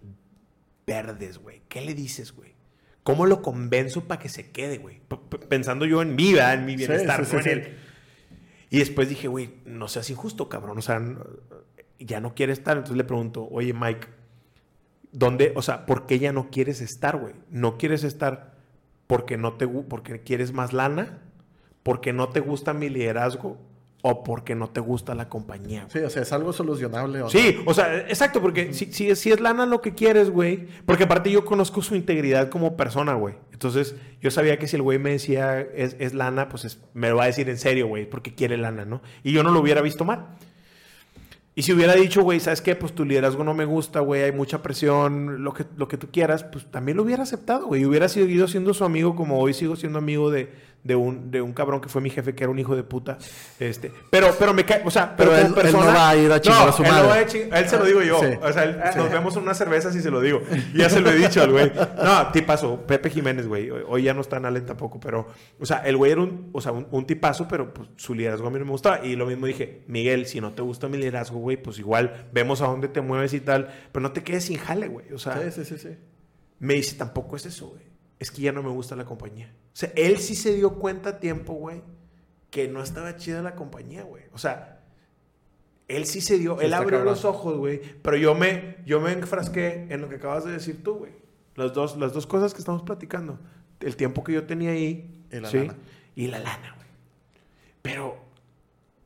[0.86, 1.62] verdes, güey.
[1.68, 2.54] ¿Qué le dices, güey?
[3.02, 5.00] ¿Cómo lo convenzo para que se quede, güey?
[5.08, 7.54] P- p- Pensando yo en mi vida, en mi Sí, bienestar, sí, no sí, en
[7.64, 7.68] sí.
[7.70, 7.76] él.
[8.76, 10.76] Y después dije, güey, no seas injusto, cabrón.
[10.76, 11.00] O sea,
[11.98, 12.76] ya no quiere estar.
[12.76, 14.06] Entonces le pregunto, oye, Mike,
[15.12, 17.32] ¿dónde, o sea, por qué ya no quieres estar, güey?
[17.50, 18.54] ¿No quieres estar
[19.06, 21.22] porque no te porque quieres más lana?
[21.82, 23.56] ¿Porque no te gusta mi liderazgo?
[24.02, 25.84] ¿O porque no te gusta la compañía?
[25.84, 25.92] güey?
[25.92, 27.22] Sí, o sea, es algo solucionable.
[27.22, 27.30] ¿o no?
[27.30, 30.68] Sí, o sea, exacto, porque si, si, si es lana lo que quieres, güey.
[30.84, 33.36] Porque aparte yo conozco su integridad como persona, güey.
[33.56, 37.08] Entonces, yo sabía que si el güey me decía es, es lana, pues es- me
[37.08, 39.00] lo va a decir en serio, güey, porque quiere lana, ¿no?
[39.22, 40.26] Y yo no lo hubiera visto mal.
[41.54, 42.76] Y si hubiera dicho, güey, ¿sabes qué?
[42.76, 46.08] Pues tu liderazgo no me gusta, güey, hay mucha presión, lo que, lo que tú
[46.12, 47.80] quieras, pues también lo hubiera aceptado, güey.
[47.80, 50.50] Y hubiera seguido siendo su amigo como hoy sigo siendo amigo de,
[50.86, 53.18] de, un, de un cabrón que fue mi jefe, que era un hijo de puta.
[53.58, 55.94] Este, pero, pero me cae, o sea, pero, Pero como él- él no persona...
[55.98, 57.08] va a ir a chingar a su él no madre.
[57.08, 57.14] va
[57.56, 58.20] a él se lo digo yo.
[58.20, 58.26] Sí.
[58.42, 60.42] O sea, él- nos vemos en unas cervezas y se lo digo.
[60.74, 61.72] Ya se lo he dicho al güey.
[62.02, 62.80] No, tipazo.
[62.86, 63.70] Pepe Jiménez, güey.
[63.70, 65.26] Hoy- Hoy ya no está en Allen tampoco, pero...
[65.60, 68.46] O sea, el güey era un, o sea, un, un tipazo, pero pues, su liderazgo
[68.48, 69.04] a mí no me gustaba.
[69.04, 72.60] Y lo mismo dije, Miguel, si no te gusta mi liderazgo, güey, pues igual vemos
[72.62, 73.68] a dónde te mueves y tal.
[73.92, 75.12] Pero no te quedes sin jale, güey.
[75.12, 75.96] O sea, Sí, sí, sí, sí.
[76.58, 77.82] me dice, tampoco es eso, güey.
[78.18, 79.52] Es que ya no me gusta la compañía.
[79.72, 81.82] O sea, él sí se dio cuenta a tiempo, güey,
[82.50, 84.24] que no estaba chida la compañía, güey.
[84.32, 84.80] O sea,
[85.88, 87.14] él sí se dio, él abrió cabrón.
[87.14, 87.80] los ojos, güey.
[88.02, 91.12] Pero yo me, yo me enfrasqué en lo que acabas de decir tú, güey.
[91.54, 93.38] Las dos, las dos cosas que estamos platicando.
[93.80, 95.24] El tiempo que yo tenía ahí.
[95.30, 95.58] Y la ¿sí?
[95.58, 95.76] lana.
[96.14, 96.88] Y la lana, güey.
[97.82, 98.16] Pero,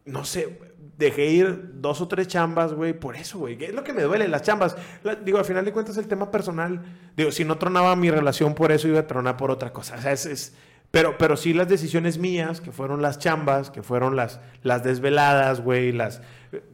[0.04, 0.58] no sé,
[0.98, 3.62] dejé ir dos o tres chambas, güey, por eso, güey.
[3.64, 4.76] Es lo que me duele, las chambas.
[5.02, 6.82] La- digo, al final de cuentas, el tema personal.
[7.16, 9.96] Digo, si no tronaba mi relación por eso, iba a tronar por otra cosa.
[9.96, 10.26] O sea, es.
[10.26, 10.54] es-
[10.92, 15.60] pero, pero sí las decisiones mías, que fueron las chambas, que fueron las, las desveladas,
[15.60, 16.20] güey, las...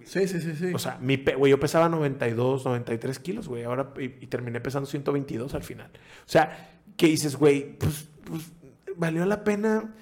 [0.05, 0.73] Sí, sí, sí, sí.
[0.75, 3.65] O sea, mi pe- güey, yo pesaba 92, 93 kilos, güey.
[3.65, 5.91] Ahora y, y terminé pesando 122 al final.
[5.95, 7.77] O sea, ¿qué dices, güey?
[7.77, 8.53] Pues, pues,
[8.97, 9.93] valió la pena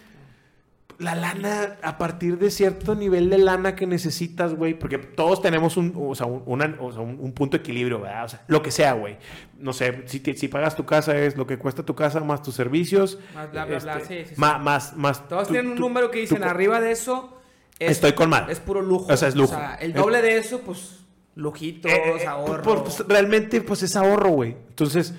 [0.99, 4.75] la lana a partir de cierto nivel de lana que necesitas, güey.
[4.79, 8.01] Porque todos tenemos un, o sea, un, una- o sea, un- un punto de equilibrio,
[8.01, 8.25] ¿verdad?
[8.25, 9.17] O sea, lo que sea, güey.
[9.59, 12.43] No sé, si, te- si pagas tu casa es lo que cuesta tu casa más
[12.43, 13.19] tus servicios.
[13.35, 14.35] Más bla, bla, bla, sí, sí, sí.
[14.37, 17.39] ma- Más, más, Todos tu- tienen un tu- número que dicen tu- arriba de eso.
[17.79, 18.49] es- Estoy con mal.
[18.49, 19.13] Es puro lujo.
[19.13, 19.53] O sea, es lujo.
[19.55, 21.01] O sea, el doble de eso, pues,
[21.35, 22.63] lujitos, Eh, eh, ahorro.
[22.63, 24.53] por- pues, realmente, pues es ahorro, güey.
[24.69, 25.13] Entonces,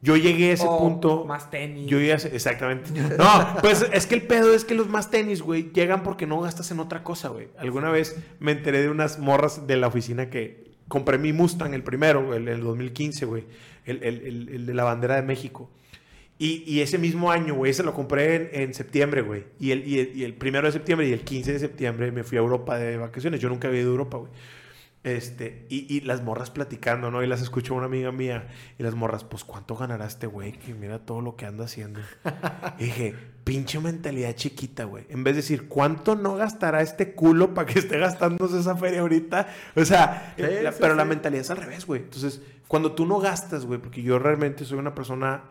[0.00, 1.24] yo llegué a ese o punto.
[1.24, 1.86] Más tenis.
[1.88, 2.90] Yo llegué a ese- exactamente.
[3.18, 6.40] No, pues es que el pedo es que los más tenis, güey, llegan porque no
[6.40, 7.48] gastas en otra cosa, güey.
[7.58, 11.82] Alguna vez me enteré de unas morras de la oficina que compré mi Mustang, el
[11.82, 13.44] primero, el, el 2015, güey.
[13.86, 15.68] El, el- el- el de la bandera de México.
[16.40, 19.42] Y, y ese mismo año, güey, se lo compré en, en septiembre, güey.
[19.58, 22.78] Y y el primero de septiembre y el 15 de septiembre me fui a Europa
[22.78, 23.40] de vacaciones.
[23.40, 24.30] Yo nunca había ido a Europa, güey.
[25.16, 27.22] Este, y, y las morras platicando, ¿no?
[27.22, 28.48] Y las escuchó una amiga mía.
[28.78, 30.52] Y las morras, pues, ¿cuánto ganará este güey?
[30.52, 32.00] Que mira todo lo que anda haciendo.
[32.78, 35.04] Y dije, pinche mentalidad chiquita, güey.
[35.08, 39.00] En vez de decir, ¿cuánto no gastará este culo para que esté gastándose esa feria
[39.00, 39.48] ahorita?
[39.76, 42.02] O sea, Sí, la- sí, pero la mentalidad es al revés, güey.
[42.02, 45.42] Entonces, cuando tú no gastas, güey, porque yo realmente soy una persona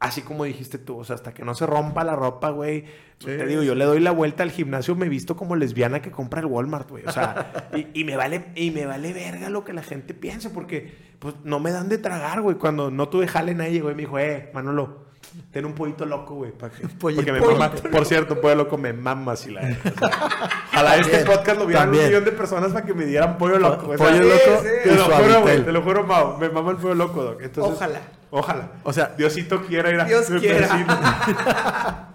[0.00, 2.84] así como dijiste tú, o sea, hasta que no se rompa la ropa, güey.
[3.18, 3.26] Sí.
[3.26, 6.40] Te digo, yo le doy la vuelta al gimnasio, me visto como lesbiana que compra
[6.40, 7.04] el Walmart, güey.
[7.06, 10.48] O sea, y, y me vale, y me vale verga lo que la gente piense,
[10.50, 12.56] porque pues no me dan de tragar, güey.
[12.56, 15.04] Cuando no tuve jale, nadie llegó y me dijo, eh, Manolo,
[15.52, 16.52] ten un pollito loco, güey.
[16.52, 19.60] para que- Pollito Porque me mama, por cierto, pollo loco me mama si la.
[19.60, 19.64] o
[19.98, 23.58] sea, ojalá este podcast lo vieran un millón de personas para que me dieran pollo
[23.58, 23.84] loco.
[23.86, 23.96] güey.
[23.96, 25.62] O sea, Pollo loco sí, Te lo juro, güey.
[25.64, 26.38] Te lo juro, Mau.
[26.38, 27.42] Me mama el pollo loco, doc.
[27.42, 28.00] Entonces, Ojalá.
[28.30, 28.72] Ojalá.
[28.84, 32.06] O sea, Diosito quiera ir a Dios quiera.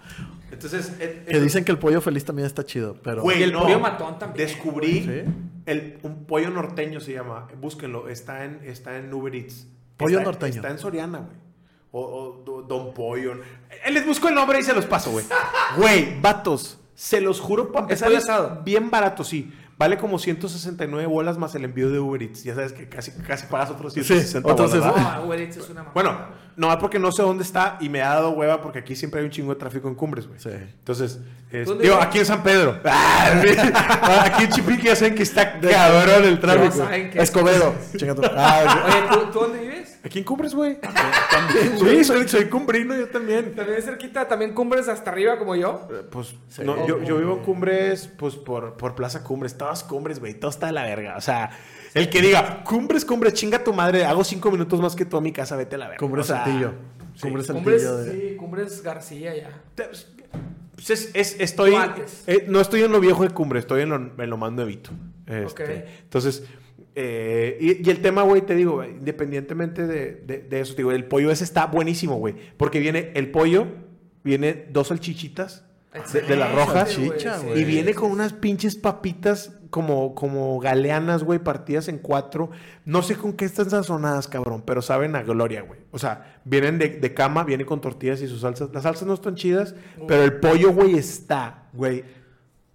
[0.50, 3.20] Entonces, eh, Que dicen que el pollo feliz también está chido, pero...
[3.22, 3.62] Güey, Y el no.
[3.62, 4.46] pollo matón también.
[4.48, 5.32] Descubrí ¿Sí?
[5.66, 7.48] el, un pollo norteño se llama.
[7.60, 8.08] Búsquenlo.
[8.08, 9.66] Está en, está en Uber Eats.
[9.98, 10.54] Pollo Está- norteño.
[10.56, 11.36] Está en Soriana, güey.
[11.92, 13.34] O, o do- Don Pollo.
[13.84, 15.24] Eh, Les busco el nombre y se los paso, güey.
[15.76, 16.78] Güey, vatos.
[16.94, 18.02] Se los juro, pa- Es.
[18.64, 19.52] Bien barato, sí.
[19.78, 22.44] Vale como 169 bolas más el envío de Uber Eats.
[22.44, 24.94] Ya sabes que casi, casi pagas otros 160 otros bolas.
[24.94, 25.16] ¿verdad?
[25.18, 25.92] No, Uber Eats es una mamada.
[25.92, 26.18] Bueno,
[26.56, 29.26] no, porque no sé dónde está y me ha dado hueva porque aquí siempre hay
[29.26, 30.40] un chingo de tráfico en Cumbres, güey.
[30.40, 30.48] Sí.
[30.50, 31.18] Entonces,
[31.50, 32.78] es- ¿Dónde digo, aquí en San Pedro.
[32.86, 36.88] Ah, aquí en Chipiqui ya saben que está cabrón el tráfico.
[37.14, 37.74] Escobedo.
[38.34, 38.96] Ah, Oye,
[39.26, 39.65] ¿tú, tú dónde
[40.06, 40.78] Aquí en Cumbres, güey.
[41.80, 43.54] Sí, soy, soy cumbrino yo también.
[43.54, 45.86] También cerquita, también cumbres hasta arriba como yo.
[45.90, 46.62] Eh, Pues, Sí.
[46.64, 49.56] no, yo, yo vivo en Cumbres, pues, por, por Plaza Cumbres.
[49.58, 50.34] Todas Cumbres, güey.
[50.34, 51.16] Todo está de la verga.
[51.16, 51.50] O sea,
[51.94, 54.04] el que diga, Cumbres, Cumbres, chinga tu madre.
[54.04, 55.98] Hago cinco minutos más que tú a mi casa, vete a la verga.
[55.98, 56.72] Cumbre O sea, Saltillo.
[57.14, 57.20] sí.
[57.22, 57.96] Cumbre Cumbres, Saltillo.
[57.98, 59.50] de- sí, cumbres García ya.
[60.74, 61.74] Pues, es- es- estoy,
[62.26, 64.90] eh, no estoy en lo viejo de Cumbre, estoy en lo, en lo más nuevito.
[65.26, 65.70] Este, Ok.
[66.02, 66.44] Entonces,
[66.96, 70.92] eh, y, y el tema, güey, te digo, independientemente de, de- de eso, te digo,
[70.92, 72.34] el pollo ese está buenísimo, güey.
[72.56, 73.66] Porque viene el pollo,
[74.24, 75.64] viene dos salchichitas
[76.12, 76.90] de, de las rojas.
[76.92, 77.60] Salchicha, Sí, güey.
[77.60, 82.50] Y viene con unas pinches papitas como, como galeanas, güey, partidas en cuatro.
[82.86, 85.80] No sé con qué están sazonadas, cabrón, pero saben a gloria, güey.
[85.90, 88.70] O sea, vienen de, de cama, viene con tortillas y sus salsas.
[88.72, 89.74] Las salsas no están chidas,
[90.08, 92.04] pero el pollo, güey, está, güey,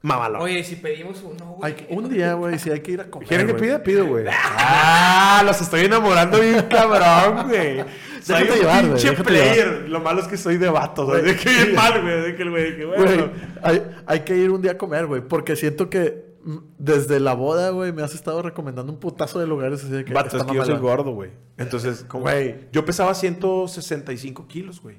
[0.02, 0.42] mamalón.
[0.42, 1.72] Oye, si pedimos uno, güey.
[1.72, 3.28] Hay que- un día, güey, sí hay que ir a comer.
[3.28, 3.84] ¿Quieren que pida?
[3.84, 4.26] Pido, güey.
[4.30, 7.84] Ah, los estoy enamorando bien cabrón, güey.
[8.22, 9.90] Soy un llevar, güey, pinche déjate player.
[9.90, 11.08] Lo malo es que soy de vatos.
[11.08, 11.24] Güey.
[11.24, 12.22] De que bien mal, güey.
[12.22, 13.30] De que el güey, de que bueno.
[13.64, 17.34] Hay, hay que ir un día a comer, güey, porque siento que mm, desde la
[17.34, 20.44] boda, güey, me has estado recomendando un putazo de lugares así de que Vato, es
[20.44, 21.32] que yo soy gordo, güey.
[21.58, 22.68] Entonces, como, Güey.
[22.72, 24.98] yo pesaba 165 kilos, güey.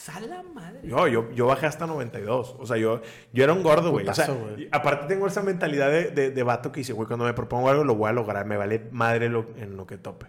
[0.00, 0.80] Sala madre.
[0.84, 2.56] Yo, yo, yo bajé hasta 92.
[2.58, 3.02] O sea, yo,
[3.34, 4.08] yo era un gordo, güey.
[4.08, 4.28] O sea,
[4.72, 7.84] aparte tengo esa mentalidad de, de, de vato que dice, güey, cuando me propongo algo
[7.84, 8.46] lo voy a lograr.
[8.46, 10.26] Me vale madre lo, en lo que tope.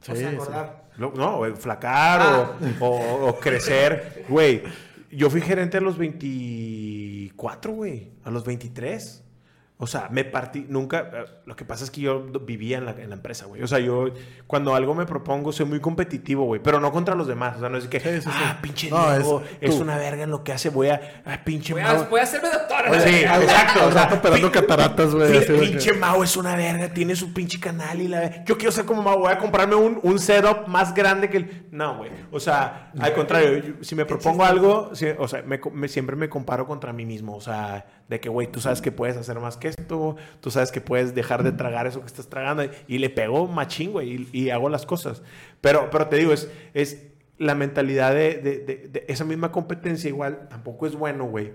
[0.00, 0.34] Sí, o sea, sí.
[0.34, 0.84] engordar.
[0.96, 2.52] Lo- no, flacar Ah.
[2.80, 4.24] o, o- o crecer.
[4.30, 4.62] Güey,
[5.10, 8.12] yo fui gerente a los 24, güey.
[8.24, 9.24] A los 23.
[9.82, 12.92] O sea, me partí, nunca, eh, lo que pasa es que yo vivía en la,
[12.92, 13.64] en la empresa, güey.
[13.64, 14.10] O sea, yo
[14.46, 17.56] cuando algo me propongo soy muy competitivo, güey, pero no contra los demás.
[17.56, 18.28] O sea, no es que, Sí, sí, sí.
[18.30, 21.72] ah, pinche No, Diego, es una verga en lo que hace, voy a, ah, pinche
[21.72, 22.06] Voy a, Mau.
[22.08, 22.90] voy a hacerme doctor.
[22.90, 25.44] Oye, sí, exacto, o sea, operando cataratas, güey.
[25.46, 28.44] Pinche Mau es una verga, tiene su pinche canal y la...
[28.44, 31.66] Yo quiero ser como Mau, voy a comprarme un, un setup más grande que el...
[31.72, 32.10] No, güey.
[32.30, 36.68] O sea, al contrario, yo- si me propongo algo, o sea, me- siempre me comparo
[36.68, 37.34] contra mí mismo.
[37.34, 40.72] O sea, de que, güey, tú sabes que puedes hacer más que esto, tú sabes
[40.72, 42.64] que puedes dejar de tragar eso que estás tragando.
[42.86, 45.22] Y le pego machín, güey, y, hago las cosas.
[45.60, 46.50] Pero, pero te digo, es...
[46.74, 47.08] es
[47.42, 51.52] la mentalidad de, esa misma competencia igual tampoco es bueno, güey.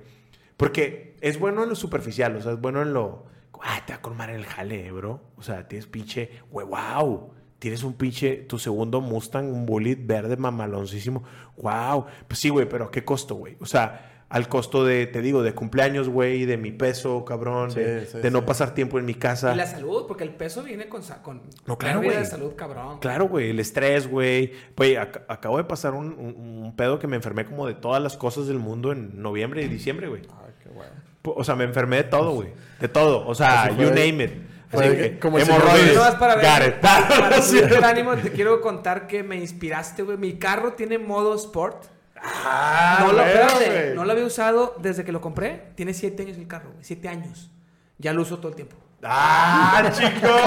[0.57, 3.25] Porque es bueno en lo superficial, o sea, es bueno en lo.
[3.61, 5.21] Ah, te va a colmar el jale, bro.
[5.37, 6.29] O sea, tienes pinche.
[6.51, 7.31] Güey, wow.
[7.59, 8.37] Tienes un pinche.
[8.37, 11.23] Tu segundo Mustang, un Bullet verde mamaloncísimo.
[11.57, 12.05] Wow.
[12.27, 13.55] Pues sí, güey, pero ¿a qué costo, güey?
[13.59, 17.71] O sea, al costo de, te digo, de cumpleaños, güey, de mi peso, cabrón.
[17.71, 19.53] Sí, de sí, de no pasar tiempo en mi casa.
[19.53, 22.17] Y la salud, porque el peso viene con, con No, claro, güey.
[22.17, 22.99] de salud, cabrón.
[22.99, 24.51] Claro, güey, el estrés, güey.
[24.75, 28.01] Güey, ac- acabo de pasar un, un- un pedo que me enfermé como de todas
[28.03, 30.23] las cosas del mundo en noviembre y diciembre, güey.
[30.23, 30.91] Ay, qué bueno.
[31.23, 32.49] O sea, me enfermé de todo, güey.
[32.81, 33.25] De todo.
[33.27, 34.31] O sea, you name it.
[34.69, 35.97] Así que, como hemorroides.
[36.19, 36.81] para ver.
[36.81, 37.37] Para
[37.77, 40.17] el ánimo, te quiero contar que me inspiraste, güey.
[40.17, 41.85] Mi carro tiene modo sport.
[42.21, 43.95] Ah, no, lo, güey, espérate, güey.
[43.95, 45.71] no lo había usado desde que lo compré.
[45.75, 46.83] Tiene siete años el carro, güey.
[46.83, 47.51] Siete años.
[47.97, 48.75] Ya lo uso todo el tiempo.
[49.03, 50.41] Ah, chicos.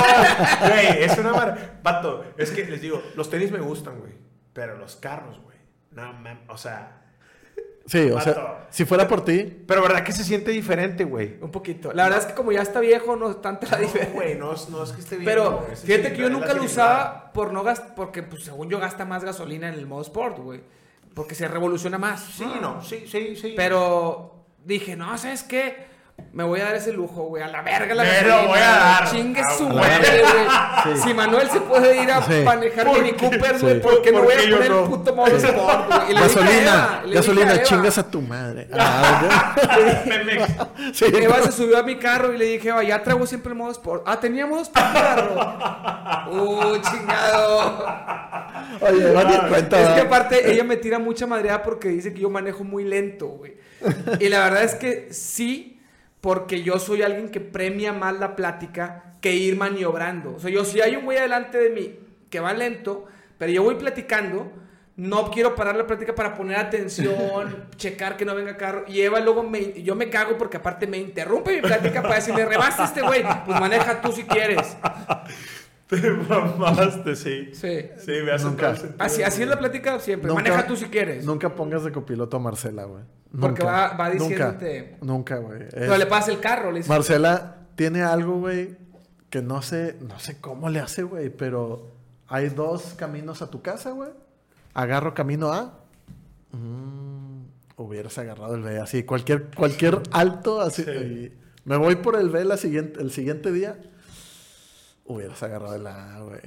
[0.69, 1.81] Güey, es una mar...
[1.83, 4.13] Pato, es que les digo, los tenis me gustan, güey.
[4.53, 5.57] Pero los carros, güey.
[5.93, 6.97] No, man, o sea...
[7.87, 11.39] Sí, o sea, si fuera por ti, Pero verdad que se siente diferente, güey.
[11.41, 11.93] Un poquito.
[11.93, 14.15] La verdad es que como ya está viejo, no es tanta la No, diferencia.
[14.15, 15.25] güey, no, es- no es que esté bien.
[15.25, 19.05] Pero fíjate que yo nunca lo usaba por no gas porque pues según yo gasta
[19.07, 20.61] más gasolina en el modo sport, güey.
[21.15, 22.23] Porque se revoluciona más.
[22.23, 23.55] Sí, no, sí, sí, sí.
[23.57, 25.90] Pero dije, no, ¿sabes qué?
[26.33, 27.43] Me voy a dar ese lujo, güey.
[27.43, 29.11] A la verga la Me lo gasolina, voy a dar.
[29.11, 30.95] Chingue A su madre, güey.
[30.97, 31.03] Sí.
[31.03, 32.43] Si Manuel se puede ir a Sí.
[32.45, 33.13] manejar ¿Por Mini?
[33.13, 33.63] Cooper, Sí.
[33.63, 34.83] güey, ¿por qué no ¿Por voy a poner no?
[34.85, 36.11] el puto modo sport, güey?
[36.11, 38.69] Y le dije a gasolina, gasolina, chingas a tu madre.
[38.73, 39.55] Ah,
[40.93, 41.05] sí.
[41.13, 43.73] Eva se subió a mi carro y le dije, Eva, ya traigo siempre el modo
[43.73, 44.05] sport.
[44.07, 46.31] Ah, tenía modo sport, carro.
[46.33, 47.87] Uh, chingado.
[48.81, 49.81] Oye, no te cuenta.
[49.83, 53.27] Es que aparte ella me tira mucha madreada porque dice que yo manejo muy lento,
[53.29, 53.57] güey.
[54.19, 55.80] Y la verdad es que sí,
[56.21, 60.35] porque yo soy alguien que premia más la plática que ir maniobrando.
[60.35, 61.99] O sea, yo si hay un güey adelante de mí
[62.29, 63.07] que va lento,
[63.39, 64.53] pero yo voy platicando,
[64.97, 68.85] no quiero parar la plática para poner atención, checar que no venga carro.
[68.87, 72.45] Y Eva luego me, yo me cago porque aparte me interrumpe mi plática para decirme,
[72.45, 74.77] rebasa este güey, pues maneja tú si quieres.
[75.91, 77.51] Te mamaste, sí.
[77.53, 77.81] Sí.
[77.99, 78.61] Sí, me hace Nunca.
[78.63, 78.97] todo el sentido.
[79.05, 80.29] Así, así es la plática siempre.
[80.29, 81.25] Nunca- maneja tú si quieres.
[81.25, 83.03] Nunca pongas de copiloto a Marcela, güey.
[83.33, 83.65] Porque Nunca.
[83.65, 85.63] va- va diciéndote- Nunca, nunca, güey.
[85.63, 86.89] Es- Pero le pasa el carro, le dice.
[86.89, 88.77] Marcela tiene algo, güey,
[89.31, 91.89] que no sé, no sé cómo le hace, güey, pero
[92.29, 94.11] hay dos caminos a tu casa, güey.
[94.75, 95.79] Agarro camino A.
[96.53, 97.45] Mm,
[97.77, 100.83] hubieras agarrado el B, así, cualquier, cualquier alto, así.
[100.85, 100.91] Sí.
[100.91, 101.33] y
[101.65, 103.79] me voy por el B la siguiente, el siguiente día.
[105.11, 106.41] Hubieras agarrado el A, güey.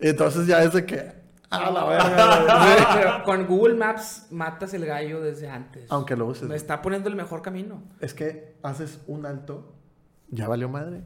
[0.00, 1.12] Entonces ya es de que.
[1.50, 2.74] A la verga, güey.
[2.74, 5.84] Güey, pero con Google Maps matas el gallo desde antes.
[5.90, 6.48] Aunque lo uses.
[6.48, 7.82] Me está poniendo el mejor camino.
[8.00, 9.72] Es que haces un alto,
[10.30, 11.02] ya valió madre.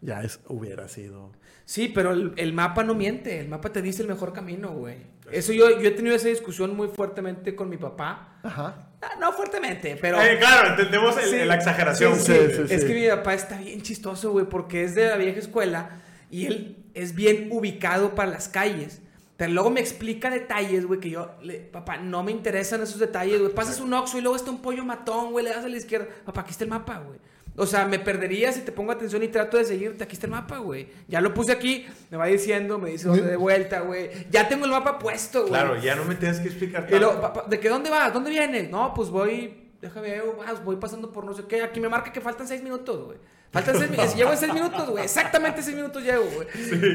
[0.00, 1.32] Ya es, hubiera sido.
[1.64, 3.40] Sí, pero el, el mapa no miente.
[3.40, 4.96] El mapa te dice el mejor camino, güey.
[5.30, 8.38] Eso yo, yo he tenido esa discusión muy fuertemente con mi papá.
[8.42, 8.86] Ajá.
[9.02, 10.20] Ah, No fuertemente, pero...
[10.22, 12.14] Eh, claro, entendemos el- Sí, la exageración.
[12.16, 12.68] sí, Sí, sí.
[12.68, 16.00] sí, Es que mi papá está bien chistoso, güey, porque es de la vieja escuela
[16.30, 19.00] y él es bien ubicado para las calles.
[19.36, 23.38] Pero luego me explica detalles, güey, que yo, le- papá, no me interesan esos detalles,
[23.40, 23.52] güey.
[23.54, 26.08] Pasas un oxo y luego está un pollo matón, güey, le das a la izquierda.
[26.24, 27.20] Papá, aquí está el mapa, güey.
[27.60, 30.02] O sea, me perdería si te pongo atención y trato de seguirte.
[30.04, 30.88] Aquí está el mapa, güey.
[31.08, 34.10] Ya lo puse aquí, me va diciendo, me dice dónde de vuelta, güey.
[34.30, 35.50] Ya tengo el mapa puesto, güey.
[35.52, 37.20] Claro, ya no me tienes que explicar tanto.
[37.20, 38.12] papá, ¿de qué dónde vas?
[38.12, 38.70] ¿Dónde vienes?
[38.70, 40.20] No, pues voy, déjame
[40.64, 41.62] voy pasando por no sé qué.
[41.62, 43.18] Aquí me marca que faltan seis minutos, güey.
[43.52, 44.16] Faltan seis minutos.
[44.16, 45.04] Llevo en seis minutos, güey.
[45.04, 46.48] Exactamente seis minutos llevo, güey.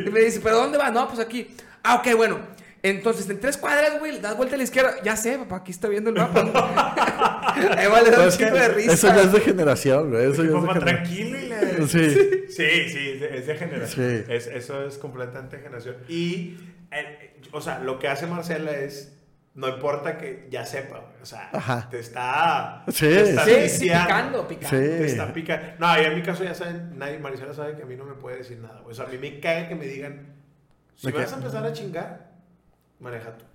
[0.08, 0.92] Y me dice, ¿pero dónde vas?
[0.92, 1.56] No, pues aquí.
[1.84, 2.40] Ah, ok, bueno.
[2.86, 4.96] Entonces, en tres cuadras, güey, das vuelta a la izquierda.
[5.04, 6.42] Ya sé, papá, aquí está viendo el mapa.
[7.78, 8.92] Ahí va, le da un chingo de risa.
[8.92, 10.30] Eso ya es de generación, güey.
[10.30, 11.88] Eso ya es de tranquilo y le...
[11.88, 12.10] Sí.
[12.50, 14.24] Sí, sí, es de, es de generación.
[14.28, 14.34] Sí.
[14.34, 15.96] Es, eso es completamente de generación.
[16.10, 16.58] Y,
[16.92, 19.14] eh, o sea, lo que hace Marcela es,
[19.56, 21.88] no importa que ya sepa, güey, o sea, Ajá.
[21.90, 22.84] te está...
[22.88, 24.70] Sí, te está Sí, sí, picando, picando.
[24.78, 24.84] Sí.
[24.84, 25.68] Te está picando.
[25.80, 28.16] No, y en mi caso ya saben, nadie, Maricela sabe que a mí no me
[28.16, 28.92] puede decir nada, güey.
[28.92, 30.34] O sea, a mí me caga que me digan,
[30.96, 32.32] si vas a empezar a chingar,
[33.00, 33.46] maneja tú.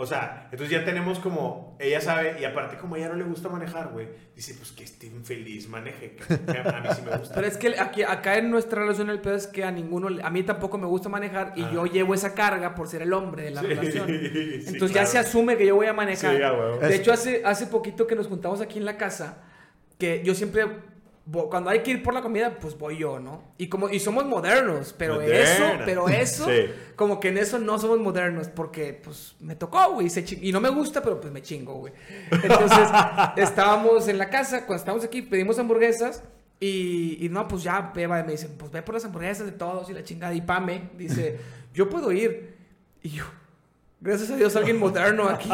[0.00, 3.24] O sea, entonces ya tenemos como, ella sabe, y aparte como a ella no le
[3.24, 4.06] gusta manejar, güey,
[4.36, 6.14] dice, pues que esté infeliz, maneje.
[6.14, 6.22] que
[6.56, 7.34] A, mí sí me gusta.
[7.34, 10.30] Pero es que aquí, acá en nuestra relación el pedo es que a ninguno, a
[10.30, 11.70] mí tampoco me gusta manejar y Ah.
[11.74, 14.06] yo llevo esa carga por ser el hombre de la Sí, relación.
[14.08, 16.36] sí, Entonces ya se asume que yo voy a manejar.
[16.36, 16.78] Sí, a huevo.
[16.78, 19.38] De hecho, hace, hace poquito que nos juntamos aquí en la casa,
[19.98, 20.64] que yo siempre,
[21.30, 23.42] cuando hay que ir por la comida, pues voy yo, ¿no?
[23.58, 25.38] Y como y somos modernos, pero Moderna.
[25.50, 26.70] eso, pero eso, Sí.
[26.96, 30.08] como que en eso no somos modernos, porque pues me tocó, güey,
[30.40, 31.92] y no me gusta, pero pues me chingo, güey.
[32.30, 32.88] Entonces,
[33.36, 36.22] estábamos en la casa, cuando estábamos aquí, pedimos hamburguesas.
[36.60, 39.88] Y, y no, pues ya, Beba me dice, pues ve por las hamburguesas de todos
[39.90, 40.34] y la chingada.
[40.34, 41.38] Y Pame dice,
[41.74, 42.56] yo puedo ir.
[43.02, 43.24] Y yo,
[44.00, 45.48] gracias a Dios, alguien moderno aquí.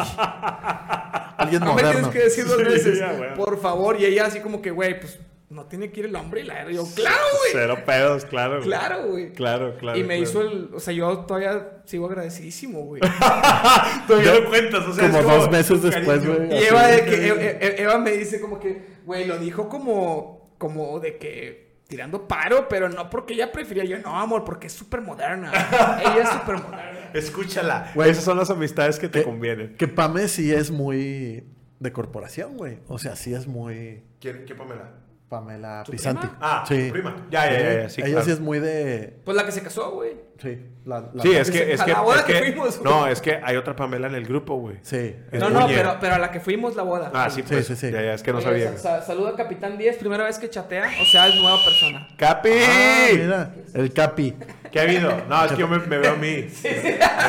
[1.37, 2.09] Alguien No me tienes moderno.
[2.11, 3.33] que decir dos Sí, veces, ya, güey.
[3.35, 3.99] por favor.
[3.99, 5.19] Y ella así como que, güey, pues
[5.49, 7.51] no tiene que ir el hombre y la Y yo, claro, güey.
[7.51, 8.55] Cero pedos, claro.
[8.57, 8.63] güey.
[8.67, 9.33] Claro, güey.
[9.33, 9.97] Claro, claro.
[9.97, 10.23] y me claro.
[10.23, 13.01] hizo el, o sea, yo todavía sigo agradecidísimo, güey.
[14.07, 16.35] Todavía lo cuentas, o sea, Como dos meses después, cariño.
[16.47, 16.59] güey.
[16.59, 21.17] Y Eva, de que, Eva me dice como que, güey, lo dijo como, como de
[21.17, 23.83] que tirando paro, pero no porque ella prefería.
[23.85, 25.51] Yo, no, amor, porque es súper moderna.
[26.01, 27.11] ella es súper moderna.
[27.13, 27.91] Escúchala.
[27.93, 28.09] Güey.
[28.09, 29.75] Esas son las amistades que te Que- convienen.
[29.77, 31.43] Que Pame sí es muy
[31.79, 32.79] de corporación, güey.
[32.87, 34.91] O sea, sí es muy ¿Quién, ¿Qué Pamela?
[35.39, 36.27] Pamela ¿Tu Pisanti.
[36.27, 36.37] prima?
[36.41, 36.89] Ah, sí.
[36.91, 37.15] prima.
[37.29, 38.25] Ya, ya, ya, ya, sí, Ella claro.
[38.25, 39.17] sí es muy de.
[39.25, 40.25] Pues la que se casó, güey.
[40.41, 42.77] Sí, la, la- Sí, es que, es A que, la boda es que que- fuimos,
[42.79, 42.93] güey.
[42.93, 44.77] no, es que hay otra Pamela en el grupo, güey.
[44.81, 45.15] Sí.
[45.31, 47.09] Es no, no, pero, pero a la que fuimos la boda.
[47.13, 47.89] Ah, sí, Sí, pues, sí, sí.
[47.91, 48.71] Ya, ya, es que no Oye, sabía.
[48.77, 52.07] sa- sa- saluda a Capitán 10, primera vez que chatea, o sea, es nueva persona.
[52.17, 52.49] ¡Capi!
[52.51, 54.35] Ah, mira, el Capi.
[54.71, 55.09] ¿Qué ha habido?
[55.29, 56.47] No, es que yo me, me veo a mí.
[56.63, 56.81] Me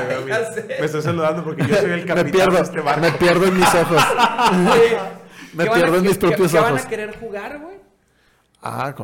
[0.09, 0.29] veo a mí.
[0.29, 0.63] ya sé.
[0.81, 3.01] Me estoy saludando porque yo soy el Me capitán pierdo, de este barco.
[3.03, 4.03] me pierdo en mis ojos.
[5.55, 6.85] Me ¿qué van a- pierdo en mis propios qué van ojos.
[6.85, 7.76] a querer jugar, güey?
[8.63, 8.95] Ah,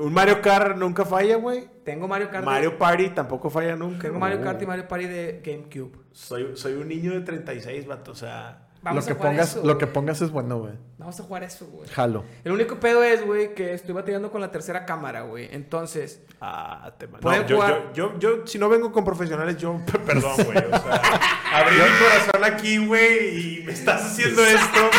[0.00, 1.68] Un Mario Kart nunca falla, güey.
[1.84, 2.40] Tengo Mario Kart.
[2.44, 4.02] de- Mario Party tampoco falla nunca.
[4.02, 5.92] Tengo Mario Kart y Mario Party de GameCube.
[6.12, 8.12] Soy, soy un niño de 36, vato.
[8.12, 10.72] O sea, Vamos lo que a jugar pongas, eso, lo que pongas es bueno, güey.
[10.98, 11.88] Vamos a jugar eso, güey.
[11.88, 12.24] Jalo.
[12.42, 15.48] El único pedo es, güey, que estoy batallando con la tercera cámara, güey.
[15.52, 19.80] Entonces, ah, te No, yo, jugar- yo, yo, yo, si no vengo con profesionales, yo,
[20.06, 20.58] perdón, güey.
[20.58, 21.00] O sea,
[21.54, 24.80] abrí mi corazón aquí, güey, y me estás haciendo esto,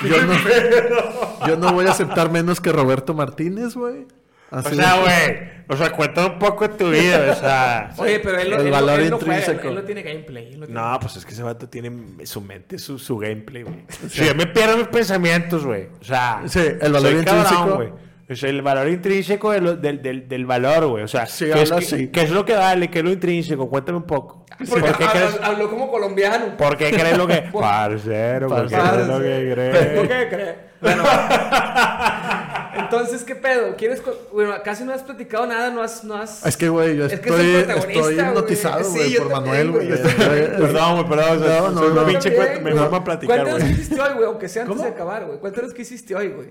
[0.00, 0.12] güey.
[0.12, 4.06] Yo no, yo no voy a aceptar menos que Roberto Martínez, güey.
[4.50, 7.92] O sea, güey, o sea, cuenta un poco de tu vida, o sea.
[7.98, 9.68] oye, pero él, El él- valor él no juega, intrínseco.
[9.68, 10.52] él no tiene gameplay.
[10.54, 11.92] él no tiene- No, pues es que ese vato tiene
[12.24, 13.84] su mente, su, su gameplay, güey.
[14.08, 15.88] Si yo me pierdo mis pensamientos, güey.
[16.00, 17.94] O sea, Sí, el valor soy cabrón,
[18.30, 21.02] O sea, el valor intrínseco de lo- del, del, del valor, güey.
[21.04, 21.70] O sea, Sí, ¿qué, es,
[22.12, 22.90] qué- es lo que vale?
[22.90, 23.68] ¿Qué es lo intrínseco?
[23.70, 24.44] Cuéntame un poco.
[24.68, 26.56] Porque ¿Por qué habla- crees, habló como colombiano.
[26.58, 27.42] por qué crees lo que...?
[27.52, 29.86] Parcero, ¿por qué crees lo que crees?
[29.98, 30.54] ¿Por qué crees?
[30.80, 31.04] Bueno.
[32.74, 33.74] Entonces, ¿qué pedo?
[33.76, 34.02] ¿Quieres
[34.32, 37.20] bueno, casi no has platicado nada, no has no has Es que, güey, yo Es
[37.20, 38.28] que estoy, es protagonista, estoy güey.
[38.28, 39.88] hipnotizado, güey, por también, Manuel, güey.
[40.18, 41.40] Perdón, güey, perdón.
[41.40, 42.06] No, no, no.
[42.06, 43.74] pinche También, cuento, me a platicar, Cuéntanos güey.
[43.74, 44.88] qué hiciste hoy, güey, aunque sea antes ¿Cómo?
[44.88, 45.38] de acabar, güey.
[45.38, 46.48] Cuéntanos qué hiciste hoy, güey.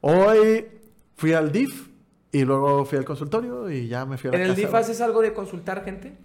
[0.00, 0.66] Hoy
[1.16, 1.88] fui al DIF
[2.32, 5.00] y luego fui al consultorio y ya me fui a la ¿En el DIF haces
[5.00, 6.16] algo de consultar gente?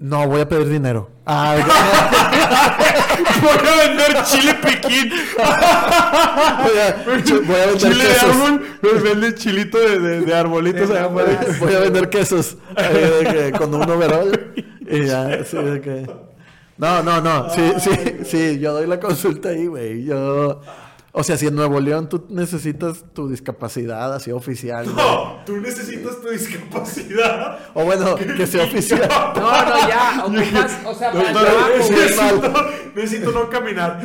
[0.00, 1.10] No, voy a pedir dinero.
[1.26, 1.56] Ah,
[3.42, 5.10] Voy a vender chile piquín.
[5.36, 8.30] voy, a, voy a vender Chile de quesos.
[8.30, 8.62] árbol.
[8.80, 11.08] Me vende chilito de, de, de arbolitos De allá.
[11.08, 12.56] Voy a vender quesos.
[12.76, 14.54] Ahí de que con un overall.
[14.88, 16.08] Y ya, de que...
[16.76, 17.50] No, no, no.
[17.50, 17.90] Sí, sí,
[18.24, 18.58] sí.
[18.60, 20.04] Yo doy la consulta ahí, güey.
[20.04, 20.60] Yo...
[21.20, 24.86] O sea, si en Nuevo León tú necesitas tu discapacidad así oficial.
[24.94, 27.58] No, tú necesitas tu discapacidad.
[27.74, 29.08] O bueno, que sea oficial.
[29.34, 30.22] No, no, ya.
[30.24, 34.00] Ocupas, o sea, para el trabajo, necesito, necesito no caminar.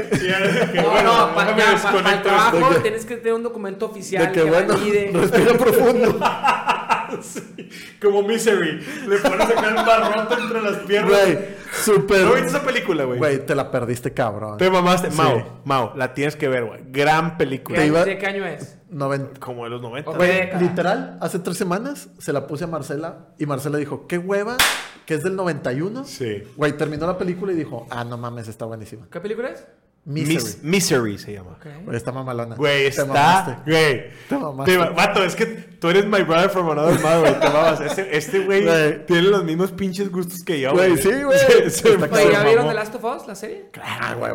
[0.75, 3.33] No, bueno, no, pa- déjame ya, pa- para el trabajo De que- tienes que tener
[3.33, 5.11] un documento oficial De que bueno, valide.
[5.13, 6.19] respira profundo.
[7.23, 7.69] Sí,
[8.01, 8.79] Como Misery.
[9.07, 11.09] Le pones acá el barrote entre las piernas.
[11.11, 11.37] Güey,
[11.83, 12.21] súper.
[12.21, 13.17] ¿No viste esa película, güey?
[13.19, 14.57] Güey, te la perdiste, cabrón.
[14.57, 15.11] Te mamaste.
[15.11, 15.17] Sí.
[15.17, 16.81] Mao, Mao, la tienes que ver, güey.
[16.87, 17.77] Gran película.
[17.79, 18.77] Te iba- ¿De qué año es?
[18.91, 20.09] Noven- Como de los 90.
[20.11, 20.17] Ok.
[20.17, 20.61] Güey, década.
[20.61, 24.57] literal, hace tres semanas se la puse a Marcela y Marcela dijo, qué hueva,
[25.05, 26.03] que es del 91.
[26.05, 26.43] Sí.
[26.55, 29.07] Güey, terminó la película y dijo, ah, no mames, está buenísima.
[29.11, 29.65] ¿Qué película es?
[30.05, 30.35] Misery.
[30.35, 31.51] Mis- Misery se llama.
[31.51, 31.65] Ok.
[31.85, 32.55] Güey, está mamalona.
[32.55, 33.05] Güey, está.
[33.05, 33.71] mamaste.
[33.71, 34.03] Güey.
[34.27, 34.71] Te mamaste.
[34.73, 37.39] Te ma- Vato, es que tú eres my brother from another mother, güey.
[37.39, 37.79] Te mamas.
[37.79, 39.05] Este, este güey Güey.
[39.05, 41.39] tiene los mismos pinches gustos que yo, Güey, sí, güey.
[41.47, 43.69] Se- se Está Oye, ¿ya vieron The Last of Us, la serie?
[43.71, 43.79] Te
[44.17, 44.33] güey.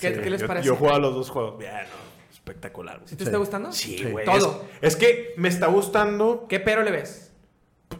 [0.00, 0.66] ¿Qué- qué les Yo- parece?
[0.66, 1.58] Yo juego a los dos juegos.
[1.58, 2.04] Bien, no.
[2.32, 3.08] Espectacular, güey.
[3.08, 3.28] ¿Sí te Sí.
[3.28, 3.72] está gustando?
[3.72, 4.04] Sí, Sí.
[4.10, 4.24] güey.
[4.24, 4.64] Todo.
[4.82, 6.46] Es, es que me está gustando.
[6.48, 7.30] ¿Qué pero le ves?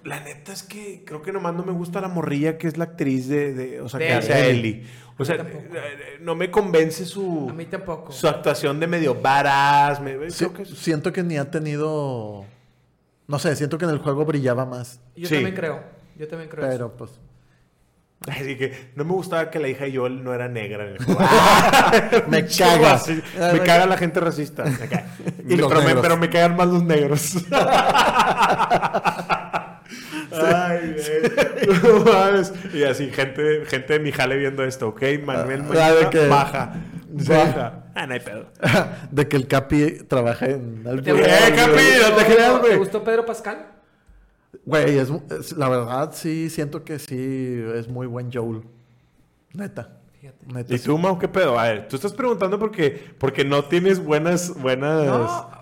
[0.02, 2.84] La neta es que creo que nomás no me gusta la morrilla que es la
[2.84, 3.54] actriz de.
[3.54, 4.58] de- o sea, De que hace a Ellie.
[4.70, 4.86] Ellie.
[5.16, 5.64] O sea, tampoco.
[5.64, 7.46] eh, eh, no me convence su.
[7.48, 8.10] A mí tampoco.
[8.12, 10.00] Su actuación de medio varas.
[10.00, 12.44] Me, Sí, creo que es- Siento que ni ha tenido...
[13.28, 15.00] No sé, siento que en el juego brillaba más.
[15.16, 15.34] Yo Sí.
[15.34, 15.82] también creo.
[16.18, 16.64] Yo también creo.
[16.64, 16.72] eso.
[16.72, 17.10] Pero pues...
[18.26, 20.98] Así que no me gustaba que la hija de Joel no era negra en el
[21.04, 21.20] juego.
[22.28, 22.98] Me caga.
[22.98, 23.22] Sí,
[23.52, 24.64] me caga la gente racista.
[24.64, 25.06] Me caga.
[25.48, 27.34] Pero, me, pero me cagan más los negros.
[30.42, 31.82] Ay, güey.
[31.82, 32.78] No.
[32.78, 35.02] Y así, gente, gente de mi jale viendo esto, ¿ok?
[35.24, 36.74] Manuel Ah, mañana que- baja.
[37.18, 37.28] Sí.
[37.28, 37.84] Baja.
[37.94, 38.46] Ah, no hay pedo.
[39.12, 40.82] de que el Capi trabaja en...
[40.82, 42.72] ¿Te Albur- gustó- Eh, Capi, no te creas, güey.
[42.72, 43.66] ¿Te gustó Pedro Pascal?
[44.64, 45.08] Güey, es,
[45.38, 48.62] es- la verdad sí siento que sí es muy buen Joel.
[49.52, 49.98] Neta.
[50.24, 50.46] Fíjate.
[50.46, 50.74] Neta.
[50.74, 50.84] ¿Y sí.
[50.86, 51.58] tú, Mau, qué pedo?
[51.58, 55.06] A ver, tú estás preguntando porque, porque no tienes buenas, buenas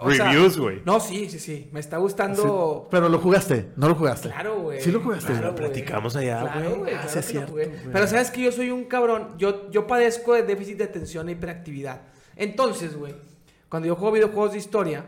[0.01, 0.83] reviews, güey.
[0.85, 1.69] No, sí, sí, sí.
[1.73, 2.87] Me está Sí, gustando.
[2.89, 4.29] Pero lo jugaste, no lo jugaste.
[4.29, 4.81] Claro, güey.
[4.81, 5.33] Sí lo jugaste.
[5.33, 6.95] Claro, Lo platicamos allá, Claro, güey.
[6.95, 7.73] Ah, claro es cierto, jugué.
[7.93, 9.35] Pero sabes que yo soy un cabrón.
[9.37, 12.03] Yo, yo padezco de déficit de atención e hiperactividad.
[12.37, 13.17] Entonces, güey,
[13.69, 15.07] cuando yo juego videojuegos de historia,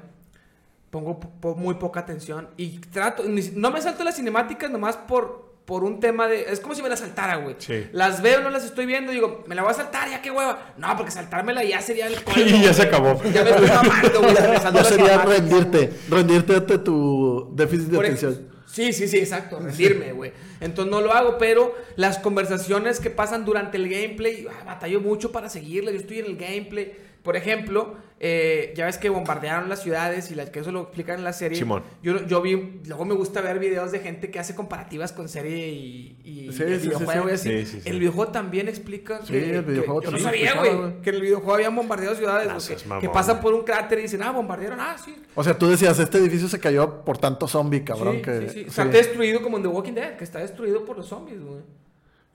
[0.91, 3.23] pongo po- po- muy poca atención y trato.
[3.55, 5.54] No me salto las cinemáticas nomás por.
[5.65, 6.43] Por un tema de.
[6.43, 7.57] Es como si me las saltara, güey.
[7.59, 7.87] Sí.
[7.93, 9.13] Las veo, no las estoy viendo.
[9.13, 10.75] Digo, me la voy a saltar, ya qué hueva.
[10.77, 13.23] No, porque saltármela ya sería el colmo, Y ya se acabó.
[13.33, 14.35] Ya me estoy mamando, güey.
[14.35, 18.55] Ya sería rendirte, rendirte ante tu déficit de Por atención.
[18.75, 20.33] Sí, sí, sí, exacto, rendirme, güey.
[20.61, 25.31] Entonces no lo hago, pero las conversaciones que pasan durante el gameplay, ah, batallo mucho
[25.31, 25.93] para seguirle.
[25.93, 26.93] Yo estoy en el gameplay.
[27.25, 31.17] Por ejemplo, eh, ya ves que bombardearon las ciudades y las que eso lo explican
[31.19, 31.57] en la serie.
[31.59, 31.83] Simón.
[32.03, 35.71] Yo, yo vi, luego me gusta ver videos de gente que hace comparativas con serie
[35.71, 37.31] y, y Sí, el sí, sí, videojuego sí.
[37.31, 37.49] y así.
[37.49, 37.89] Sí, sí, sí.
[37.89, 41.01] El videojuego también explica Sí, que, el videojuego que- yo no también sabía, explicaba, güey,
[41.03, 44.23] que en el videojuego habían bombardeado ciudades, seas que, pasan por un cráter y dicen,
[44.23, 47.83] ah, bombardearon, ah, sí, O sea, tú decías, este edificio se cayó por tanto zombie,
[47.85, 48.17] cabrón.
[48.17, 48.53] sí, que, sí, sí.
[48.65, 48.65] sí.
[48.69, 51.63] Está destruido como en The Walking Dead, que está destruido por los zombies, güey.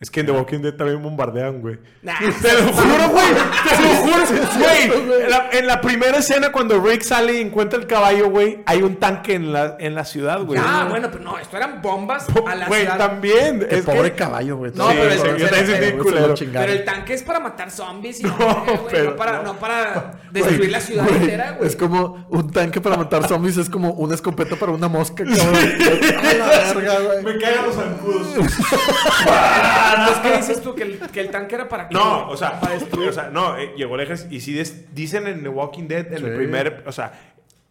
[0.01, 1.77] Es que en The Walking Dead también bombardean, güey.
[2.03, 3.25] Nah, Te lo juro, güey.
[3.67, 4.19] Te lo juro.
[4.59, 8.59] Güey, en la, en la primera escena cuando Rick sale y encuentra el caballo, güey,
[8.65, 10.59] hay un tanque en la, en la ciudad, güey.
[10.63, 12.97] Ah, bueno, pero no, esto eran bombas a la Güey, ciudad.
[12.97, 13.59] también.
[13.67, 14.71] Qué es pobre que- caballo, güey.
[14.75, 16.35] No, Sí, pero yo pero- pero- culero.
[16.37, 20.13] Pero el tanque es para matar zombies y No, güey, pero- no, para, no para
[20.31, 21.67] destruir la ciudad entera, güey.
[21.69, 25.55] Es como un tanque para matar zombies, es como una escopeta para una mosca, cabrón.
[25.55, 27.23] A la verga, güey.
[27.23, 28.27] Me cagan los zancudos.
[29.97, 30.75] Entonces, ¿qué dices tú?
[30.75, 31.93] ¿Que el, que el tanque era para qué?
[31.95, 32.33] No, güey?
[32.33, 32.59] o sea,
[33.07, 36.25] o sea, no, eh, llegó el ejército y des- dicen en The Walking Dead, en
[36.25, 37.11] el primer, o sea,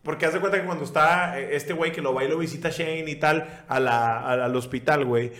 [0.02, 2.38] porque haz de cuenta que cuando está eh, este güey que lo va y lo
[2.38, 5.32] visita Shane y tal a la- a- al hospital, güey,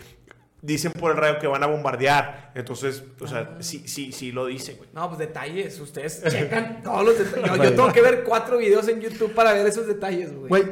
[0.61, 2.51] dicen por el radio que van a bombardear.
[2.53, 4.89] Entonces, o sea, sí, sí, sí lo dicen, güey.
[4.93, 5.79] No, pues detalles.
[5.79, 7.49] Ustedes checan todos los detalles.
[7.57, 10.49] Yo, yo tengo que ver cuatro videos en YouTube para ver esos detalles, güey.
[10.49, 10.63] Güey,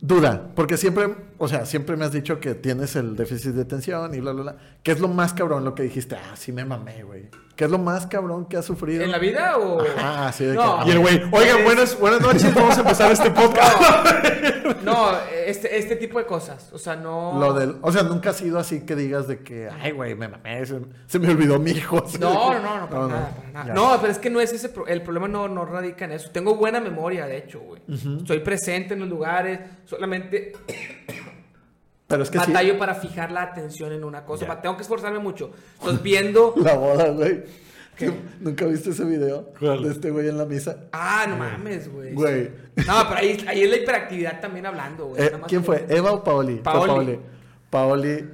[0.00, 4.14] duda, porque siempre, o sea, siempre me has dicho que tienes el déficit de atención
[4.14, 4.56] y bla, bla, bla.
[4.82, 6.16] ¿Qué es lo más cabrón lo que dijiste?
[6.16, 7.28] Ah, sí me mamé, güey.
[7.56, 9.02] ¿Qué es lo más cabrón que has sufrido?
[9.02, 9.78] ¿En la vida o...?
[9.98, 10.80] Ah, sí, de No.
[10.84, 10.88] que...
[10.90, 13.76] Y el güey, oigan, buenas, buenas noches, vamos a empezar este podcast.
[14.82, 15.10] No,
[15.44, 16.70] este, este tipo de cosas.
[16.72, 17.36] O sea, no...
[17.40, 20.28] Lo del, o sea, nunca ha sido así que digas de que, ay, güey, me
[20.28, 22.04] mamé, se, se me olvidó mi hijo.
[22.20, 23.74] No, no, no, no, para nada, para nada.
[23.74, 26.30] No, pero es que no es ese, pro- el problema no, no radica en eso.
[26.30, 27.80] Tengo buena memoria, de hecho, güey.
[28.18, 30.52] Estoy presente en los lugares, solamente
[32.06, 34.60] Pero es que sí, batallo para fijar la atención en una cosa.
[34.60, 35.50] Tengo que esforzarme mucho.
[35.78, 36.54] Entonces, viendo...
[36.62, 37.42] la boda, güey.
[37.96, 38.12] ¿Qué?
[38.40, 39.52] ¿Nunca viste ese video?
[39.58, 39.82] ¿Cuál?
[39.82, 40.84] De este güey en la misa.
[40.92, 42.12] Ah, no mames, güey.
[42.12, 42.50] Güey.
[42.86, 45.22] No, pero ahí, ahí es la hiperactividad también hablando, güey.
[45.22, 45.86] Eh, Nada más ¿Quién fue?
[45.88, 46.56] ¿Eva o Paoli?
[46.56, 46.86] Paoli.
[46.88, 47.20] Paoli.
[47.70, 48.30] Paoli,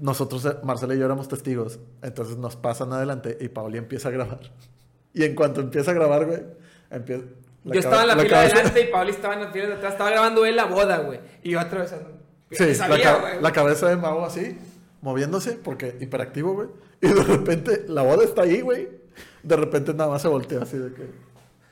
[0.00, 1.78] nosotros, eh, Marcela y yo éramos testigos.
[2.02, 4.40] Entonces nos pasan adelante y Paoli empieza a grabar.
[5.12, 6.42] Y en cuanto empieza a grabar, güey,
[6.90, 7.22] empieza...
[7.64, 9.72] Yo estaba en la, fila de cabeza- adelante y Pablo estaba en la fila de
[9.74, 9.92] atrás.
[9.92, 11.20] Estaba grabando él la boda, güey.
[11.42, 12.23] Y yo atravesando.
[12.56, 14.56] Sí, la, ca- la cabeza de Mau así,
[15.02, 16.68] moviéndose, porque hiperactivo, güey.
[17.00, 18.88] Y de repente, la boda está ahí, güey.
[19.42, 21.02] De repente nada más se voltea así de que...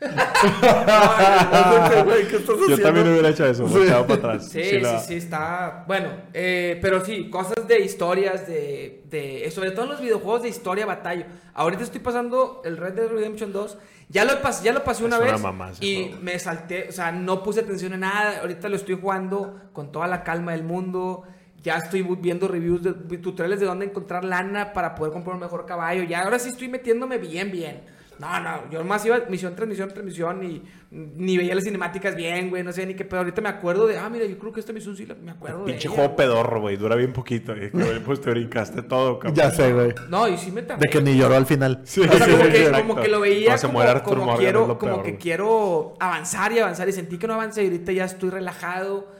[0.02, 3.74] No, güey, ¿qué estás Yo también hubiera hecho eso, Sí.
[3.74, 4.48] volteado para atrás.
[4.48, 5.84] Sí, sí, la- sí, está.
[5.86, 9.50] Bueno, eh, pero sí, cosas de historias, de, de.
[9.50, 11.26] Sobre todo en los videojuegos de historia, batalla.
[11.54, 13.78] Ahorita estoy pasando el Red Dead Redemption 2.
[14.08, 15.40] Ya lo, pas- ya lo pasé una Es una vez.
[15.40, 16.18] mamá ese y juego.
[16.22, 18.40] me salté, o sea, no puse atención en nada.
[18.40, 21.22] Ahorita lo estoy jugando con toda la calma del mundo.
[21.62, 25.64] Ya estoy viendo reviews de tutoriales de dónde encontrar lana para poder comprar un mejor
[25.64, 26.02] caballo.
[26.02, 27.82] Ya ahora sí estoy metiéndome bien, bien.
[28.22, 30.62] No, no, yo más iba misión tras misión tras misión y
[30.92, 33.18] ni veía las cinemáticas bien, güey, no sé ni qué pedo.
[33.20, 35.64] Ahorita me acuerdo de, ah, mira, yo creo que esta misión sí la- me acuerdo
[35.64, 36.76] de Pinche ella, juego pedorro, güey.
[36.76, 37.52] Dura bien poquito.
[37.56, 37.70] Y
[38.04, 39.34] pues te brincaste todo, cabrón.
[39.34, 39.92] Ya sé, güey.
[40.08, 40.86] No, y sí me tardé.
[40.86, 41.80] De que ni lloró al final.
[41.84, 42.00] Sí.
[42.00, 42.86] O sea, como, Sí, que, exacto.
[42.88, 45.18] como que lo veía como, Arthur como Morgan, quiero, como peor, que güey.
[45.22, 49.10] quiero avanzar y avanzar y sentí que no avancé y ahorita ya estoy relajado.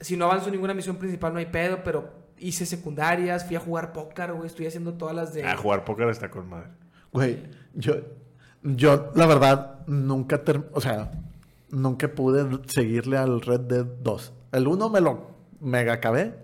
[0.00, 3.92] Si no avanzo ninguna misión principal no hay pedo, pero hice secundarias, fui a jugar
[3.92, 5.44] póker, güey, estoy haciendo todas las de...
[5.44, 6.70] A jugar póker está con madre.
[7.12, 7.38] Güey,
[7.74, 7.94] yo,
[8.62, 10.40] yo, la verdad, nunca,
[10.72, 11.12] o sea,
[11.70, 14.32] nunca pude seguirle al Red Dead 2.
[14.52, 15.30] El 1 me lo
[15.60, 16.34] mega acabé,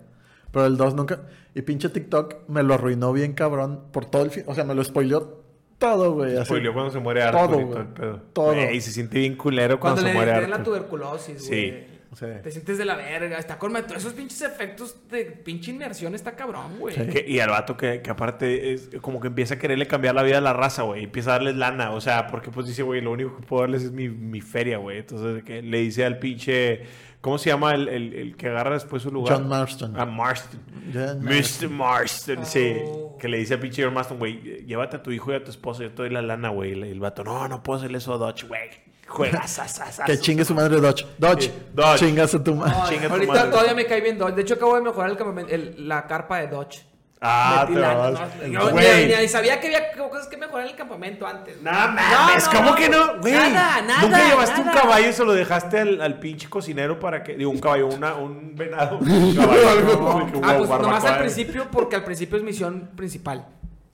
[0.51, 1.21] pero el 2 nunca.
[1.53, 4.43] Y pinche TikTok me lo arruinó bien cabrón por todo el fin.
[4.47, 5.41] O sea, me lo spoileó
[5.77, 6.35] todo, güey.
[6.35, 6.45] así.
[6.45, 7.69] Spoileó cuando se muere Todo, Arthur y güey.
[7.73, 8.21] todo el pedo.
[8.33, 8.45] Todo.
[8.53, 10.73] Güey, se siente bien culero Cuando cuando, le se muere den la Arthur.
[10.73, 11.71] tuberculosis, güey.
[11.71, 11.94] Sí.
[12.41, 16.35] Te sientes de la verga, está con todos esos pinches efectos de pinche inmersión está
[16.35, 16.95] cabrón, güey.
[16.95, 17.07] Sí.
[17.07, 20.23] Que- y al vato que, que aparte es como que empieza a quererle cambiar la
[20.23, 21.03] vida a la raza, güey.
[21.05, 21.91] Empieza a darles lana.
[21.91, 24.77] O sea, porque pues dice, güey, lo único que puedo darles es mi, mi feria,
[24.77, 24.99] güey.
[24.99, 26.83] Entonces que le dice al pinche...
[27.21, 29.37] ¿Cómo se llama el, el- el que agarra después su lugar?
[29.37, 29.99] John Marston.
[29.99, 30.61] A Marston.
[30.93, 31.69] John Mr.
[31.71, 32.75] Marston, sí.
[32.85, 33.17] Oh.
[33.19, 35.49] Que le dice al pinche John Marston, güey, llévate a tu hijo y a tu
[35.49, 36.77] esposo, yo te doy la lana, güey.
[36.77, 38.69] Y el vato, no, no puedo hacerle eso a Dodge, güey.
[40.05, 41.05] Que chingue su madre Dodge.
[41.17, 41.43] Dodge.
[41.43, 41.99] Sí, Dodge.
[41.99, 42.75] Chingas a tu madre.
[42.77, 43.51] No, Chinga tu ahorita madre.
[43.51, 44.35] todavía me cae bien Dodge.
[44.35, 46.85] De hecho, acabo de mejorar el campamento- el- la carpa de Dodge.
[47.21, 48.11] Ah, Metí te la- vas.
[48.13, 49.07] no, yo Güey.
[49.07, 51.59] ni, ni sabía que había cosas que mejorar en el campamento antes.
[51.61, 52.75] No mames, no, ¿cómo no.
[52.75, 53.17] que no?
[53.21, 54.81] Güey, Nada, nada, Nunca llevaste un nada.
[54.81, 57.35] caballo y se lo dejaste al, al pinche cocinero para que.
[57.35, 58.97] Digo, un caballo, una, un venado.
[58.99, 60.31] Un caballo, No.
[60.31, 61.09] que hubo Ah, pues nomás barbacoa.
[61.13, 63.47] al principio, porque al principio es misión principal.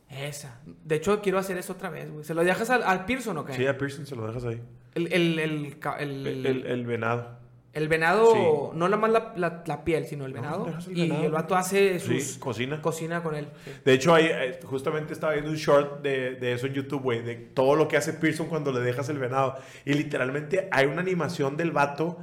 [0.10, 0.56] Esa.
[0.84, 2.24] De hecho, quiero hacer eso otra vez, güey.
[2.26, 3.54] ¿Se lo dejas al, al Pearson o qué?
[3.54, 4.62] Sí, a Pearson se lo dejas ahí.
[4.96, 7.40] El, el, el, el, El, venado.
[7.74, 8.78] el venado, Sí.
[8.78, 10.68] no nada más la, la, la piel, sino el venado.
[10.88, 11.24] el y venado.
[11.24, 12.38] el vato hace Sí, sus...
[12.40, 12.82] cocina.
[12.82, 13.48] Cocina con él.
[13.64, 13.72] sí.
[13.86, 17.22] De hecho, ahí, eh, justamente estaba viendo un short de, de eso en YouTube, güey,
[17.22, 19.56] de todo lo que hace Pearson cuando le dejas el venado.
[19.86, 22.18] Y literalmente hay una animación del vato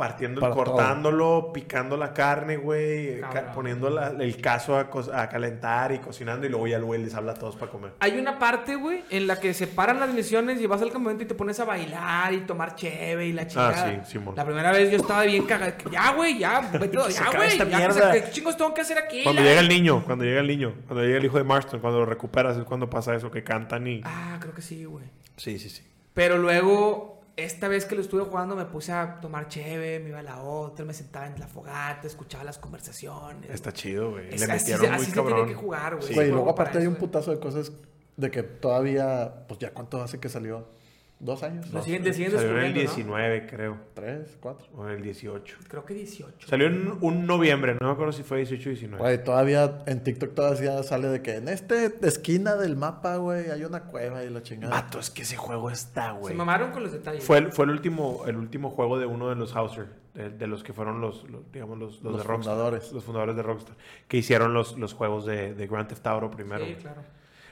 [0.00, 0.64] partiendo, Para todo.
[0.64, 4.88] cortándolo, picando la carne, güey, ca- poniendo la- el caso a,
[5.28, 6.46] calentar y cocinando.
[6.46, 7.92] Y luego ya güey les habla a todos para comer.
[8.00, 11.22] Hay una parte, güey, en la que se paran las misiones y vas al campamento
[11.24, 13.84] y te pones a bailar y tomar cheve y la chingada.
[13.86, 14.34] Ah, sí, Simón.
[14.36, 15.74] La primera vez yo estaba bien cagado.
[15.92, 17.48] Ya, güey, ya, vete, ya, güey.
[17.48, 18.12] esta ya, mierda.
[18.12, 19.22] ¿Qué chingos tengo que hacer aquí?
[19.22, 21.80] Cuando La- llega el niño, cuando llega el niño, cuando llega el hijo de Marston,
[21.80, 24.00] cuando lo recuperas es cuando pasa eso, que cantan y...
[24.04, 25.04] Ah, creo que sí, güey.
[25.36, 25.82] Sí, sí, sí.
[26.14, 27.09] Pero luego,
[27.44, 30.42] esta vez que lo estuve jugando, me puse a tomar cheve, me iba a la
[30.42, 33.50] otra, me sentaba en la fogata, escuchaba las conversaciones.
[33.50, 34.34] Está chido, güey.
[34.34, 35.34] Es- Le así metieron muy así se cabrón.
[35.36, 36.08] tiene que jugar, güey.
[36.08, 36.14] Sí.
[36.14, 37.72] Güey, juego luego aparte hay un putazo de cosas
[38.16, 40.66] de que todavía, pues ya cuánto hace que salió.
[41.20, 41.70] Dos años.
[41.72, 42.74] Lo siguen, Salió en el descubriendo, ¿no?
[42.74, 43.76] 19, creo.
[43.94, 44.66] Tres, cuatro.
[44.74, 45.58] O en el 18.
[45.68, 46.48] Creo que 18.
[46.48, 49.02] Salió en un noviembre, no me acuerdo si fue 18 o 19.
[49.02, 53.64] Güey, todavía en TikTok todavía sale de que en esta esquina del mapa, güey, hay
[53.64, 54.74] una cueva y la chingada.
[54.74, 56.34] Vato, es que ese juego está, Se güey.
[56.34, 57.22] mamaron con los detalles.
[57.22, 60.46] Fue, el, fue el último el último juego de uno de los Hauser, de, de
[60.46, 62.54] los que fueron los, los, digamos, los, los, Los de Rockstar.
[62.54, 62.92] fundadores.
[62.92, 63.76] Los fundadores de Rockstar.
[64.08, 66.64] Que hicieron los, los juegos de, de Grand Theft Auto primero.
[66.64, 66.82] Sí, güey.
[66.82, 67.02] claro.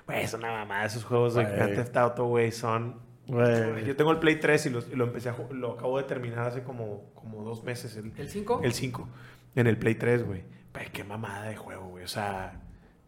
[0.06, 0.86] Güey, es una mamada.
[0.86, 1.44] Esos juegos de.
[1.44, 3.06] Grand Theft Auto, güey, son...
[3.28, 6.62] Yo tengo el Play 3 y, y lo empecé a lo acabo de terminar hace
[6.62, 7.96] como, como dos meses.
[7.96, 8.60] El, ¿El 5?
[8.64, 9.08] El 5.
[9.54, 10.42] En el Play 3, güey.
[10.92, 12.04] Qué mamada de juego, güey.
[12.04, 12.60] O sea,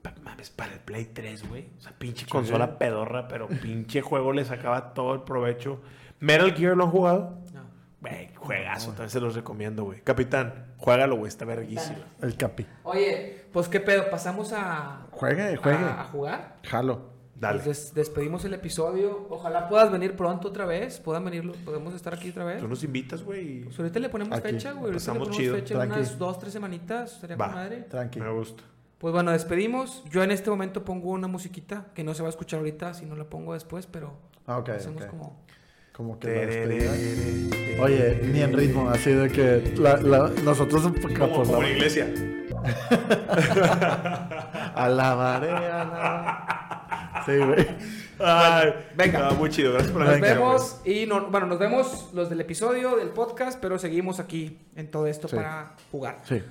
[0.02, 1.68] pa- mames, para el Play 3, güey.
[1.78, 5.80] O sea, pinche consola pedorra, pero pinche juego le sacaba todo el provecho.
[6.18, 7.38] Metal Gear lo han jugado.
[7.54, 7.60] No.
[8.00, 10.00] Güey, juegazo, también se los recomiendo, güey.
[10.00, 11.98] Capitán, juégalo, güey, está verguísimo.
[12.20, 12.66] El capi.
[12.82, 15.78] Oye, pues qué pedo, pasamos a, Juegue, juegue.
[15.78, 16.56] a, a jugar.
[16.64, 17.09] Jalo.
[17.40, 17.60] Dale.
[17.62, 19.26] Pues des- despedimos el episodio.
[19.30, 21.00] Ojalá puedas venir pronto otra vez.
[21.00, 22.60] Puedan venir, podemos estar aquí otra vez.
[22.60, 23.62] Tú nos invitas, güey.
[23.62, 24.50] Pues ahorita le ponemos Aquí.
[24.50, 24.92] fecha, güey.
[24.92, 25.98] Ahorita le ponemos chido, fecha en tranqui.
[26.00, 27.14] unas dos, tres semanitas.
[27.14, 27.76] Estaría con madre.
[27.88, 28.20] Tranqui.
[28.20, 28.62] Me gusta.
[28.98, 30.04] Pues bueno, despedimos.
[30.10, 33.06] Yo en este momento pongo una musiquita que no se va a escuchar ahorita si
[33.06, 34.12] no la pongo después, pero
[34.46, 35.40] Ah, hacemos como.
[35.92, 37.82] Como que la despedida.
[37.82, 41.72] Oye, ni en ritmo, así de que la, la- nosotros un poco Como, como en
[41.76, 42.06] iglesia.
[44.74, 46.30] alabaré, alabaré.
[47.26, 47.66] Sí, güey.
[48.18, 49.28] Ay, Venga.
[49.28, 49.72] ah, muy chido.
[49.72, 50.32] Gracias por la Nos güey.
[50.34, 54.90] vemos y no- bueno, nos vemos los del episodio del podcast, pero seguimos aquí en
[54.90, 55.36] todo esto Sí.
[55.36, 56.18] para jugar.
[56.24, 56.42] Sí.